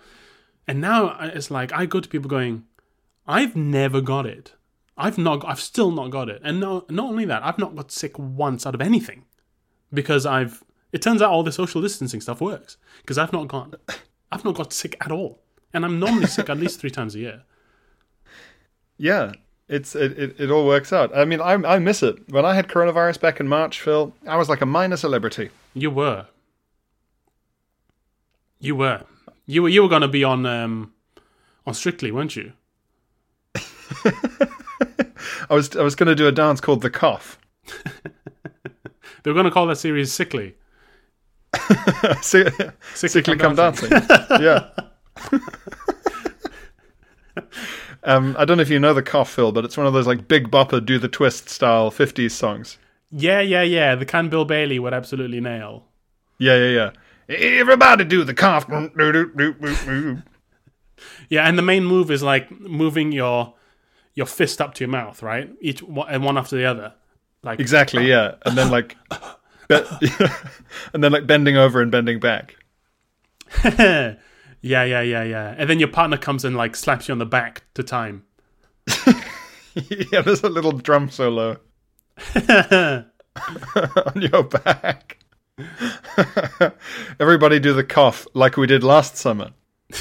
and 0.66 0.80
now 0.80 1.08
uh, 1.08 1.30
it's 1.34 1.50
like 1.50 1.72
I 1.72 1.84
go 1.84 2.00
to 2.00 2.08
people 2.08 2.30
going, 2.30 2.64
I've 3.26 3.56
never 3.56 4.00
got 4.00 4.24
it. 4.24 4.54
I've 4.96 5.18
not. 5.18 5.44
I've 5.44 5.60
still 5.60 5.90
not 5.90 6.10
got 6.10 6.28
it, 6.28 6.40
and 6.44 6.60
no, 6.60 6.86
not 6.88 7.06
only 7.10 7.24
that, 7.24 7.44
I've 7.44 7.58
not 7.58 7.74
got 7.74 7.90
sick 7.90 8.16
once 8.18 8.64
out 8.64 8.74
of 8.74 8.80
anything, 8.80 9.24
because 9.92 10.24
I've. 10.24 10.62
It 10.92 11.02
turns 11.02 11.20
out 11.20 11.30
all 11.30 11.42
the 11.42 11.50
social 11.50 11.82
distancing 11.82 12.20
stuff 12.20 12.40
works 12.40 12.76
because 13.02 13.18
I've 13.18 13.32
not 13.32 13.48
got. 13.48 13.74
I've 14.32 14.44
not 14.44 14.54
got 14.54 14.72
sick 14.72 14.96
at 15.00 15.10
all, 15.10 15.42
and 15.72 15.84
I'm 15.84 15.98
normally 15.98 16.26
sick 16.26 16.48
at 16.48 16.56
least 16.58 16.80
three 16.80 16.90
times 16.90 17.14
a 17.14 17.18
year. 17.18 17.42
Yeah. 18.96 19.32
It's 19.68 19.94
it, 19.96 20.18
it, 20.18 20.40
it 20.40 20.50
all 20.50 20.66
works 20.66 20.92
out. 20.92 21.16
I 21.16 21.24
mean, 21.24 21.40
I 21.40 21.52
I 21.54 21.78
miss 21.78 22.02
it. 22.02 22.28
When 22.30 22.44
I 22.44 22.54
had 22.54 22.68
coronavirus 22.68 23.20
back 23.20 23.40
in 23.40 23.48
March, 23.48 23.80
Phil, 23.80 24.12
I 24.26 24.36
was 24.36 24.48
like 24.48 24.60
a 24.60 24.66
minor 24.66 24.96
celebrity. 24.96 25.50
You 25.72 25.90
were. 25.90 26.26
You 28.60 28.76
were. 28.76 29.04
You 29.46 29.62
were. 29.62 29.68
You 29.70 29.82
were 29.82 29.88
going 29.88 30.02
to 30.02 30.08
be 30.08 30.22
on 30.24 30.44
um, 30.44 30.92
on 31.66 31.72
Strictly, 31.74 32.10
weren't 32.12 32.36
you? 32.36 32.52
I 35.48 35.54
was 35.54 35.74
I 35.76 35.82
was 35.82 35.94
going 35.94 36.08
to 36.08 36.14
do 36.14 36.26
a 36.28 36.32
dance 36.32 36.60
called 36.60 36.82
the 36.82 36.90
cough. 36.90 37.38
They 39.22 39.30
were 39.30 39.34
going 39.34 39.46
to 39.46 39.50
call 39.50 39.66
that 39.68 39.76
series 39.76 40.12
Sickly. 40.12 40.54
Sick- 42.20 42.52
Sickly 42.94 43.36
come 43.36 43.54
dancing. 43.54 43.90
yeah. 44.38 44.68
Um, 48.04 48.36
I 48.38 48.44
don't 48.44 48.56
know 48.58 48.62
if 48.62 48.70
you 48.70 48.78
know 48.78 48.94
the 48.94 49.02
cough, 49.02 49.30
Phil, 49.30 49.52
but 49.52 49.64
it's 49.64 49.76
one 49.76 49.86
of 49.86 49.92
those 49.92 50.06
like 50.06 50.28
Big 50.28 50.50
Bopper 50.50 50.84
do 50.84 50.98
the 50.98 51.08
twist 51.08 51.48
style 51.48 51.90
'50s 51.90 52.32
songs. 52.32 52.78
Yeah, 53.10 53.40
yeah, 53.40 53.62
yeah. 53.62 53.94
The 53.94 54.06
can 54.06 54.28
Bill 54.28 54.44
Bailey 54.44 54.78
would 54.78 54.92
absolutely 54.94 55.40
nail. 55.40 55.84
Yeah, 56.38 56.56
yeah, 56.56 56.90
yeah. 57.28 57.36
Everybody 57.36 58.04
do 58.04 58.24
the 58.24 58.34
cough. 58.34 58.66
Yeah, 61.28 61.48
and 61.48 61.58
the 61.58 61.62
main 61.62 61.84
move 61.84 62.10
is 62.10 62.22
like 62.22 62.50
moving 62.60 63.12
your 63.12 63.54
your 64.14 64.26
fist 64.26 64.60
up 64.60 64.74
to 64.74 64.84
your 64.84 64.90
mouth, 64.90 65.22
right? 65.22 65.50
Each 65.60 65.82
one, 65.82 66.08
and 66.08 66.24
one 66.24 66.38
after 66.38 66.56
the 66.56 66.64
other. 66.64 66.94
Like 67.42 67.60
Exactly, 67.60 68.08
yeah. 68.08 68.36
And 68.46 68.56
then 68.56 68.70
like, 68.70 68.96
be- 69.68 69.82
and 70.92 71.02
then 71.04 71.12
like 71.12 71.26
bending 71.26 71.56
over 71.56 71.80
and 71.80 71.90
bending 71.90 72.20
back. 72.20 72.56
yeah, 74.64 74.82
yeah, 74.84 75.02
yeah, 75.02 75.22
yeah. 75.22 75.54
And 75.58 75.68
then 75.68 75.78
your 75.78 75.88
partner 75.88 76.16
comes 76.16 76.42
and 76.42 76.56
like 76.56 76.74
slaps 76.74 77.06
you 77.06 77.12
on 77.12 77.18
the 77.18 77.26
back 77.26 77.64
to 77.74 77.82
time. 77.82 78.24
yeah, 79.74 80.22
there's 80.22 80.42
a 80.42 80.48
little 80.48 80.72
drum 80.72 81.10
solo 81.10 81.58
on 82.48 83.04
your 84.16 84.42
back. 84.44 85.18
Everybody 87.20 87.60
do 87.60 87.74
the 87.74 87.84
cough 87.84 88.26
like 88.32 88.56
we 88.56 88.66
did 88.66 88.82
last 88.82 89.18
summer. 89.18 89.50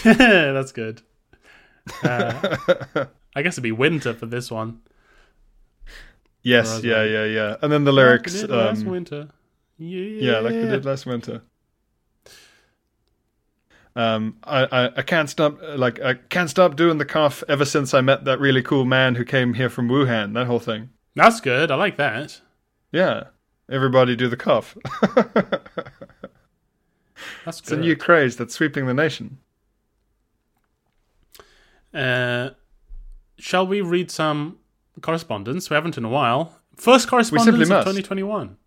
That's 0.03 0.71
good. 0.71 1.01
Uh, 2.01 2.57
I 3.35 3.41
guess 3.41 3.55
it'd 3.55 3.63
be 3.63 3.73
winter 3.73 4.13
for 4.13 4.27
this 4.27 4.49
one. 4.49 4.79
Yes, 6.41 6.81
yeah, 6.83 7.03
yeah, 7.03 7.25
yeah. 7.25 7.55
And 7.61 7.69
then 7.69 7.83
the 7.83 7.91
Like 7.91 8.25
we 8.25 8.31
lyrics, 8.31 8.43
last 8.43 8.81
um, 8.83 8.85
winter. 8.87 9.27
Yeah, 9.77 10.31
yeah, 10.31 10.39
like 10.39 10.53
we 10.53 10.61
did 10.61 10.85
last 10.85 11.05
winter. 11.05 11.41
Um, 13.95 14.37
I, 14.43 14.65
I, 14.65 14.97
I 14.97 15.01
can't 15.03 15.29
stop, 15.29 15.59
like, 15.75 16.01
I 16.01 16.15
can't 16.15 16.49
stop 16.49 16.75
doing 16.75 16.97
the 16.97 17.05
cough 17.05 17.43
ever 17.47 17.63
since 17.65 17.93
I 17.93 18.01
met 18.01 18.25
that 18.25 18.39
really 18.39 18.63
cool 18.63 18.85
man 18.85 19.15
who 19.15 19.23
came 19.23 19.53
here 19.53 19.69
from 19.69 19.87
Wuhan. 19.87 20.33
That 20.33 20.47
whole 20.47 20.59
thing. 20.59 20.89
That's 21.15 21.39
good. 21.39 21.69
I 21.69 21.75
like 21.75 21.97
that. 21.97 22.41
Yeah, 22.91 23.25
everybody 23.69 24.15
do 24.15 24.27
the 24.27 24.37
cough. 24.37 24.75
That's 27.45 27.59
it's 27.59 27.71
a 27.71 27.77
new 27.77 27.95
craze 27.95 28.35
that's 28.35 28.53
sweeping 28.53 28.85
the 28.85 28.93
nation. 28.93 29.37
Uh, 31.93 32.49
shall 33.37 33.65
we 33.67 33.81
read 33.81 34.11
some 34.11 34.57
correspondence? 35.01 35.69
We 35.69 35.75
haven't 35.75 35.97
in 35.97 36.05
a 36.05 36.09
while. 36.09 36.59
First 36.75 37.07
correspondence 37.07 37.69
of 37.69 37.85
2021. 37.85 38.57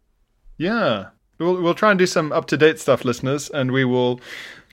Yeah. 0.59 1.07
We'll, 1.39 1.61
we'll 1.61 1.75
try 1.75 1.91
and 1.91 1.99
do 1.99 2.07
some 2.07 2.33
up 2.33 2.47
to 2.47 2.57
date 2.57 2.79
stuff, 2.79 3.05
listeners, 3.05 3.51
and 3.51 3.73
we 3.73 3.85
will 3.85 4.21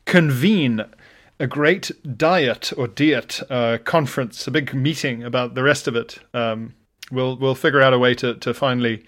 convene 0.05 0.85
a 1.39 1.47
great 1.47 1.91
diet 2.17 2.71
or 2.77 2.87
diet 2.87 3.41
uh, 3.49 3.77
conference, 3.83 4.47
a 4.47 4.51
big 4.51 4.73
meeting 4.73 5.23
about 5.23 5.55
the 5.55 5.63
rest 5.63 5.87
of 5.87 5.95
it. 5.95 6.19
Um, 6.33 6.75
we'll 7.11 7.35
we'll 7.37 7.55
figure 7.55 7.81
out 7.81 7.93
a 7.93 7.99
way 7.99 8.13
to, 8.15 8.35
to 8.35 8.53
finally. 8.53 9.05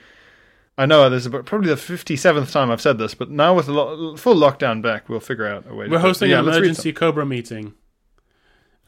I 0.77 0.85
know 0.85 1.09
this 1.09 1.25
is 1.25 1.31
probably 1.45 1.69
the 1.69 1.77
fifty 1.77 2.17
seventh 2.17 2.51
time 2.51 2.69
I've 2.69 2.81
said 2.81 2.97
this, 2.97 3.13
but 3.13 3.29
now 3.29 3.53
with 3.53 3.67
lo- 3.67 4.17
full 4.17 4.35
lockdown 4.35 4.81
back, 4.81 5.07
we'll 5.07 5.21
figure 5.21 5.47
out 5.47 5.65
a 5.69 5.73
way. 5.73 5.87
We're 5.87 5.99
hosting 5.99 6.31
yeah, 6.31 6.39
an 6.39 6.47
emergency. 6.47 6.91
Cobra 6.91 7.25
meeting 7.25 7.73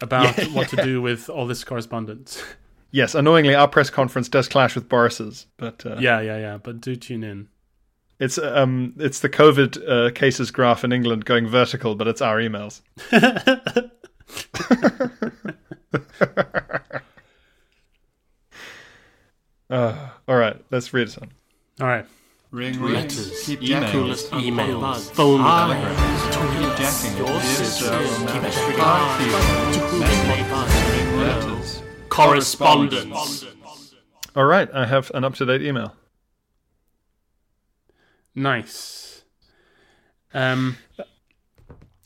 about 0.02 0.38
Yeah, 0.38 0.46
what 0.50 0.70
to 0.70 0.76
do 0.78 1.02
with 1.02 1.30
all 1.30 1.48
this 1.48 1.64
correspondence. 1.64 2.44
Yes, 2.92 3.16
annoyingly, 3.16 3.56
our 3.56 3.68
press 3.68 3.90
conference 3.90 4.30
does 4.30 4.48
clash 4.48 4.76
with 4.76 4.90
Boris's, 4.90 5.46
but 5.58 5.86
uh, 5.86 5.98
yeah, 6.00 6.20
yeah, 6.20 6.38
yeah. 6.38 6.58
But 6.58 6.82
do 6.82 6.96
tune 6.96 7.24
in. 7.24 7.48
It's 8.20 8.38
um 8.38 8.94
it's 8.98 9.20
the 9.20 9.30
COVID 9.30 9.88
uh, 9.90 10.12
cases 10.12 10.52
graph 10.52 10.84
in 10.84 10.92
England 10.92 11.26
going 11.26 11.48
vertical, 11.48 11.96
but 11.96 12.08
it's 12.08 12.22
our 12.22 12.38
emails. 12.38 12.82
Uh, 19.70 20.10
all 20.28 20.36
right, 20.38 20.58
let's 20.72 20.94
read 20.94 21.10
some. 21.10 21.30
All 21.80 21.88
right. 21.88 22.06
Ring 22.50 22.82
Letters, 22.82 23.44
Keep 23.46 23.60
emails, 23.60 24.30
emails, 24.30 25.12
phone 25.12 25.42
Ah, 25.44 25.68
calls, 26.32 26.80
jacking. 26.80 27.18
your 27.18 27.28
Dear 27.28 27.40
sisters, 27.42 28.18
keep 28.18 28.26
Matt, 28.26 28.44
extra 28.46 28.74
Clark, 28.74 29.20
cards, 29.20 29.78
Ring 30.90 31.18
letters. 31.20 31.82
correspondence. 32.08 33.46
All 34.34 34.46
right, 34.46 34.70
I 34.74 34.86
have 34.86 35.12
an 35.14 35.26
up-to-date 35.26 35.62
email. 35.62 35.94
Nice. 38.38 39.24
Um. 40.34 40.78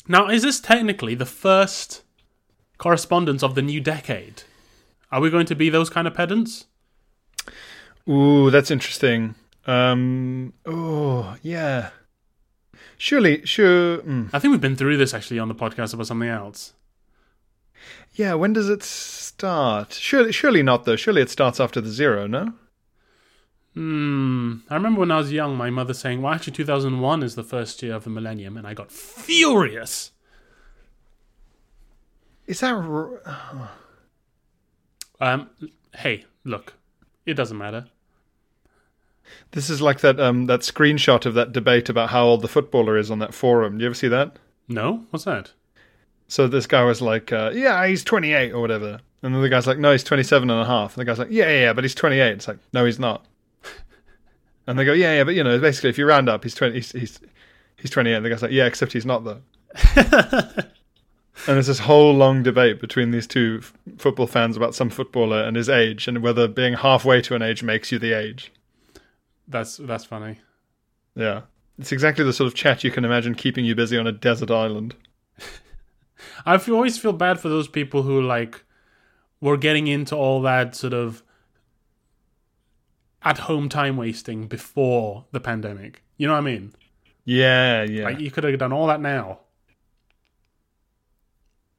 Now, 0.08 0.30
is 0.30 0.44
this 0.44 0.60
technically 0.60 1.14
the 1.14 1.26
first 1.26 2.04
correspondence 2.78 3.44
of 3.44 3.54
the 3.56 3.62
new 3.62 3.82
decade? 3.82 4.44
Are 5.12 5.20
we 5.20 5.30
going 5.30 5.46
to 5.48 5.56
be 5.56 5.70
those 5.70 5.90
kind 5.90 6.08
of 6.08 6.14
pedants? 6.14 6.66
Ooh, 8.10 8.50
that's 8.50 8.72
interesting. 8.72 9.36
Um, 9.68 10.54
oh, 10.66 11.36
yeah. 11.44 11.90
surely, 12.98 13.46
sure. 13.46 14.00
mm. 14.00 14.30
I 14.34 14.40
think 14.40 14.52
we've 14.52 14.62
been 14.62 14.76
through 14.76 14.98
this 14.98 15.14
actually 15.14 15.38
on 15.40 15.50
the 15.50 15.56
podcast 15.56 15.94
about 15.94 16.08
something 16.08 16.30
else. 16.30 16.74
Yeah, 18.14 18.34
when 18.36 18.54
does 18.54 18.70
it 18.70 18.84
start? 18.84 19.94
Surely, 19.94 20.32
surely 20.32 20.64
not 20.64 20.86
though. 20.86 20.96
Surely 20.96 21.22
it 21.22 21.30
starts 21.30 21.60
after 21.60 21.82
the 21.82 21.90
zero. 21.90 22.26
No. 22.26 22.54
Hmm. 23.74 24.56
I 24.70 24.74
remember 24.76 25.00
when 25.00 25.12
I 25.12 25.18
was 25.18 25.32
young, 25.32 25.56
my 25.56 25.70
mother 25.70 25.94
saying, 25.94 26.22
"Well, 26.22 26.34
actually, 26.34 26.54
2001 26.54 27.24
is 27.24 27.36
the 27.36 27.44
first 27.44 27.82
year 27.82 27.96
of 27.96 28.04
the 28.04 28.10
millennium," 28.10 28.58
and 28.58 28.68
I 28.68 28.74
got 28.74 28.92
furious. 28.92 30.12
Is 32.48 32.60
that? 32.60 32.74
R- 32.74 33.22
Um. 35.20 35.50
Hey, 35.96 36.26
look, 36.44 36.74
it 37.26 37.36
doesn't 37.36 37.58
matter. 37.58 37.86
this 39.52 39.70
is 39.70 39.82
like 39.82 40.02
that 40.02 40.20
um 40.20 40.48
that 40.48 40.62
screenshot 40.62 41.26
of 41.26 41.34
that 41.36 41.54
debate 41.54 41.88
about 41.88 42.10
how 42.10 42.26
old 42.26 42.42
the 42.42 42.48
footballer 42.50 42.98
is 42.98 43.10
on 43.12 43.20
that 43.20 43.34
forum. 43.34 43.78
Do 43.78 43.84
you 43.84 43.88
ever 43.88 43.96
see 43.96 44.08
that? 44.10 44.36
No, 44.68 45.06
what's 45.12 45.26
that? 45.26 45.52
So 46.28 46.48
this 46.48 46.66
guy 46.68 46.84
was 46.84 47.02
like, 47.02 47.32
uh, 47.32 47.52
"Yeah, 47.54 47.86
he's 47.88 48.04
28 48.04 48.52
or 48.52 48.60
whatever," 48.60 49.00
and 49.22 49.34
then 49.34 49.42
the 49.42 49.48
guy's 49.50 49.68
like, 49.68 49.78
"No, 49.80 49.92
he's 49.94 50.04
27 50.04 50.50
and 50.50 50.60
a 50.62 50.66
half." 50.66 50.96
And 50.98 51.02
the 51.02 51.06
guy's 51.06 51.20
like, 51.20 51.32
"Yeah, 51.32 51.46
yeah, 51.50 51.60
yeah 51.62 51.74
but 51.74 51.84
he's 51.86 51.96
28." 51.96 52.32
It's 52.34 52.48
like, 52.48 52.58
"No, 52.74 52.84
he's 52.86 53.00
not." 53.00 53.26
And 54.72 54.80
they 54.80 54.86
go, 54.86 54.94
"Yeah, 54.94 55.16
yeah, 55.16 55.24
but 55.26 55.36
you 55.36 55.44
know, 55.44 55.60
basically, 55.60 55.90
if 55.90 55.98
you 55.98 56.06
round 56.06 56.30
up, 56.30 56.44
he's 56.44 56.56
20. 56.56 56.76
He's 56.76 56.94
he's, 56.94 57.20
he's 57.76 57.92
28." 57.92 58.16
And 58.16 58.26
the 58.26 58.30
guy's 58.30 58.42
like, 58.42 58.52
"Yeah, 58.52 58.66
except 58.66 58.94
he's 58.94 59.06
not 59.06 59.26
though." 59.26 59.42
and 59.96 60.66
there's 61.46 61.68
this 61.68 61.80
whole 61.80 62.14
long 62.14 62.42
debate 62.42 62.80
between 62.80 63.12
these 63.12 63.28
two 63.28 63.60
f- 63.62 63.74
football 63.98 64.28
fans 64.28 64.56
about 64.56 64.74
some 64.74 64.90
footballer 64.90 65.44
and 65.44 65.58
his 65.58 65.68
age, 65.68 66.08
and 66.08 66.24
whether 66.24 66.48
being 66.48 66.76
halfway 66.76 67.22
to 67.22 67.36
an 67.36 67.42
age 67.42 67.64
makes 67.64 67.92
you 67.92 68.00
the 68.00 68.14
age. 68.14 68.54
That's 69.46 69.76
that's 69.76 70.06
funny. 70.06 70.40
Yeah, 71.16 71.42
it's 71.78 71.92
exactly 71.92 72.24
the 72.24 72.32
sort 72.32 72.48
of 72.48 72.54
chat 72.54 72.86
you 72.86 72.92
can 72.92 73.04
imagine 73.04 73.36
keeping 73.36 73.66
you 73.66 73.76
busy 73.76 73.98
on 73.98 74.08
a 74.08 74.14
desert 74.14 74.52
island. 74.52 74.96
I 76.46 76.56
always 76.70 76.98
feel 76.98 77.12
bad 77.12 77.42
for 77.42 77.50
those 77.50 77.68
people 77.68 78.04
who 78.04 78.22
like 78.22 78.64
were 79.42 79.58
getting 79.58 79.88
into 79.88 80.16
all 80.16 80.42
that 80.44 80.78
sort 80.78 80.94
of 80.94 81.24
at 83.24 83.40
home 83.40 83.70
time 83.70 83.98
wasting 83.98 84.48
before 84.48 85.26
the 85.32 85.40
pandemic. 85.40 86.04
You 86.18 86.28
know 86.28 86.34
what 86.34 86.40
I 86.40 86.42
mean? 86.42 86.74
Yeah, 87.26 87.84
yeah. 87.84 88.06
Like 88.06 88.20
you 88.20 88.32
could 88.32 88.44
have 88.44 88.58
done 88.60 88.74
all 88.74 88.88
that 88.88 89.02
now. 89.02 89.40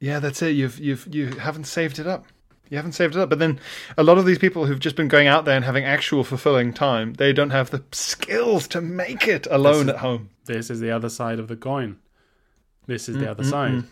Yeah, 0.01 0.19
that's 0.19 0.43
it. 0.43 0.51
You've 0.57 0.79
you've 0.79 1.07
you 1.15 1.29
haven't 1.39 1.65
saved 1.65 1.99
it 1.99 2.07
up. 2.07 2.27
You 2.71 2.77
haven't 2.77 2.93
saved 2.93 3.15
it 3.15 3.21
up. 3.21 3.29
But 3.29 3.39
then 3.39 3.61
a 3.99 4.03
lot 4.03 4.19
of 4.19 4.25
these 4.25 4.39
people 4.39 4.67
who've 4.67 4.81
just 4.81 4.97
been 4.97 5.09
going 5.09 5.27
out 5.29 5.45
there 5.45 5.57
and 5.57 5.65
having 5.65 5.85
actual 5.85 6.25
fulfilling 6.25 6.73
time, 6.73 7.15
they 7.15 7.33
don't 7.33 7.51
have 7.51 7.71
the 7.71 7.85
skills 7.93 8.67
to 8.69 8.81
make 8.81 9.29
it 9.29 9.47
alone 9.51 9.83
is- 9.83 9.89
at 9.91 9.97
home. 9.99 10.31
This 10.45 10.71
is 10.71 10.81
the 10.81 10.91
other 10.91 11.09
side 11.09 11.39
of 11.39 11.47
the 11.49 11.55
coin. 11.57 11.99
This 12.87 13.09
is 13.09 13.17
the 13.17 13.31
other 13.31 13.45
side. 13.45 13.85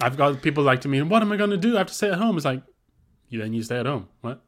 I've 0.00 0.16
got 0.16 0.42
people 0.42 0.64
like 0.64 0.80
to 0.80 0.88
me, 0.88 1.02
what 1.02 1.22
am 1.22 1.30
I 1.30 1.36
going 1.36 1.50
to 1.50 1.56
do? 1.56 1.76
I 1.76 1.78
have 1.78 1.86
to 1.86 1.94
stay 1.94 2.08
at 2.10 2.18
home. 2.18 2.36
It's 2.36 2.44
like, 2.44 2.62
you 3.28 3.38
then 3.38 3.52
you 3.52 3.62
stay 3.62 3.78
at 3.78 3.86
home. 3.86 4.08
What? 4.22 4.42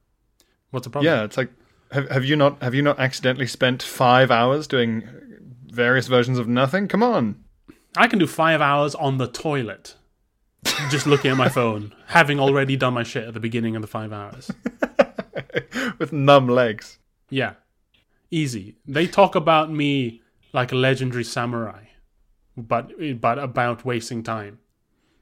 What's 0.71 0.87
the 0.87 0.91
problem? 0.91 1.13
Yeah, 1.15 1.23
it's 1.23 1.37
like 1.37 1.51
have 1.93 2.11
have 2.11 2.25
you 2.25 2.37
not 2.37 2.63
have 2.63 2.75
you 2.75 2.83
not 2.83 2.99
accidentally 2.99 3.47
spent 3.47 3.83
five 3.83 4.31
hours 4.31 4.67
doing 4.67 5.09
various 5.67 6.09
versions 6.09 6.39
of 6.39 6.49
nothing? 6.49 6.89
Come 6.89 7.03
on. 7.03 7.45
I 7.97 8.07
can 8.07 8.19
do 8.19 8.27
five 8.27 8.63
hours 8.63 8.95
on 8.95 9.19
the 9.19 9.29
toilet, 9.29 9.97
just 10.91 11.07
looking 11.07 11.31
at 11.31 11.37
my 11.37 11.49
phone, 11.61 11.95
having 12.07 12.41
already 12.41 12.77
done 12.77 12.95
my 12.95 13.03
shit 13.03 13.29
at 13.29 13.35
the 13.35 13.41
beginning 13.41 13.77
of 13.77 13.83
the 13.83 13.89
five 13.89 14.13
hours. 14.13 14.51
With 15.99 16.13
numb 16.13 16.49
legs. 16.49 16.99
Yeah, 17.29 17.55
easy. 18.31 18.77
They 18.87 19.07
talk 19.07 19.35
about 19.35 19.71
me 19.71 20.23
like 20.55 20.73
a 20.73 20.77
legendary 20.77 21.25
samurai, 21.25 21.85
but 22.57 22.93
but 23.21 23.39
about 23.39 23.85
wasting 23.85 24.23
time. 24.23 24.59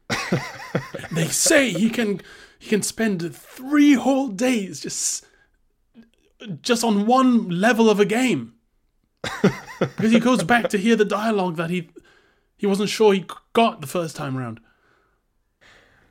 they 1.12 1.26
say 1.26 1.70
he 1.70 1.90
can 1.90 2.20
he 2.58 2.68
can 2.68 2.82
spend 2.82 3.34
three 3.34 3.94
whole 3.94 4.28
days 4.28 4.80
just 4.80 5.26
just 6.62 6.84
on 6.84 7.06
one 7.06 7.48
level 7.50 7.88
of 7.90 8.00
a 8.00 8.04
game 8.04 8.54
because 9.78 10.10
he 10.12 10.20
goes 10.20 10.42
back 10.42 10.68
to 10.70 10.78
hear 10.78 10.96
the 10.96 11.04
dialogue 11.04 11.56
that 11.56 11.70
he 11.70 11.90
he 12.56 12.66
wasn't 12.66 12.88
sure 12.90 13.12
he 13.14 13.24
got 13.52 13.80
the 13.80 13.86
first 13.86 14.16
time 14.16 14.36
around. 14.36 14.60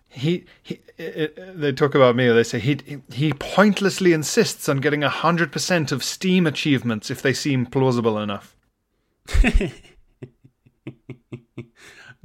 He, 0.07 0.45
he 0.63 0.81
it, 0.97 1.37
it- 1.37 1.59
they 1.61 1.71
talk 1.71 1.93
about 1.93 2.15
me. 2.15 2.25
Or 2.27 2.33
they 2.33 2.43
say 2.43 2.59
he 2.59 2.79
he 3.11 3.33
pointlessly 3.33 4.11
insists 4.13 4.67
on 4.67 4.77
getting 4.77 5.01
hundred 5.03 5.51
percent 5.51 5.91
of 5.91 6.03
Steam 6.03 6.47
achievements 6.47 7.11
if 7.11 7.21
they 7.21 7.33
seem 7.33 7.65
plausible 7.67 8.17
enough. 8.19 8.55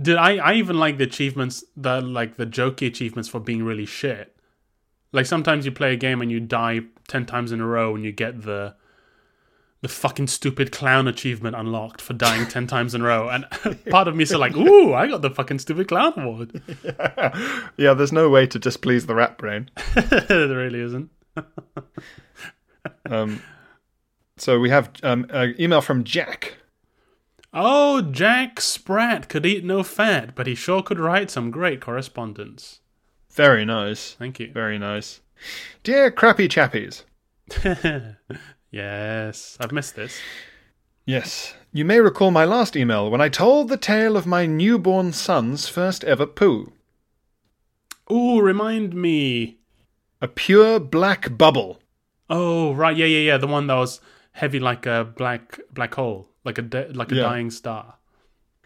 Did 0.00 0.16
I? 0.16 0.36
I 0.38 0.54
even 0.54 0.78
like 0.78 0.98
the 0.98 1.04
achievements, 1.04 1.62
the 1.76 2.00
like 2.00 2.36
the 2.36 2.46
jokey 2.46 2.86
achievements 2.88 3.28
for 3.28 3.38
being 3.40 3.62
really 3.64 3.86
shit. 3.86 4.34
Like 5.12 5.26
sometimes 5.26 5.64
you 5.64 5.70
play 5.72 5.92
a 5.92 5.96
game 5.96 6.20
and 6.20 6.30
you 6.32 6.40
die 6.40 6.80
ten 7.08 7.26
times 7.26 7.52
in 7.52 7.60
a 7.60 7.66
row, 7.66 7.94
and 7.94 8.04
you 8.04 8.12
get 8.12 8.42
the 8.42 8.74
the 9.80 9.88
fucking 9.88 10.26
stupid 10.26 10.72
clown 10.72 11.06
achievement 11.06 11.54
unlocked 11.54 12.00
for 12.00 12.14
dying 12.14 12.46
ten 12.46 12.66
times 12.66 12.94
in 12.94 13.02
a 13.02 13.04
row. 13.04 13.28
And 13.28 13.44
part 13.90 14.08
of 14.08 14.16
me 14.16 14.22
is 14.22 14.32
like, 14.32 14.56
"Ooh, 14.56 14.94
I 14.94 15.06
got 15.06 15.22
the 15.22 15.30
fucking 15.30 15.58
stupid 15.58 15.88
clown 15.88 16.14
award." 16.16 16.62
Yeah, 17.76 17.92
there's 17.94 18.12
no 18.12 18.30
way 18.30 18.46
to 18.46 18.58
displease 18.58 19.06
the 19.06 19.14
rat 19.14 19.36
brain. 19.36 19.70
there 19.94 20.48
really 20.48 20.80
isn't. 20.80 21.10
Um, 23.10 23.42
so 24.36 24.58
we 24.60 24.70
have 24.70 24.90
um, 25.02 25.26
an 25.30 25.54
email 25.58 25.80
from 25.80 26.04
Jack. 26.04 26.58
Oh, 27.52 28.02
Jack 28.02 28.60
Sprat 28.60 29.28
could 29.28 29.46
eat 29.46 29.64
no 29.64 29.82
fat, 29.82 30.34
but 30.34 30.46
he 30.46 30.54
sure 30.54 30.82
could 30.82 30.98
write 30.98 31.30
some 31.30 31.50
great 31.50 31.80
correspondence. 31.80 32.80
Very 33.30 33.64
nice. 33.64 34.12
Thank 34.12 34.40
you. 34.40 34.50
Very 34.52 34.78
nice. 34.78 35.20
Dear 35.82 36.10
crappy 36.10 36.48
chappies. 36.48 37.04
yes, 38.70 39.56
I've 39.60 39.72
missed 39.72 39.96
this. 39.96 40.18
Yes, 41.06 41.54
you 41.72 41.84
may 41.84 42.00
recall 42.00 42.30
my 42.30 42.44
last 42.44 42.76
email 42.76 43.10
when 43.10 43.20
I 43.20 43.28
told 43.28 43.68
the 43.68 43.76
tale 43.76 44.16
of 44.16 44.26
my 44.26 44.46
newborn 44.46 45.12
son's 45.12 45.68
first 45.68 46.02
ever 46.04 46.26
poo. 46.26 46.72
Ooh, 48.10 48.40
remind 48.40 48.94
me. 48.94 49.58
A 50.20 50.28
pure 50.28 50.80
black 50.80 51.36
bubble. 51.36 51.80
Oh, 52.30 52.72
right, 52.72 52.96
yeah, 52.96 53.06
yeah, 53.06 53.32
yeah. 53.32 53.36
The 53.38 53.46
one 53.46 53.66
that 53.66 53.74
was 53.74 54.00
heavy 54.32 54.58
like 54.58 54.86
a 54.86 55.04
black 55.16 55.60
black 55.72 55.94
hole, 55.94 56.28
like 56.44 56.56
a 56.58 56.62
de- 56.62 56.92
like 56.92 57.12
a 57.12 57.16
Yeah. 57.16 57.22
dying 57.22 57.50
star. 57.50 57.96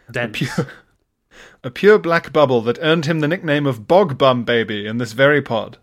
Dense. 0.09 0.37
Pure, 0.37 0.67
a 1.63 1.69
pure 1.69 1.99
black 1.99 2.31
bubble 2.31 2.61
that 2.61 2.79
earned 2.81 3.05
him 3.05 3.19
the 3.19 3.27
nickname 3.27 3.65
of 3.67 3.87
Bog 3.87 4.17
Bum 4.17 4.43
Baby 4.45 4.87
in 4.87 4.97
this 4.97 5.11
very 5.11 5.41
pod. 5.41 5.77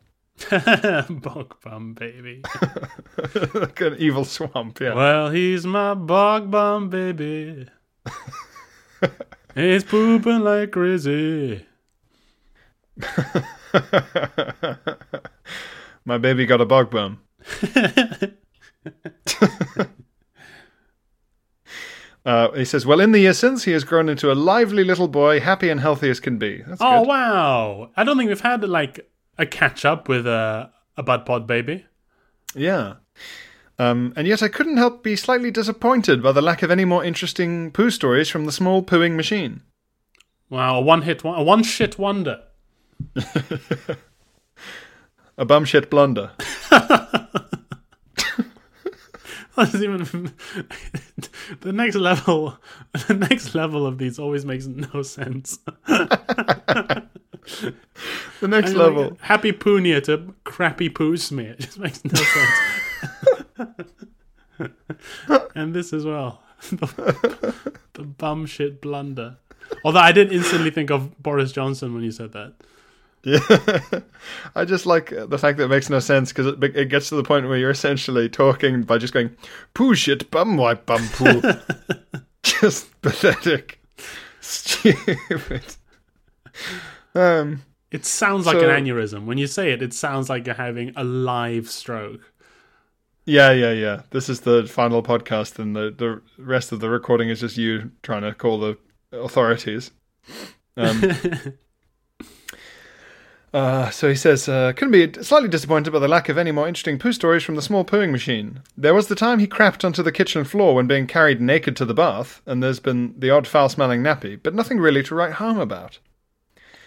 bog 1.11 1.57
bum 1.65 1.95
baby. 1.95 2.43
like 3.55 3.81
an 3.81 3.97
evil 3.99 4.25
swamp, 4.25 4.81
yeah. 4.81 4.95
well, 4.95 5.31
he's 5.31 5.65
my 5.67 5.95
bog 5.95 6.51
bum 6.51 6.91
baby. 6.91 7.67
he's 9.55 9.85
pooping 9.85 10.41
like 10.41 10.73
crazy. 10.73 11.65
My 16.05 16.19
baby 16.19 16.47
got 16.47 16.61
a 16.61 16.67
bog 16.67 16.91
bum. 16.91 17.21
Uh, 22.25 22.51
he 22.53 22.65
says, 22.65 22.85
Well, 22.85 23.01
in 23.01 23.13
the 23.13 23.21
years 23.21 23.39
since, 23.39 23.63
he 23.65 23.71
has 23.71 23.85
grown 23.85 24.09
into 24.09 24.33
a 24.33 24.35
lively 24.35 24.83
little 24.83 25.07
boy, 25.07 25.39
happy 25.39 25.69
and 25.71 25.81
healthy 25.81 26.11
as 26.11 26.19
can 26.19 26.39
be. 26.39 26.61
That's 26.63 26.81
Oh 26.81 27.01
good. 27.03 27.09
wow! 27.09 27.91
I 27.97 28.03
don't 28.03 28.17
think 28.19 28.29
we've 28.29 28.41
had 28.41 28.65
like 28.69 29.09
a 29.39 29.47
catch 29.47 29.85
up 29.85 30.09
with 30.09 30.27
a 30.27 30.71
a 30.97 31.03
bud 31.03 31.27
pod 31.27 31.47
baby. 31.47 31.87
Yeah. 32.55 32.95
Um, 33.79 34.15
and 34.17 34.27
yet 34.27 34.43
I 34.43 34.49
couldn't 34.49 34.79
help 34.79 35.03
be 35.03 35.17
slightly 35.17 35.51
disappointed 35.51 36.23
by 36.23 36.33
the 36.33 36.41
lack 36.41 36.63
of 36.63 36.71
any 36.71 36.87
more 36.87 37.05
interesting 37.05 37.71
poo 37.71 37.91
stories 37.91 38.31
from 38.31 38.47
the 38.47 38.53
small 38.53 38.83
pooing 38.83 39.17
machine. 39.17 39.61
Wow, 40.49 40.79
a 40.79 40.81
one 40.81 41.03
hit, 41.03 41.23
a 41.25 41.43
one 41.43 41.63
shit 41.63 41.99
wonder. 41.99 42.43
A 45.39 45.45
bum 45.45 45.65
shit 45.67 45.91
blunder. 45.91 46.31
That's 49.57 49.75
even 49.75 50.05
the 51.61 51.73
next 51.73 51.97
level. 51.97 52.59
The 53.07 53.15
next 53.15 53.55
level 53.55 53.87
of 53.87 53.99
these 53.99 54.19
always 54.19 54.45
makes 54.47 54.67
no 54.67 55.03
sense. 55.03 55.59
The 58.41 58.49
next 58.49 58.75
Like, 58.75 58.77
level. 58.89 59.19
happy 59.23 59.53
Poonia 59.53 60.03
to 60.05 60.35
crappy 60.45 60.89
poo 60.91 61.17
smear. 61.17 61.53
It 61.59 61.61
just 61.61 61.79
makes 61.79 62.05
no 62.05 62.13
sense. 62.21 63.71
and 65.55 65.75
this 65.75 65.93
as 65.93 66.05
well. 66.05 66.43
the, 66.71 67.55
the 67.95 68.03
bum 68.03 68.47
shit 68.47 68.81
blunder. 68.81 69.37
Although 69.85 70.01
I 70.01 70.13
did 70.13 70.33
instantly 70.33 70.71
think 70.71 70.91
of 70.91 71.21
Boris 71.23 71.53
Johnson 71.53 71.95
when 71.95 72.03
you 72.03 72.11
said 72.11 72.33
that. 72.33 72.55
Yeah. 73.25 73.41
I 74.55 74.65
just 74.65 74.87
like 74.87 75.11
the 75.11 75.39
fact 75.39 75.59
that 75.59 75.65
it 75.65 75.69
makes 75.69 75.91
no 75.91 75.99
sense 75.99 76.31
because 76.33 76.47
it, 76.47 76.63
it 76.77 76.89
gets 76.89 77.09
to 77.09 77.17
the 77.17 77.25
point 77.25 77.49
where 77.49 77.59
you're 77.59 77.71
essentially 77.71 78.29
talking 78.29 78.83
by 78.83 78.99
just 78.99 79.13
going, 79.13 79.35
poo 79.75 79.95
shit, 79.95 80.31
bum 80.31 80.57
wipe, 80.57 80.87
bum 80.87 81.09
poo. 81.15 81.43
just 82.45 83.01
pathetic, 83.03 83.81
stupid. 84.41 85.65
Um, 87.17 87.63
It 87.91 88.05
sounds 88.05 88.47
like 88.47 88.59
So- 88.61 88.69
an 88.69 88.85
aneurysm. 88.85 89.25
When 89.27 89.39
you 89.39 89.47
say 89.47 89.73
it, 89.73 89.81
it 89.83 89.95
sounds 89.95 90.29
like 90.29 90.45
you're 90.47 90.55
having 90.57 90.93
a 90.97 91.05
live 91.05 91.71
stroke. 91.71 92.33
yeah, 93.25 93.51
yeah, 93.53 93.73
yeah. 93.73 94.03
This 94.11 94.29
is 94.29 94.41
the 94.41 94.65
final 94.67 95.03
podcast, 95.03 95.59
and 95.59 95.75
the 95.75 95.93
the 95.97 96.21
rest 96.39 96.73
of 96.73 96.81
the 96.81 96.89
recording 96.91 97.29
is 97.29 97.41
just 97.41 97.57
you 97.57 97.91
trying 98.03 98.23
to 98.23 98.33
call 98.35 98.59
the 98.61 98.77
authorities. 99.13 99.91
Um, 100.77 101.03
Uh, 103.55 103.89
so 103.89 104.09
he 104.09 104.15
says, 104.15 104.49
uh, 104.51 104.71
couldn't 104.77 104.91
be 104.93 105.23
slightly 105.23 105.49
disappointed 105.49 105.91
by 105.91 105.99
the 105.99 106.09
lack 106.09 106.29
of 106.29 106.37
any 106.37 106.53
more 106.53 106.69
interesting 106.69 106.99
poo 106.99 107.13
stories 107.13 107.43
from 107.43 107.55
the 107.55 107.63
small 107.63 107.87
pooing 107.87 108.11
machine. 108.11 108.61
There 108.77 108.93
was 108.93 109.07
the 109.07 109.15
time 109.15 109.39
he 109.39 109.47
crapped 109.47 109.83
onto 109.83 110.03
the 110.03 110.13
kitchen 110.13 110.45
floor 110.45 110.75
when 110.75 110.87
being 110.87 111.07
carried 111.07 111.41
naked 111.41 111.75
to 111.77 111.87
the 111.87 111.95
bath, 111.95 112.43
and 112.45 112.63
there's 112.63 112.81
been 112.81 113.15
the 113.19 113.31
odd 113.31 113.47
foul 113.47 113.71
smelling 113.71 114.03
nappy, 114.03 114.39
but 114.43 114.55
nothing 114.55 114.79
really 114.79 115.03
to 115.05 115.15
write 115.15 115.35
home 115.35 115.59
about. 115.59 116.01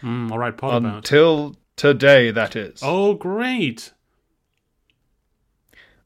Mm, 0.01 0.31
all 0.31 0.39
right, 0.39 0.53
about. 0.53 0.83
Until 0.83 1.55
today, 1.75 2.31
that 2.31 2.55
is. 2.55 2.79
Oh, 2.83 3.13
great. 3.13 3.91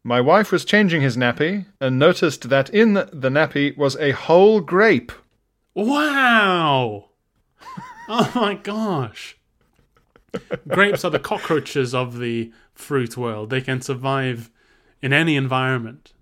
My 0.04 0.20
wife 0.20 0.52
was 0.52 0.66
changing 0.66 1.02
his 1.02 1.16
nappy 1.16 1.66
and 1.80 1.98
noticed 1.98 2.50
that 2.50 2.70
in 2.70 2.94
the 2.94 3.30
nappy 3.30 3.76
was 3.78 3.96
a 3.98 4.12
whole 4.12 4.60
grape. 4.60 5.14
Wow. 5.74 7.10
oh 8.10 8.32
my 8.36 8.56
gosh. 8.56 9.38
Grapes 10.68 11.06
are 11.06 11.12
the 11.12 11.20
cockroaches 11.20 11.94
of 11.94 12.20
the 12.20 12.52
fruit 12.74 13.16
world. 13.16 13.50
They 13.50 13.62
can 13.62 13.82
survive 13.82 14.50
in 15.02 15.14
any 15.14 15.36
environment. 15.38 16.14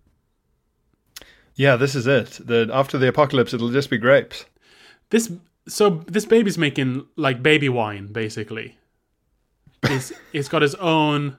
Yeah, 1.56 1.76
this 1.76 1.96
is 1.96 2.08
it. 2.08 2.40
The, 2.44 2.70
after 2.72 2.98
the 2.98 3.08
apocalypse, 3.08 3.54
it'll 3.54 3.72
just 3.72 3.90
be 3.90 3.98
grapes. 3.98 4.46
This 5.10 5.32
so 5.68 6.03
this 6.07 6.26
baby's 6.26 6.57
making 6.57 7.05
like 7.16 7.41
baby 7.43 7.70
wine 7.70 8.07
basically. 8.07 8.78
He's, 9.88 10.14
he's 10.32 10.47
got 10.47 10.62
his 10.62 10.76
own 10.76 11.38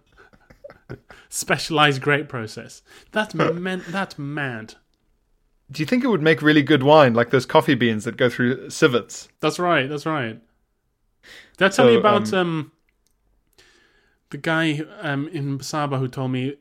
specialized 1.29 2.03
grape 2.03 2.29
process. 2.29 2.83
That's 3.13 3.35
man, 3.35 3.83
that's 3.89 4.19
mad. 4.19 4.75
Do 5.71 5.81
you 5.81 5.87
think 5.87 6.05
it 6.05 6.09
would 6.09 6.23
make 6.23 6.43
really 6.43 6.63
good 6.63 6.83
wine, 6.83 7.15
like 7.15 7.31
those 7.31 7.47
coffee 7.47 7.75
beans 7.75 8.05
that 8.05 8.17
go 8.17 8.29
through 8.29 8.69
civets? 8.69 9.29
That's 9.41 9.59
right. 9.59 9.89
That's 9.89 10.05
right. 10.05 10.41
Did 11.57 11.65
I 11.65 11.69
tell 11.69 11.87
So, 11.87 11.89
you 11.89 11.99
about 11.99 12.33
um, 12.35 12.39
um, 12.39 12.73
the 14.31 14.39
guy 14.39 14.83
um, 15.01 15.29
in 15.29 15.59
Sabah 15.61 15.99
who 15.99 16.09
told 16.09 16.33
me, 16.33 16.57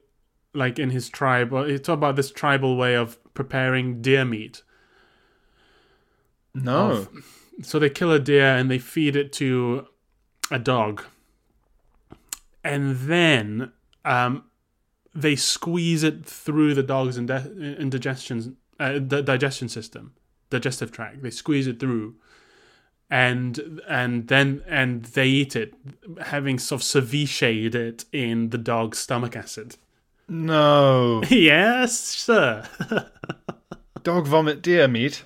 like 0.53 0.79
in 0.79 0.91
his 0.91 1.09
tribe, 1.09 1.51
he 1.67 1.77
talked 1.77 1.97
about 1.97 2.15
this 2.15 2.31
tribal 2.31 2.77
way 2.77 2.95
of 2.95 3.17
preparing 3.33 4.01
deer 4.01 4.23
meat. 4.23 4.63
No. 6.53 7.07
So 7.63 7.79
they 7.79 7.89
kill 7.89 8.11
a 8.11 8.19
deer 8.19 8.55
and 8.55 8.69
they 8.69 8.79
feed 8.79 9.15
it 9.15 9.31
to 9.33 9.87
a 10.49 10.59
dog, 10.59 11.03
and 12.63 12.95
then 12.97 13.71
um, 14.03 14.45
they 15.13 15.35
squeeze 15.35 16.03
it 16.03 16.25
through 16.25 16.73
the 16.73 16.83
dog's 16.83 17.17
indigestion 17.17 18.57
uh, 18.79 18.93
the 18.93 19.21
digestion 19.21 19.69
system, 19.69 20.13
digestive 20.49 20.91
tract. 20.91 21.21
They 21.21 21.29
squeeze 21.29 21.67
it 21.67 21.79
through, 21.79 22.15
and 23.09 23.81
and 23.87 24.27
then 24.27 24.63
and 24.67 25.05
they 25.05 25.27
eat 25.27 25.55
it, 25.55 25.75
having 26.21 26.57
sort 26.57 26.81
of 26.81 26.87
cevicheed 26.87 27.75
it 27.75 28.05
in 28.11 28.49
the 28.49 28.57
dog's 28.57 28.97
stomach 28.97 29.35
acid. 29.35 29.75
No. 30.27 31.21
yes, 31.29 31.99
sir. 31.99 32.67
Dog 34.03 34.27
vomit 34.27 34.61
deer 34.61 34.87
meat. 34.87 35.23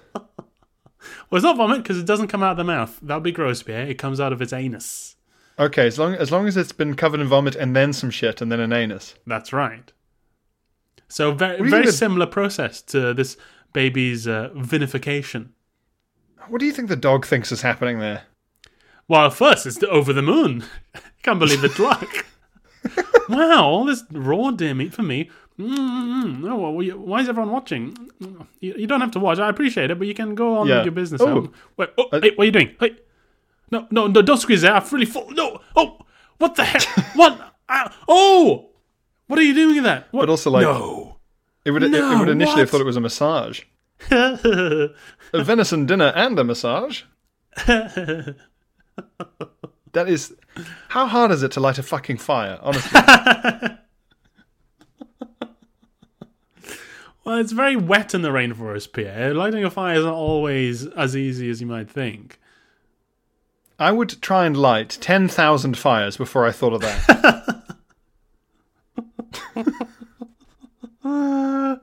Well, 1.30 1.38
it's 1.38 1.44
not 1.44 1.58
vomit 1.58 1.84
because 1.84 1.98
it 1.98 2.06
doesn't 2.06 2.28
come 2.28 2.44
out 2.44 2.52
of 2.52 2.58
the 2.58 2.64
mouth. 2.64 3.00
That 3.02 3.16
would 3.16 3.24
be 3.24 3.32
gross, 3.32 3.64
Pierre. 3.64 3.88
It 3.88 3.98
comes 3.98 4.20
out 4.20 4.34
of 4.34 4.42
its 4.42 4.54
anus. 4.54 5.16
Okay, 5.58 5.88
as 5.88 5.98
long 5.98 6.14
as 6.16 6.32
long 6.32 6.48
as 6.48 6.58
it's 6.58 6.74
been 6.74 6.96
covered 6.96 7.22
in 7.22 7.28
vomit 7.28 7.56
and 7.56 7.76
then 7.76 7.94
some 7.94 8.10
shit 8.10 8.42
and 8.42 8.52
then 8.52 8.60
an 8.60 8.74
anus. 8.74 9.16
That's 9.26 9.54
right. 9.54 9.92
So 11.08 11.32
very 11.32 11.70
very 11.70 11.92
similar 11.92 12.26
process 12.26 12.82
to 12.84 13.14
this 13.14 13.38
baby's 13.74 14.28
uh, 14.28 14.50
vinification. 14.56 15.50
What 16.48 16.60
do 16.60 16.66
you 16.66 16.74
think 16.74 16.90
the 16.90 16.96
dog 16.96 17.26
thinks 17.26 17.52
is 17.52 17.62
happening 17.62 18.00
there? 18.00 18.24
Well, 19.08 19.30
first 19.30 19.66
it's 19.66 19.82
over 19.84 20.14
the 20.14 20.22
moon. 20.22 20.66
Can't 21.24 21.40
believe 21.40 21.62
the 21.62 21.82
luck. 21.82 22.26
wow, 23.30 23.66
all 23.66 23.86
this 23.86 24.04
raw 24.12 24.52
deer 24.52 24.74
meat 24.74 24.94
for 24.94 25.04
me. 25.04 25.30
Mm-mm. 25.60 26.42
No, 26.42 26.56
why 26.58 27.22
is 27.22 27.30
everyone 27.30 27.52
watching? 27.52 27.96
You, 28.60 28.74
you 28.78 28.88
don't 28.88 29.00
have 29.02 29.12
to 29.12 29.20
watch. 29.20 29.40
I 29.40 29.50
appreciate 29.50 29.90
it, 29.90 29.98
but 29.98 30.08
you 30.08 30.14
can 30.14 30.36
go 30.36 30.58
on 30.58 30.68
Yeah. 30.68 30.78
with 30.78 30.86
your 30.86 30.92
business. 30.94 31.22
Oh. 31.22 31.50
Wait, 31.78 31.90
oh, 31.98 32.10
Uh, 32.12 32.20
hey, 32.22 32.32
what 32.36 32.44
are 32.44 32.46
you 32.46 32.52
doing? 32.52 32.76
Hey, 32.80 32.98
no, 33.72 33.88
no, 33.90 34.08
no, 34.08 34.22
don't 34.22 34.38
squeeze 34.38 34.64
it. 34.64 34.70
I'm 34.70 34.84
really 34.92 35.06
full. 35.06 35.32
No, 35.32 35.62
oh, 35.76 35.98
what 36.38 36.56
the 36.56 36.66
heck? 36.66 36.84
what? 37.16 37.54
Oh, 38.08 38.70
what 39.28 39.40
are 39.40 39.44
you 39.44 39.54
doing 39.54 39.76
with 39.76 39.84
that? 39.86 40.08
What? 40.12 40.22
But 40.24 40.30
also, 40.30 40.52
like, 40.52 40.64
no. 40.64 41.18
it 41.64 41.72
would 41.72 41.84
it, 41.84 41.90
No, 41.90 42.20
would 42.20 42.30
initially 42.30 42.60
have 42.60 42.70
thought 42.70 42.82
it 42.82 42.86
was 42.86 42.98
a 42.98 43.02
massage, 43.02 43.62
a 44.12 44.90
venison 45.34 45.86
dinner 45.86 46.12
and 46.16 46.38
a 46.38 46.44
massage. 46.44 47.04
that 47.66 48.36
is, 50.08 50.34
how 50.90 51.08
hard 51.08 51.32
is 51.32 51.44
it 51.44 51.52
to 51.54 51.60
light 51.60 51.78
a 51.78 51.84
fucking 51.84 52.18
fire? 52.18 52.60
Honestly, 52.62 53.02
Well, 57.26 57.40
it's 57.40 57.52
very 57.54 57.76
wet 57.76 58.14
in 58.14 58.22
the 58.22 58.30
rainforest, 58.30 58.94
Pierre. 58.94 59.34
Lighting 59.34 59.64
a 59.66 59.72
fire 59.72 59.96
isn't 59.98 60.08
always 60.10 60.86
as 60.88 61.16
easy 61.18 61.50
as 61.50 61.60
you 61.60 61.66
might 61.68 61.90
think. 61.90 62.40
I 63.80 63.92
would 63.92 64.22
try 64.22 64.46
and 64.46 64.56
light 64.56 64.90
ten 65.02 65.28
thousand 65.28 65.78
fires 65.78 66.18
before 66.18 66.46
I 66.46 66.52
thought 66.52 66.74
of 66.74 66.82
that. 66.82 67.66
Al- 71.06 71.82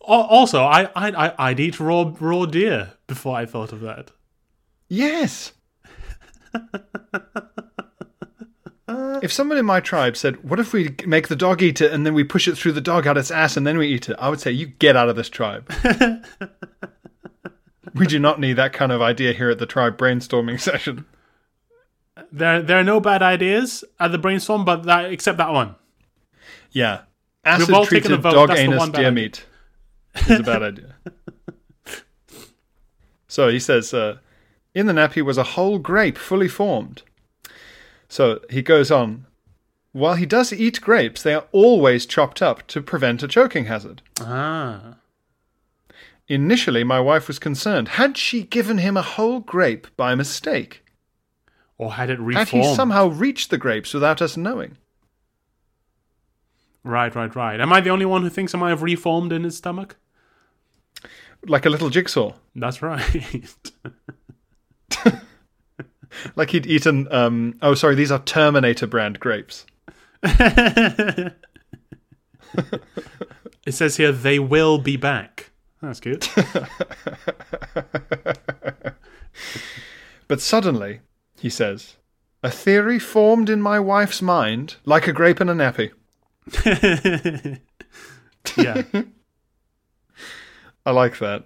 Also, 0.00 0.62
I, 0.64 0.84
I, 0.96 1.26
I, 1.28 1.34
I'd 1.50 1.60
eat 1.60 1.80
raw, 1.80 2.12
raw 2.20 2.44
deer 2.46 2.92
before 3.06 3.36
I 3.36 3.46
thought 3.46 3.72
of 3.72 3.80
that. 3.80 4.10
yes. 4.88 5.52
If 9.22 9.32
someone 9.32 9.58
in 9.58 9.66
my 9.66 9.80
tribe 9.80 10.16
said, 10.16 10.42
"What 10.48 10.58
if 10.60 10.72
we 10.72 10.94
make 11.06 11.28
the 11.28 11.36
dog 11.36 11.62
eat 11.62 11.80
it 11.80 11.92
and 11.92 12.04
then 12.06 12.14
we 12.14 12.24
push 12.24 12.48
it 12.48 12.56
through 12.56 12.72
the 12.72 12.80
dog 12.80 13.06
out 13.06 13.16
its 13.18 13.30
ass 13.30 13.56
and 13.56 13.66
then 13.66 13.78
we 13.78 13.86
eat 13.88 14.08
it?" 14.08 14.16
I 14.18 14.28
would 14.28 14.40
say, 14.40 14.50
"You 14.50 14.66
get 14.66 14.96
out 14.96 15.08
of 15.08 15.16
this 15.16 15.28
tribe." 15.28 15.70
we 17.94 18.06
do 18.06 18.18
not 18.18 18.40
need 18.40 18.54
that 18.54 18.72
kind 18.72 18.90
of 18.92 19.00
idea 19.02 19.32
here 19.32 19.50
at 19.50 19.58
the 19.58 19.66
tribe 19.66 19.96
brainstorming 19.96 20.60
session. 20.68 21.04
There, 22.32 22.62
there 22.62 22.78
are 22.78 22.84
no 22.84 23.00
bad 23.00 23.22
ideas 23.22 23.84
at 24.00 24.12
the 24.12 24.18
brainstorm, 24.18 24.64
but 24.64 24.84
that, 24.84 25.12
except 25.12 25.38
that 25.38 25.52
one. 25.52 25.74
Yeah, 26.70 27.02
We've 27.44 27.72
all 27.72 27.86
taken 27.86 28.12
a 28.12 28.14
acid-treated 28.16 28.22
vote. 28.22 28.32
dog 28.34 28.48
That's 28.48 28.60
anus 28.60 28.88
deer 28.90 29.00
idea. 29.06 29.12
meat 29.12 29.46
is 30.28 30.40
a 30.40 30.42
bad 30.42 30.62
idea. 30.70 30.94
so 33.28 33.48
he 33.48 33.58
says, 33.60 33.92
uh, 33.94 34.18
in 34.74 34.86
the 34.86 34.92
nappy 34.92 35.22
was 35.22 35.38
a 35.38 35.42
whole 35.44 35.78
grape 35.78 36.18
fully 36.18 36.48
formed. 36.48 37.02
So 38.14 38.38
he 38.48 38.62
goes 38.62 38.92
on. 38.92 39.26
While 39.90 40.14
he 40.14 40.24
does 40.24 40.52
eat 40.52 40.80
grapes, 40.80 41.20
they 41.20 41.34
are 41.34 41.46
always 41.50 42.06
chopped 42.06 42.40
up 42.40 42.64
to 42.68 42.80
prevent 42.80 43.24
a 43.24 43.26
choking 43.26 43.64
hazard. 43.64 44.02
Ah. 44.20 44.98
Initially, 46.28 46.84
my 46.84 47.00
wife 47.00 47.26
was 47.26 47.40
concerned. 47.40 47.88
Had 47.88 48.16
she 48.16 48.44
given 48.44 48.78
him 48.78 48.96
a 48.96 49.02
whole 49.02 49.40
grape 49.40 49.88
by 49.96 50.14
mistake? 50.14 50.84
Or 51.76 51.94
had 51.94 52.08
it 52.08 52.20
Had 52.20 52.50
he 52.50 52.62
somehow 52.62 53.08
reached 53.08 53.50
the 53.50 53.58
grapes 53.58 53.92
without 53.92 54.22
us 54.22 54.36
knowing? 54.36 54.78
Right, 56.84 57.12
right, 57.16 57.34
right. 57.34 57.58
Am 57.58 57.72
I 57.72 57.80
the 57.80 57.90
only 57.90 58.06
one 58.06 58.22
who 58.22 58.30
thinks 58.30 58.54
I 58.54 58.58
might 58.58 58.70
have 58.70 58.84
reformed 58.84 59.32
in 59.32 59.42
his 59.42 59.56
stomach? 59.56 59.96
Like 61.48 61.66
a 61.66 61.70
little 61.70 61.90
jigsaw. 61.90 62.34
That's 62.54 62.80
right. 62.80 63.44
Like 66.36 66.50
he'd 66.50 66.66
eaten, 66.66 67.12
um, 67.12 67.58
oh, 67.60 67.74
sorry, 67.74 67.94
these 67.94 68.12
are 68.12 68.20
Terminator 68.20 68.86
brand 68.86 69.20
grapes. 69.20 69.66
it 70.22 71.34
says 73.70 73.96
here 73.96 74.12
they 74.12 74.38
will 74.38 74.78
be 74.78 74.96
back. 74.96 75.50
That's 75.82 76.00
good. 76.00 76.26
But 80.26 80.40
suddenly, 80.40 81.00
he 81.38 81.50
says, 81.50 81.96
a 82.42 82.50
theory 82.50 82.98
formed 82.98 83.50
in 83.50 83.60
my 83.60 83.78
wife's 83.78 84.22
mind 84.22 84.76
like 84.84 85.06
a 85.06 85.12
grape 85.12 85.40
in 85.40 85.48
a 85.48 85.54
nappy. 85.54 85.92
yeah. 88.56 88.82
I 90.86 90.90
like 90.90 91.18
that. 91.18 91.44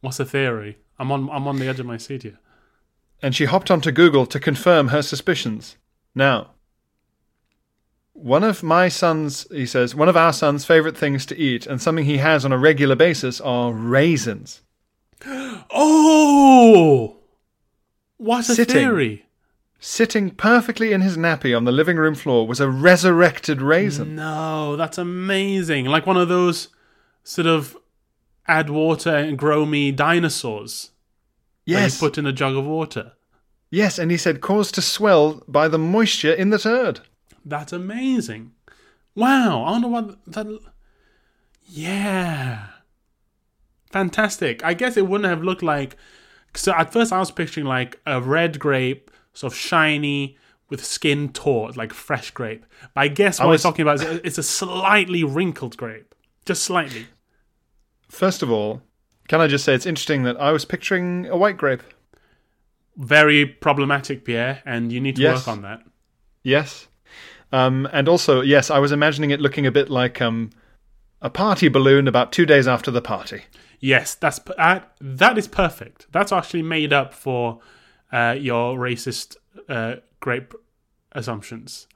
What's 0.00 0.18
the 0.18 0.24
theory? 0.24 0.78
I'm 0.98 1.10
on 1.10 1.28
I'm 1.30 1.48
on 1.48 1.58
the 1.58 1.68
edge 1.68 1.80
of 1.80 1.86
my 1.86 1.96
seat 1.96 2.22
here. 2.22 2.38
And 3.24 3.34
she 3.34 3.46
hopped 3.46 3.70
onto 3.70 3.90
Google 3.90 4.26
to 4.26 4.38
confirm 4.38 4.88
her 4.88 5.00
suspicions. 5.00 5.78
Now, 6.14 6.50
one 8.12 8.44
of 8.44 8.62
my 8.62 8.90
son's, 8.90 9.46
he 9.50 9.64
says, 9.64 9.94
one 9.94 10.10
of 10.10 10.16
our 10.16 10.30
son's 10.34 10.66
favorite 10.66 10.94
things 10.94 11.24
to 11.26 11.38
eat 11.38 11.66
and 11.66 11.80
something 11.80 12.04
he 12.04 12.18
has 12.18 12.44
on 12.44 12.52
a 12.52 12.58
regular 12.58 12.94
basis 12.94 13.40
are 13.40 13.72
raisins. 13.72 14.60
Oh, 15.76 17.16
what 18.18 18.40
a 18.50 18.54
Sitting. 18.54 18.74
theory! 18.74 19.24
Sitting 19.80 20.30
perfectly 20.30 20.92
in 20.92 21.00
his 21.00 21.16
nappy 21.16 21.56
on 21.56 21.64
the 21.64 21.72
living 21.72 21.96
room 21.96 22.14
floor 22.14 22.46
was 22.46 22.60
a 22.60 22.68
resurrected 22.68 23.62
raisin. 23.62 24.16
No, 24.16 24.76
that's 24.76 24.98
amazing. 24.98 25.86
Like 25.86 26.06
one 26.06 26.18
of 26.18 26.28
those 26.28 26.68
sort 27.22 27.46
of 27.46 27.74
add 28.46 28.68
water 28.68 29.16
and 29.16 29.38
grow 29.38 29.64
me 29.64 29.92
dinosaurs. 29.92 30.90
That 31.66 31.72
Yes, 31.72 32.00
you 32.00 32.08
put 32.08 32.18
in 32.18 32.26
a 32.26 32.32
jug 32.32 32.56
of 32.56 32.64
water. 32.66 33.12
yes, 33.70 33.98
and 33.98 34.10
he 34.10 34.16
said 34.16 34.40
caused 34.40 34.74
to 34.76 34.82
swell 34.82 35.42
by 35.48 35.68
the 35.68 35.78
moisture 35.78 36.32
in 36.32 36.50
the 36.50 36.58
turd. 36.58 37.00
That's 37.44 37.72
amazing. 37.72 38.52
Wow, 39.14 39.64
I 39.64 39.70
wonder 39.72 39.88
what 39.88 40.24
that. 40.26 40.46
Yeah, 41.66 42.66
fantastic. 43.90 44.64
I 44.64 44.74
guess 44.74 44.96
it 44.96 45.06
wouldn't 45.06 45.28
have 45.28 45.42
looked 45.42 45.62
like. 45.62 45.96
So 46.54 46.72
at 46.72 46.92
first 46.92 47.12
I 47.12 47.18
was 47.18 47.30
picturing 47.30 47.66
like 47.66 48.00
a 48.06 48.20
red 48.20 48.58
grape, 48.58 49.10
sort 49.32 49.52
of 49.52 49.58
shiny 49.58 50.36
with 50.70 50.84
skin 50.84 51.32
taut, 51.32 51.76
like 51.76 51.92
fresh 51.92 52.30
grape. 52.30 52.64
But 52.94 53.00
I 53.02 53.08
guess 53.08 53.38
what 53.38 53.46
I 53.46 53.50
was- 53.50 53.62
talking 53.62 53.82
about 53.82 53.96
is 54.02 54.20
it's 54.24 54.38
a 54.38 54.42
slightly 54.42 55.24
wrinkled 55.24 55.76
grape, 55.76 56.14
just 56.44 56.62
slightly. 56.64 57.06
First 58.08 58.42
of 58.42 58.50
all, 58.50 58.82
can 59.28 59.40
I 59.40 59.46
just 59.46 59.64
say 59.64 59.74
it's 59.74 59.86
interesting 59.86 60.22
that 60.24 60.40
I 60.40 60.52
was 60.52 60.64
picturing 60.64 61.26
a 61.26 61.36
white 61.36 61.56
grape. 61.56 61.82
Very 62.96 63.44
problematic, 63.46 64.24
Pierre, 64.24 64.62
and 64.64 64.92
you 64.92 65.00
need 65.00 65.16
to 65.16 65.22
Yes. 65.22 65.38
work 65.46 65.48
on 65.56 65.62
that. 65.62 65.82
Yes. 66.42 66.86
Um, 67.52 67.88
and 67.92 68.08
also, 68.08 68.40
yes, 68.40 68.70
I 68.70 68.78
was 68.78 68.92
imagining 68.92 69.30
it 69.30 69.40
looking 69.40 69.66
a 69.66 69.72
bit 69.72 69.90
like 69.90 70.20
um, 70.22 70.50
a 71.20 71.30
party 71.30 71.68
balloon 71.68 72.06
about 72.06 72.32
two 72.32 72.46
days 72.46 72.68
after 72.68 72.90
the 72.90 73.02
party. 73.02 73.42
Yes, 73.80 74.14
that's 74.14 74.38
that, 74.56 74.94
that 75.00 75.36
is 75.38 75.48
perfect. 75.48 76.06
That's 76.12 76.32
actually 76.32 76.62
made 76.62 76.92
up 76.92 77.12
for 77.14 77.60
uh, 78.12 78.36
your 78.38 78.78
racist 78.78 79.36
uh, 79.68 79.96
grape 80.20 80.54
assumptions. 81.12 81.86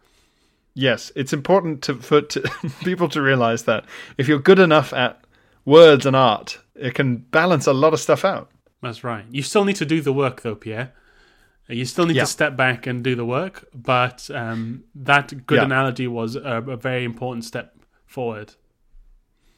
Yes, 0.74 1.11
it's 1.16 1.33
important 1.33 1.83
to, 1.83 1.95
for 1.97 2.22
to, 2.22 2.41
people 2.85 3.09
to 3.11 3.22
realize 3.22 3.64
that 3.64 3.85
if 4.16 4.29
you're 4.29 4.39
good 4.39 4.59
enough 4.59 4.93
at 4.93 5.20
words 5.64 6.07
and 6.07 6.14
art, 6.14 6.59
it 6.79 6.95
can 6.95 7.16
balance 7.16 7.66
a 7.66 7.72
lot 7.72 7.93
of 7.93 8.01
stuff 8.01 8.24
out. 8.24 8.51
That's 8.83 9.03
right. 9.05 9.24
You 9.31 9.43
still 9.43 9.64
need 9.64 9.76
to 9.76 9.85
do 9.87 10.01
the 10.01 10.12
work, 10.12 10.43
though, 10.43 10.55
Pierre. 10.55 10.93
You 11.68 11.85
still 11.85 12.07
need 12.07 12.16
Yeah. 12.16 12.22
to 12.22 12.26
step 12.31 12.57
back 12.57 12.87
and 12.87 13.05
do 13.05 13.14
the 13.14 13.26
work, 13.26 13.68
but 13.74 14.31
um, 14.35 14.85
that 14.95 15.47
good 15.47 15.57
Yeah. 15.59 15.64
analogy 15.64 16.07
was 16.07 16.35
a, 16.37 16.62
a 16.66 16.76
very 16.76 17.05
important 17.05 17.45
step 17.45 17.74
forward. 18.07 18.55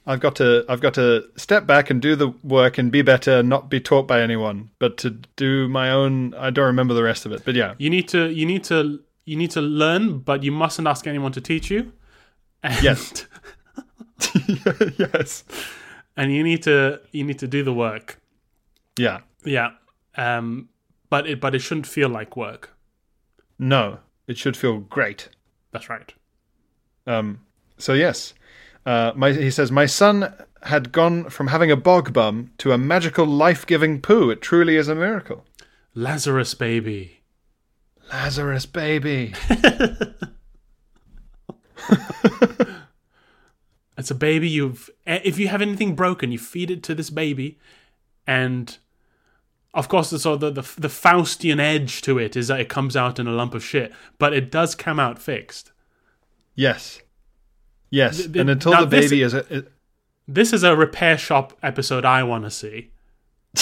I've 0.07 0.19
got 0.19 0.35
to 0.37 0.65
I've 0.69 0.81
got 0.81 0.95
to 0.95 1.29
step 1.37 1.67
back 1.67 1.91
and 1.91 2.01
do 2.03 2.17
the 2.17 2.29
work 2.43 2.79
and 2.79 2.91
be 2.91 3.03
better, 3.03 3.43
not 3.45 3.69
be 3.71 3.79
taught 3.81 4.09
by 4.09 4.23
anyone, 4.23 4.71
but 4.81 4.97
to 4.99 5.11
do 5.37 5.69
my 5.69 5.91
own. 5.91 6.35
I 6.35 6.51
don't 6.51 6.67
remember 6.67 6.95
the 6.95 7.03
rest 7.05 7.27
of 7.27 7.33
it, 7.33 7.43
but 7.45 7.55
yeah, 7.55 7.75
You 7.79 7.91
need 7.91 8.09
to 8.09 8.29
you 8.33 8.45
need 8.47 8.65
to 8.65 9.01
you 9.27 9.37
need 9.37 9.51
to 9.53 9.61
learn, 9.61 10.19
but 10.19 10.43
you 10.43 10.51
mustn't 10.51 10.89
ask 10.89 11.07
anyone 11.07 11.31
to 11.33 11.41
teach 11.41 11.71
you. 11.71 11.93
And, 12.63 12.83
Yes. 12.83 13.27
yes, 14.99 15.45
and 16.21 16.31
you 16.31 16.45
need 16.45 16.63
to 16.63 17.01
you 17.13 17.25
need 17.25 17.39
to 17.39 17.49
do 17.49 17.63
the 17.63 17.73
work. 17.73 18.21
yeah. 18.99 19.21
Yeah. 19.43 19.71
Um, 20.17 20.69
but 21.09 21.27
it 21.27 21.41
but 21.41 21.55
it 21.55 21.61
shouldn't 21.61 21.87
feel 21.87 22.11
like 22.11 22.37
work. 22.37 22.77
No, 23.59 24.01
it 24.27 24.37
should 24.37 24.55
feel 24.55 24.81
great. 24.81 25.31
That's 25.73 25.89
right. 25.89 26.13
Um, 27.07 27.41
so 27.79 27.95
yes, 27.95 28.35
uh, 28.85 29.13
my, 29.17 29.33
he 29.33 29.51
says 29.51 29.73
my 29.73 29.87
son 29.87 30.35
had 30.65 30.93
gone 30.93 31.31
from 31.31 31.47
having 31.47 31.71
a 31.71 31.77
bog 31.77 32.13
bum 32.13 32.51
to 32.59 32.73
a 32.73 32.79
magical 32.79 33.25
life-giving 33.25 34.03
poo. 34.03 34.29
It 34.29 34.43
truly 34.43 34.77
is 34.77 34.89
a 34.89 34.95
miracle. 34.95 35.47
Lazarus 35.95 36.53
baby. 36.53 37.23
Lazarus 38.13 38.67
baby. 38.67 39.33
It's 44.01 44.11
a 44.11 44.15
baby 44.17 44.49
you've 44.49 44.91
if 45.07 45.39
you 45.39 45.47
have 45.49 45.63
anything 45.63 45.95
broken, 45.95 46.33
you 46.33 46.39
feed 46.39 46.71
it 46.71 46.83
to 46.85 46.95
this 46.95 47.11
baby 47.11 47.59
and 48.27 48.77
of 49.73 49.89
course 49.89 50.11
the 50.11 50.19
sort 50.19 50.43
of 50.43 50.55
the, 50.55 50.63
the 50.63 50.81
the 50.81 50.89
Faustian 50.89 51.61
edge 51.61 52.03
to 52.03 52.19
it 52.19 52.35
is 52.37 52.49
that 52.49 52.59
it 52.61 52.69
comes 52.69 52.97
out 52.97 53.19
in 53.21 53.27
a 53.29 53.33
lump 53.33 53.55
of 53.55 53.63
shit, 53.65 53.93
but 54.19 54.33
it 54.33 54.51
does 54.51 54.75
come 54.75 54.99
out 54.99 55.19
fixed. 55.21 55.71
yes, 56.57 57.01
yes. 57.91 58.17
th- 58.27 58.37
and 58.37 58.51
until 58.51 58.73
the 58.73 58.87
this- 58.87 59.05
baby 59.11 59.23
is 59.23 59.35
a, 59.35 59.45
it- 59.59 59.73
This 60.27 60.53
is 60.53 60.63
a 60.63 60.77
repair 60.77 61.17
shop 61.19 61.57
episode 61.63 62.05
I 62.05 62.23
want 62.25 62.45
to 62.45 62.51
see. 62.51 62.91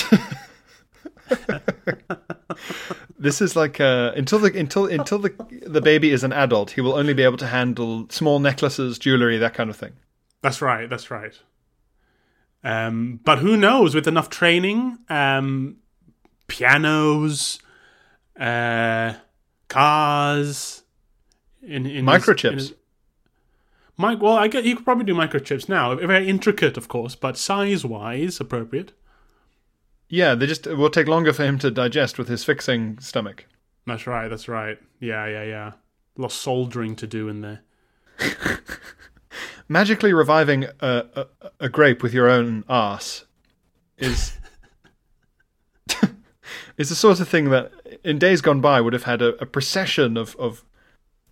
this 3.18 3.40
is 3.40 3.56
like 3.56 3.80
uh, 3.80 4.12
until 4.16 4.38
the 4.38 4.58
until 4.58 4.86
until 4.86 5.18
the 5.18 5.32
the 5.66 5.80
baby 5.80 6.10
is 6.10 6.24
an 6.24 6.32
adult, 6.32 6.72
he 6.72 6.80
will 6.80 6.94
only 6.94 7.14
be 7.14 7.22
able 7.22 7.36
to 7.38 7.46
handle 7.46 8.06
small 8.10 8.38
necklaces, 8.38 8.98
jewelry, 8.98 9.38
that 9.38 9.54
kind 9.54 9.70
of 9.70 9.76
thing. 9.76 9.92
That's 10.42 10.62
right. 10.62 10.88
That's 10.88 11.10
right. 11.10 11.38
Um, 12.64 13.20
but 13.24 13.38
who 13.38 13.56
knows? 13.56 13.94
With 13.94 14.06
enough 14.08 14.28
training, 14.30 14.98
um, 15.08 15.76
pianos, 16.48 17.58
uh, 18.38 19.14
cars, 19.68 20.82
in, 21.62 21.86
in 21.86 22.06
his- 22.06 22.24
Microchips. 22.24 22.70
in 22.70 22.76
Mike, 24.00 24.22
well, 24.22 24.34
I 24.36 24.46
get 24.46 24.64
you 24.64 24.76
could 24.76 24.84
probably 24.84 25.04
do 25.04 25.14
microchips 25.14 25.68
now. 25.68 25.92
Very 25.96 26.28
intricate, 26.28 26.76
of 26.76 26.86
course, 26.86 27.16
but 27.16 27.36
size-wise, 27.36 28.38
appropriate. 28.40 28.92
Yeah, 30.08 30.36
they 30.36 30.46
just 30.46 30.68
it 30.68 30.74
will 30.76 30.88
take 30.88 31.08
longer 31.08 31.32
for 31.32 31.44
him 31.44 31.58
to 31.58 31.70
digest 31.70 32.16
with 32.16 32.28
his 32.28 32.44
fixing 32.44 32.98
stomach. 33.00 33.46
That's 33.86 34.06
right. 34.06 34.28
That's 34.28 34.46
right. 34.48 34.78
Yeah, 35.00 35.26
yeah, 35.26 35.42
yeah. 35.42 35.66
A 36.16 36.20
lot 36.20 36.26
of 36.26 36.32
soldering 36.32 36.94
to 36.96 37.06
do 37.08 37.28
in 37.28 37.40
there. 37.40 37.60
Magically 39.68 40.12
reviving 40.12 40.64
a, 40.80 41.04
a, 41.14 41.26
a 41.60 41.68
grape 41.68 42.02
with 42.02 42.14
your 42.14 42.28
own 42.28 42.64
ass 42.68 43.24
is 43.96 44.38
is 46.76 46.88
the 46.88 46.94
sort 46.94 47.20
of 47.20 47.28
thing 47.28 47.50
that 47.50 47.72
in 48.04 48.18
days 48.18 48.40
gone 48.40 48.60
by 48.60 48.80
would 48.80 48.92
have 48.92 49.04
had 49.04 49.20
a, 49.20 49.34
a 49.42 49.46
procession 49.46 50.16
of, 50.16 50.34
of 50.36 50.64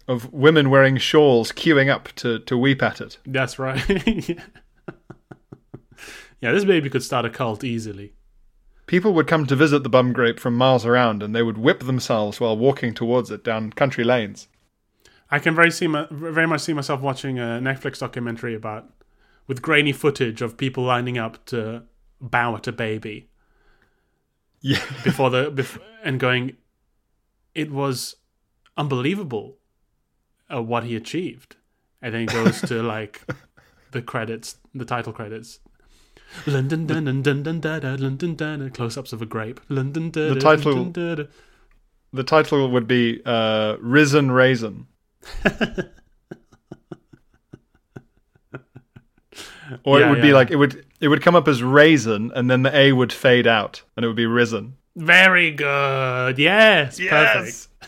of 0.09 0.32
women 0.32 0.70
wearing 0.70 0.96
shawls 0.96 1.52
queuing 1.52 1.90
up 1.90 2.09
to, 2.14 2.38
to 2.40 2.57
weep 2.57 2.82
at 2.82 3.00
it. 3.00 3.18
That's 3.26 3.59
right. 3.59 3.82
yeah, 6.40 6.52
this 6.52 6.64
baby 6.64 6.88
could 6.90 7.02
start 7.02 7.24
a 7.24 7.30
cult 7.30 7.64
easily. 7.64 8.12
People 8.86 9.12
would 9.14 9.26
come 9.26 9.46
to 9.46 9.57
visit 9.57 9.82
the 9.82 9.88
bum 9.88 10.12
grape 10.12 10.38
from 10.38 10.54
miles 10.54 10.86
around 10.86 11.22
and 11.22 11.34
they 11.34 11.42
would 11.42 11.59
whip 11.59 11.80
themselves 11.80 12.38
while 12.38 12.57
walking 12.57 12.94
towards 12.94 13.30
it 13.32 13.42
down 13.42 13.72
country 13.72 14.04
lanes. 14.04 14.46
I 15.31 15.39
can 15.39 15.55
very 15.55 15.70
see 15.70 15.87
my, 15.89 16.07
very 16.11 16.47
much 16.47 16.61
see 16.62 16.72
myself 16.72 17.01
watching 17.01 17.39
a 17.39 17.61
Netflix 17.61 17.99
documentary 17.99 18.55
about 18.55 18.89
with 19.47 19.62
grainy 19.62 19.93
footage 19.93 20.41
of 20.43 20.57
people 20.57 20.85
lining 20.85 21.18
up 21.18 21.45
to 21.47 21.83
bow 22.20 22.55
at 22.57 22.66
a 22.66 22.72
baby 22.72 23.29
Yeah. 24.61 24.83
before 25.05 25.31
the 25.31 25.51
bef- 25.51 25.81
and 26.05 26.18
going. 26.20 26.57
It 27.55 27.70
was 27.72 28.16
unbelievable 28.77 29.57
uh, 30.53 30.62
what 30.62 30.85
he 30.85 30.95
achieved, 30.95 31.57
and 32.03 32.14
then 32.14 32.22
it 32.22 32.33
goes 32.33 32.61
to 32.62 32.83
like 32.97 33.22
the 33.93 34.03
credits, 34.03 34.59
the 34.74 34.85
title 34.85 35.12
credits. 35.12 35.61
London, 36.47 36.87
dun, 36.87 37.05
dun, 37.05 37.22
dun, 37.22 37.43
dun, 37.43 37.61
da, 37.61 37.79
da, 37.79 37.97
London, 37.99 38.35
dun, 38.35 38.59
dun, 38.59 38.70
close-ups 38.70 39.12
of 39.12 39.22
a 39.22 39.27
grape. 39.27 39.61
London, 39.68 40.11
The 40.11 40.35
title- 40.35 40.74
dun, 40.74 40.93
dun, 40.93 41.16
da, 41.16 41.22
da. 41.22 41.29
The 42.12 42.24
title 42.24 42.68
would 42.70 42.87
be 42.87 43.20
uh, 43.24 43.77
Risen 43.81 44.31
Raisin. 44.31 44.87
or 49.85 50.01
Yeah, 50.01 50.07
it 50.07 50.11
would 50.11 50.22
be 50.22 50.33
like 50.33 50.51
it 50.51 50.57
would 50.57 50.85
it 51.01 51.09
would 51.09 51.22
come 51.22 51.35
up 51.35 51.49
as 51.49 51.62
raisin 51.62 52.33
and 52.35 52.51
then 52.51 52.62
the 52.62 52.74
A 52.77 52.93
would 52.93 53.12
fade 53.12 53.47
out 53.47 53.83
and 53.97 54.05
it 54.05 54.09
would 54.09 54.16
be 54.16 54.27
risen. 54.27 54.77
Very 54.97 55.51
good. 55.51 56.39
Yes, 56.39 56.99
perfect. 56.99 57.68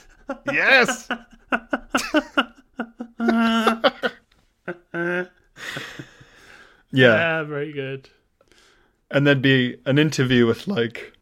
Yes. 0.53 1.09
yeah. 4.93 5.25
Yeah, 6.93 7.43
very 7.45 7.73
good. 7.73 8.11
And 9.11 9.27
there'd 9.27 9.41
be 9.41 9.79
an 9.87 9.99
interview 9.99 10.47
with 10.47 10.69
like 10.69 11.15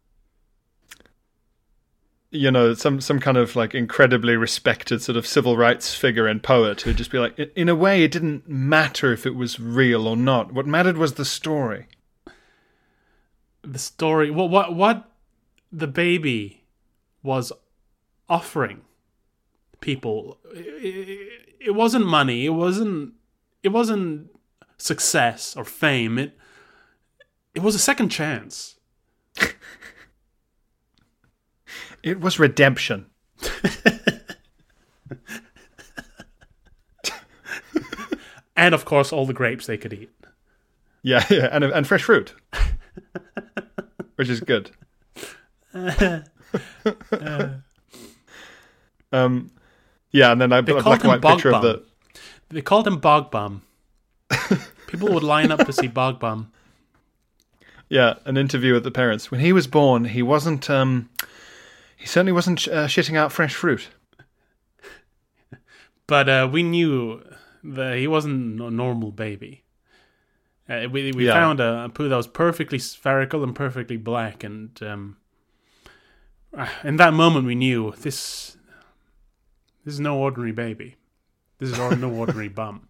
you 2.30 2.50
know, 2.50 2.74
some 2.74 3.00
some 3.00 3.20
kind 3.20 3.36
of 3.36 3.56
like 3.56 3.74
incredibly 3.74 4.36
respected 4.36 5.02
sort 5.02 5.16
of 5.16 5.26
civil 5.26 5.56
rights 5.56 5.94
figure 5.94 6.26
and 6.26 6.42
poet 6.42 6.82
who'd 6.82 6.96
just 6.96 7.10
be 7.10 7.18
like, 7.18 7.38
"In- 7.38 7.68
a 7.68 7.74
way, 7.74 8.02
it 8.02 8.10
didn't 8.10 8.48
matter 8.48 9.12
if 9.12 9.26
it 9.26 9.34
was 9.34 9.60
real 9.60 10.06
or 10.06 10.16
not. 10.16 10.52
What 10.52 10.66
mattered 10.66 10.96
was 10.96 11.14
the 11.14 11.24
story. 11.24 11.86
The 13.62 13.78
story. 13.78 14.30
What 14.30 14.50
what 14.50 14.74
what 14.74 15.10
the 15.72 15.86
baby 15.86 16.64
was 17.22 17.52
offering 18.28 18.82
people. 19.80 20.38
It, 20.52 21.42
it 21.60 21.74
wasn't 21.74 22.06
money. 22.06 22.44
It 22.46 22.50
wasn't. 22.50 23.14
It 23.62 23.68
wasn't 23.68 24.30
success 24.78 25.56
or 25.56 25.64
fame. 25.64 26.18
It. 26.18 26.38
It 27.54 27.62
was 27.62 27.74
a 27.74 27.80
second 27.80 28.10
chance. 28.10 28.76
It 32.06 32.20
was 32.20 32.38
redemption. 32.38 33.06
And 38.56 38.74
of 38.74 38.86
course, 38.86 39.12
all 39.12 39.26
the 39.26 39.34
grapes 39.34 39.66
they 39.66 39.76
could 39.76 39.92
eat. 39.92 40.10
Yeah, 41.02 41.24
yeah, 41.30 41.48
and 41.52 41.62
and 41.62 41.86
fresh 41.86 42.04
fruit, 42.04 42.34
which 44.16 44.30
is 44.30 44.40
good. 44.40 44.70
um, 49.12 49.50
yeah, 50.10 50.32
and 50.32 50.40
then 50.40 50.52
I 50.52 50.62
put 50.62 50.78
a 50.78 50.82
black 50.82 51.04
and 51.04 51.08
white 51.08 51.20
picture 51.22 51.50
of 51.50 51.60
Bog 51.60 51.62
the. 51.62 51.82
They 52.48 52.62
called 52.62 52.86
him 52.86 52.98
Bog 52.98 53.30
Bum. 53.30 53.60
People 54.86 55.12
would 55.12 55.22
line 55.22 55.52
up 55.52 55.66
to 55.66 55.72
see 55.72 55.86
Bog 55.86 56.18
Bum. 56.18 56.50
Yeah, 57.90 58.14
an 58.24 58.38
interview 58.38 58.72
with 58.72 58.84
the 58.84 58.90
parents. 58.90 59.30
When 59.30 59.40
he 59.40 59.52
was 59.52 59.66
born, 59.66 60.06
he 60.06 60.22
wasn't. 60.22 60.70
Um, 60.70 61.10
he 62.06 62.08
certainly 62.08 62.30
wasn't 62.30 62.68
uh, 62.68 62.86
shitting 62.86 63.16
out 63.16 63.32
fresh 63.32 63.52
fruit. 63.56 63.88
But 66.06 66.28
uh, 66.28 66.48
we 66.52 66.62
knew 66.62 67.20
that 67.64 67.96
he 67.98 68.06
wasn't 68.06 68.60
a 68.60 68.70
normal 68.70 69.10
baby. 69.10 69.64
Uh, 70.68 70.86
we 70.88 71.10
we 71.10 71.26
Yeah. 71.26 71.32
found 71.32 71.58
a, 71.58 71.86
a 71.86 71.88
poo 71.88 72.08
that 72.08 72.14
was 72.14 72.28
perfectly 72.28 72.78
spherical 72.78 73.42
and 73.42 73.52
perfectly 73.56 73.96
black, 73.96 74.44
and 74.44 74.80
um, 74.84 75.16
in 76.84 76.94
that 76.98 77.12
moment 77.12 77.44
we 77.44 77.56
knew 77.56 77.92
this. 77.98 78.56
This 79.84 79.94
is 79.94 80.00
no 80.00 80.16
ordinary 80.16 80.52
baby. 80.52 80.94
This 81.58 81.70
is 81.70 81.78
no 81.98 82.08
ordinary 82.20 82.48
bum. 82.50 82.86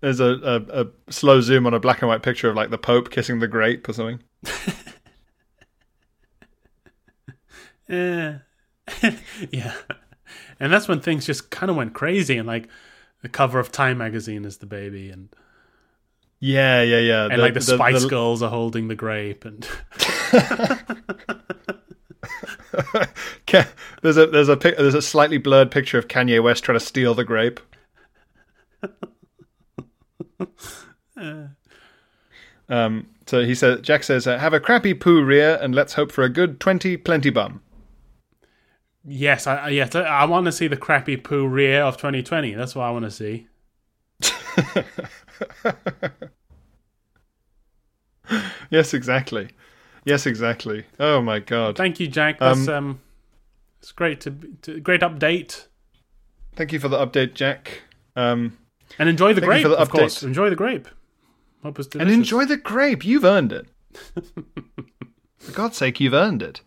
There's 0.00 0.20
a, 0.20 0.38
a, 0.42 0.84
a 0.84 0.86
slow 1.10 1.42
zoom 1.42 1.66
on 1.66 1.74
a 1.74 1.80
black 1.80 2.00
and 2.00 2.08
white 2.08 2.22
picture 2.22 2.48
of 2.48 2.56
like 2.56 2.70
the 2.70 2.78
Pope 2.78 3.10
kissing 3.10 3.40
the 3.40 3.48
grape 3.48 3.86
or 3.86 3.92
something. 3.92 4.20
Eh. 7.88 8.34
yeah. 9.50 9.74
And 10.58 10.72
that's 10.72 10.88
when 10.88 11.00
things 11.00 11.26
just 11.26 11.50
kind 11.50 11.70
of 11.70 11.76
went 11.76 11.94
crazy, 11.94 12.36
and 12.36 12.46
like 12.46 12.68
the 13.22 13.28
cover 13.28 13.58
of 13.58 13.72
Time 13.72 13.98
magazine 13.98 14.44
is 14.44 14.58
the 14.58 14.66
baby, 14.66 15.10
and 15.10 15.28
Yeah, 16.40 16.82
yeah, 16.82 16.98
yeah. 16.98 17.28
and 17.30 17.40
like 17.40 17.54
the, 17.54 17.60
Spice 17.60 18.04
Girls 18.06 18.42
are 18.42 18.50
holding 18.50 18.88
the 18.88 18.94
grape, 18.94 19.44
and 19.44 19.68
There's 24.02 24.16
a 24.16 24.26
there's 24.26 24.48
a 24.48 24.56
there's 24.56 24.94
a 24.94 25.02
slightly 25.02 25.38
blurred 25.38 25.70
picture 25.70 25.98
of 25.98 26.08
Kanye 26.08 26.42
West 26.42 26.64
trying 26.64 26.78
to 26.78 26.84
steal 26.84 27.14
the 27.14 27.24
grape. 27.24 27.60
um, 32.68 33.08
so 33.26 33.44
he 33.44 33.54
says, 33.54 33.80
Jack 33.80 34.04
says, 34.04 34.26
uh, 34.26 34.38
"Have 34.38 34.52
a 34.52 34.60
crappy 34.60 34.94
poo 34.94 35.24
rear, 35.24 35.58
and 35.60 35.74
let's 35.74 35.94
hope 35.94 36.12
for 36.12 36.22
a 36.22 36.28
good 36.28 36.60
twenty 36.60 36.96
plenty 36.96 37.30
bum." 37.30 37.62
Yes, 39.06 39.46
I 39.46 39.68
yes, 39.70 39.94
I, 39.94 40.24
want 40.24 40.46
to 40.46 40.52
see 40.52 40.68
the 40.68 40.76
crappy 40.76 41.16
poo 41.16 41.46
rear 41.46 41.82
of 41.82 41.96
2020. 41.96 42.54
That's 42.54 42.74
what 42.74 42.84
I 42.84 42.90
want 42.90 43.04
to 43.04 43.10
see. 43.10 43.46
Yes, 48.68 48.92
exactly. 48.92 49.50
Yes, 50.04 50.26
exactly. 50.26 50.84
Oh 50.98 51.20
my 51.20 51.38
god! 51.38 51.76
Thank 51.76 52.00
you, 52.00 52.08
Jack. 52.08 52.40
That's 52.40 52.66
Um, 52.66 52.74
um, 52.74 53.00
it's 53.78 53.92
great 53.92 54.20
to, 54.22 54.32
to 54.62 54.80
great 54.80 55.00
update, 55.00 55.66
Thank 56.56 56.72
you 56.72 56.80
for 56.80 56.88
the 56.88 56.96
update, 56.96 57.34
Jack. 57.34 57.82
Um, 58.16 58.56
and 58.98 59.08
enjoy 59.10 59.34
the 59.34 59.42
grape. 59.42 59.62
the 59.62 59.78
of 59.78 59.90
course, 59.90 60.22
enjoy 60.22 60.48
the 60.48 60.56
grape. 60.56 60.88
Hope 61.62 61.78
it's 61.78 61.94
and 61.94 62.10
enjoy 62.10 62.46
the 62.46 62.56
grape. 62.56 63.04
You've 63.04 63.24
earned 63.24 63.52
it. 63.52 63.66
For 65.38 65.52
God's 65.52 65.76
sake, 65.76 66.00
you've 66.00 66.14
earned 66.14 66.42
it. 66.42 66.62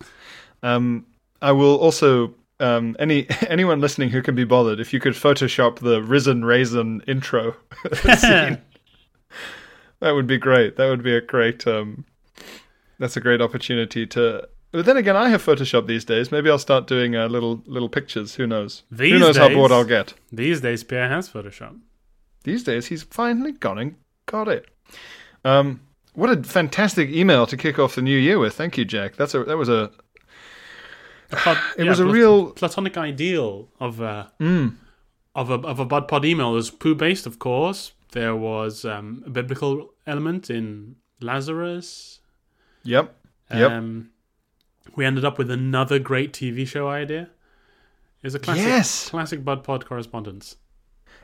Um, 0.61 1.07
I 1.41 1.51
will 1.51 1.75
also 1.77 2.35
um, 2.59 2.95
any 2.99 3.27
anyone 3.47 3.79
listening 3.79 4.09
who 4.09 4.21
can 4.21 4.35
be 4.35 4.43
bothered, 4.43 4.79
if 4.79 4.93
you 4.93 4.99
could 4.99 5.13
Photoshop 5.13 5.79
the 5.79 6.01
risen 6.01 6.45
raisin 6.45 7.01
intro, 7.07 7.55
scene, 7.93 8.61
that 9.99 10.11
would 10.11 10.27
be 10.27 10.37
great. 10.37 10.75
That 10.77 10.89
would 10.89 11.03
be 11.03 11.15
a 11.15 11.21
great. 11.21 11.65
Um, 11.65 12.05
that's 12.99 13.17
a 13.17 13.21
great 13.21 13.41
opportunity 13.41 14.05
to. 14.07 14.47
But 14.71 14.85
then 14.85 14.97
again, 14.97 15.15
I 15.15 15.29
have 15.29 15.43
Photoshop 15.43 15.87
these 15.87 16.05
days. 16.05 16.31
Maybe 16.31 16.49
I'll 16.49 16.59
start 16.59 16.85
doing 16.85 17.15
uh, 17.15 17.27
little 17.27 17.63
little 17.65 17.89
pictures. 17.89 18.35
Who 18.35 18.45
knows? 18.45 18.83
Who 18.89 18.97
These 18.97 19.19
knows 19.19 19.37
how 19.37 19.49
bored 19.49 19.71
I'll 19.71 19.85
get? 19.85 20.13
These 20.31 20.61
days, 20.61 20.83
Pierre 20.83 21.09
has 21.09 21.29
Photoshop. 21.29 21.79
These 22.43 22.63
days, 22.63 22.87
he's 22.87 23.03
finally 23.03 23.51
gone 23.53 23.79
and 23.79 23.95
got 24.25 24.47
it. 24.47 24.65
Um, 25.43 25.81
what 26.13 26.29
a 26.29 26.43
fantastic 26.43 27.09
email 27.09 27.47
to 27.47 27.57
kick 27.57 27.79
off 27.79 27.95
the 27.95 28.01
new 28.01 28.17
year 28.17 28.39
with. 28.39 28.53
Thank 28.53 28.77
you, 28.77 28.85
Jack. 28.85 29.15
That's 29.15 29.33
a 29.33 29.43
that 29.45 29.57
was 29.57 29.69
a 29.69 29.91
A 31.31 31.35
plat- 31.35 31.63
It 31.77 31.83
was 31.85 31.99
a 31.99 32.03
plat- 32.03 32.13
real- 32.13 32.51
platonic 32.51 32.97
ideal 32.97 33.69
of 33.79 34.01
uh, 34.01 34.27
mm, 34.39 34.75
of 35.35 35.49
a 35.49 35.55
of 35.55 35.79
a 35.79 35.85
Bud 35.85 36.07
Pod 36.07 36.25
email. 36.25 36.51
It 36.51 36.55
was 36.55 36.71
poo 36.71 36.95
based, 36.95 37.25
of 37.25 37.39
course. 37.39 37.93
There 38.11 38.35
was 38.35 38.85
um, 38.85 39.23
a 39.25 39.29
biblical 39.29 39.93
element 40.07 40.49
in 40.49 40.95
Lazarus. 41.21 42.19
yep, 42.83 43.15
yep. 43.53 43.71
Um, 43.71 44.09
we 44.95 45.05
ended 45.05 45.23
up 45.23 45.37
with 45.37 45.51
another 45.51 45.99
great 45.99 46.33
TV 46.33 46.65
show 46.67 46.87
idea. 46.89 47.29
It's 48.23 48.33
a 48.35 48.39
classic, 48.39 48.65
Yes. 48.65 49.09
classic 49.09 49.45
Bud 49.45 49.63
Pod 49.63 49.85
correspondence. 49.85 50.55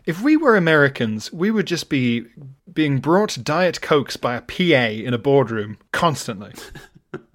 If 0.05 0.21
we 0.21 0.37
were 0.37 0.55
Americans, 0.55 1.33
we 1.33 1.49
would 1.49 1.65
just 1.65 1.89
be 1.89 2.25
being 2.71 2.99
brought 2.99 3.39
diet 3.43 3.81
cokes 3.81 4.15
by 4.17 4.35
a 4.35 4.41
PA 4.41 4.91
in 5.03 5.13
a 5.15 5.17
boardroom 5.17 5.77
constantly. 5.91 6.53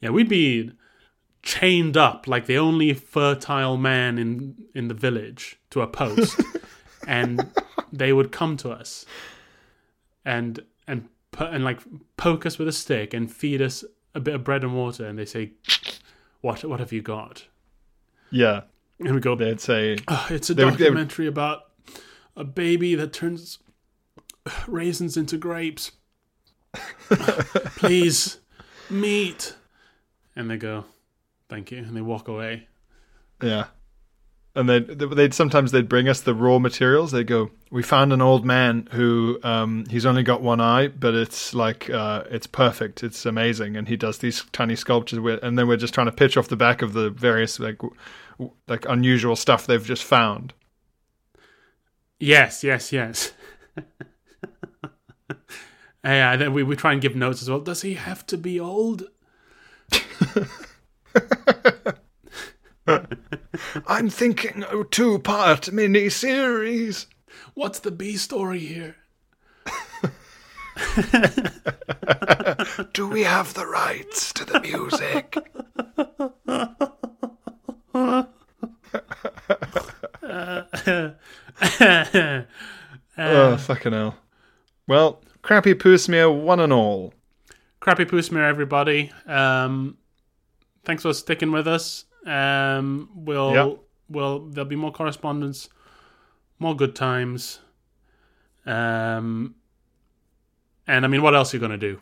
Yeah, 0.00 0.10
we'd 0.10 0.28
be 0.28 0.70
chained 1.46 1.96
up 1.96 2.26
like 2.26 2.46
the 2.46 2.58
only 2.58 2.92
fertile 2.92 3.76
man 3.76 4.18
in 4.18 4.54
in 4.74 4.88
the 4.88 4.94
village 4.94 5.58
to 5.70 5.80
a 5.80 5.86
post, 5.86 6.40
and 7.06 7.48
they 7.92 8.12
would 8.12 8.32
come 8.32 8.56
to 8.56 8.70
us 8.70 9.06
and 10.24 10.60
and 10.88 11.08
and 11.38 11.62
like 11.64 11.80
poke 12.16 12.44
us 12.46 12.58
with 12.58 12.66
a 12.66 12.72
stick 12.72 13.14
and 13.14 13.30
feed 13.32 13.62
us 13.62 13.84
a 14.14 14.20
bit 14.20 14.34
of 14.34 14.42
bread 14.42 14.64
and 14.64 14.74
water, 14.74 15.06
and 15.06 15.16
they 15.18 15.24
say, 15.24 15.52
"What 16.40 16.64
what 16.64 16.80
have 16.80 16.92
you 16.92 17.00
got?" 17.02 17.44
Yeah, 18.30 18.62
And 18.98 19.14
we 19.14 19.20
go, 19.20 19.36
they'd 19.36 19.60
say, 19.60 19.98
"Oh, 20.08 20.26
"It's 20.30 20.50
a 20.50 20.54
they 20.54 20.64
would- 20.64 20.72
would- 20.72 20.78
documentary 20.80 21.28
about 21.28 21.62
a 22.34 22.42
baby 22.42 22.96
that 22.96 23.12
turns 23.12 23.58
raisins 24.66 25.16
into 25.16 25.36
grapes." 25.38 25.92
Please, 27.78 28.40
meat. 28.90 29.54
And 30.34 30.50
they 30.50 30.56
go, 30.58 30.84
"Thank 31.48 31.70
you," 31.70 31.78
and 31.78 31.96
they 31.96 32.00
walk 32.00 32.28
away. 32.28 32.68
yeah. 33.42 33.66
And 34.54 34.70
they'd, 34.70 34.86
they'd 34.88 35.34
sometimes 35.34 35.70
they'd 35.70 35.86
bring 35.86 36.08
us 36.08 36.22
the 36.22 36.34
raw 36.34 36.58
materials. 36.58 37.12
They'd 37.12 37.26
go, 37.26 37.50
"We 37.70 37.82
found 37.82 38.10
an 38.14 38.22
old 38.22 38.46
man 38.46 38.88
who 38.92 39.38
um, 39.42 39.84
he's 39.90 40.06
only 40.06 40.22
got 40.22 40.40
one 40.40 40.62
eye, 40.62 40.88
but 40.88 41.12
it's 41.14 41.52
like 41.52 41.90
uh, 41.90 42.24
it's 42.30 42.46
perfect. 42.46 43.02
It's 43.02 43.26
amazing." 43.26 43.76
And 43.76 43.86
he 43.86 43.98
does 43.98 44.16
these 44.18 44.44
tiny 44.52 44.74
sculptures 44.74 45.20
with, 45.20 45.42
and 45.42 45.58
then 45.58 45.68
we're 45.68 45.76
just 45.76 45.92
trying 45.92 46.06
to 46.06 46.12
pitch 46.12 46.38
off 46.38 46.48
the 46.48 46.56
back 46.56 46.80
of 46.80 46.94
the 46.94 47.10
various 47.10 47.60
like 47.60 47.82
like 48.66 48.86
unusual 48.88 49.36
stuff 49.36 49.66
they've 49.66 49.84
just 49.84 50.04
found. 50.04 50.54
Yes, 52.18 52.64
yes, 52.64 52.92
yes. 52.94 53.32
yeah, 56.02 56.36
then 56.36 56.54
we, 56.54 56.62
we 56.62 56.76
try 56.76 56.92
and 56.92 57.02
give 57.02 57.14
notes 57.14 57.42
as 57.42 57.50
well. 57.50 57.60
Does 57.60 57.82
he 57.82 57.92
have 57.94 58.26
to 58.28 58.38
be 58.38 58.58
old? 58.58 59.04
I'm 63.86 64.08
thinking 64.08 64.64
a 64.64 64.84
two-part 64.84 65.72
mini-series. 65.72 67.06
What's 67.54 67.78
the 67.80 67.90
B 67.90 68.16
story 68.16 68.60
here? 68.60 68.96
Do 72.92 73.08
we 73.08 73.22
have 73.22 73.54
the 73.54 73.66
rights 73.66 74.32
to 74.34 74.44
the 74.44 74.60
music? 74.60 75.36
oh, 83.18 83.56
fucking 83.56 83.92
hell. 83.92 84.16
Well, 84.86 85.22
crappy 85.42 85.74
poo 85.74 85.98
smear 85.98 86.30
one 86.30 86.60
and 86.60 86.72
all. 86.72 87.14
Crappy 87.80 88.04
poo 88.04 88.22
smear, 88.22 88.44
everybody. 88.44 89.10
Um, 89.26 89.96
thanks 90.86 91.02
for 91.02 91.12
sticking 91.12 91.52
with 91.52 91.68
us. 91.68 92.06
Um, 92.24 93.10
we'll 93.14 93.52
Yeah. 93.54 93.74
we'll 94.08 94.46
there'll 94.48 94.68
be 94.68 94.76
more 94.76 94.90
correspondence, 94.92 95.68
more 96.58 96.74
good 96.74 96.94
times. 96.96 97.58
Um, 98.64 99.54
and 100.86 101.04
I 101.04 101.08
mean, 101.08 101.20
what 101.22 101.34
else 101.34 101.52
are 101.52 101.56
you 101.58 101.60
gonna 101.60 101.76
do? 101.76 102.00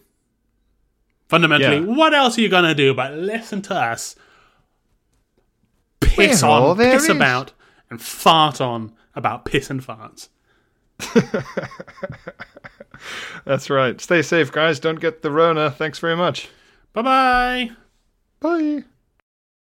Fundamentally, 1.28 1.78
Yeah. 1.78 1.94
what 1.96 2.14
else 2.14 2.38
are 2.38 2.40
you 2.42 2.48
gonna 2.48 2.74
do 2.74 2.94
but 2.94 3.12
listen 3.14 3.60
to 3.62 3.74
us 3.74 4.14
piss 6.00 6.42
We're 6.42 6.48
on, 6.50 6.76
piss 6.76 7.04
is. 7.04 7.08
about, 7.10 7.52
and 7.90 8.00
fart 8.00 8.60
on 8.60 8.92
about 9.16 9.44
piss 9.44 9.68
and 9.70 9.80
farts? 9.84 10.28
That's 13.44 13.68
right. 13.68 14.00
Stay 14.00 14.22
safe, 14.22 14.52
guys. 14.52 14.78
Don't 14.80 15.00
get 15.00 15.22
the 15.22 15.30
Rona. 15.30 15.70
Thanks 15.70 15.98
very 15.98 16.16
much. 16.16 16.48
Bye 16.92 17.02
bye. 17.02 17.70
Bye. 18.44 18.84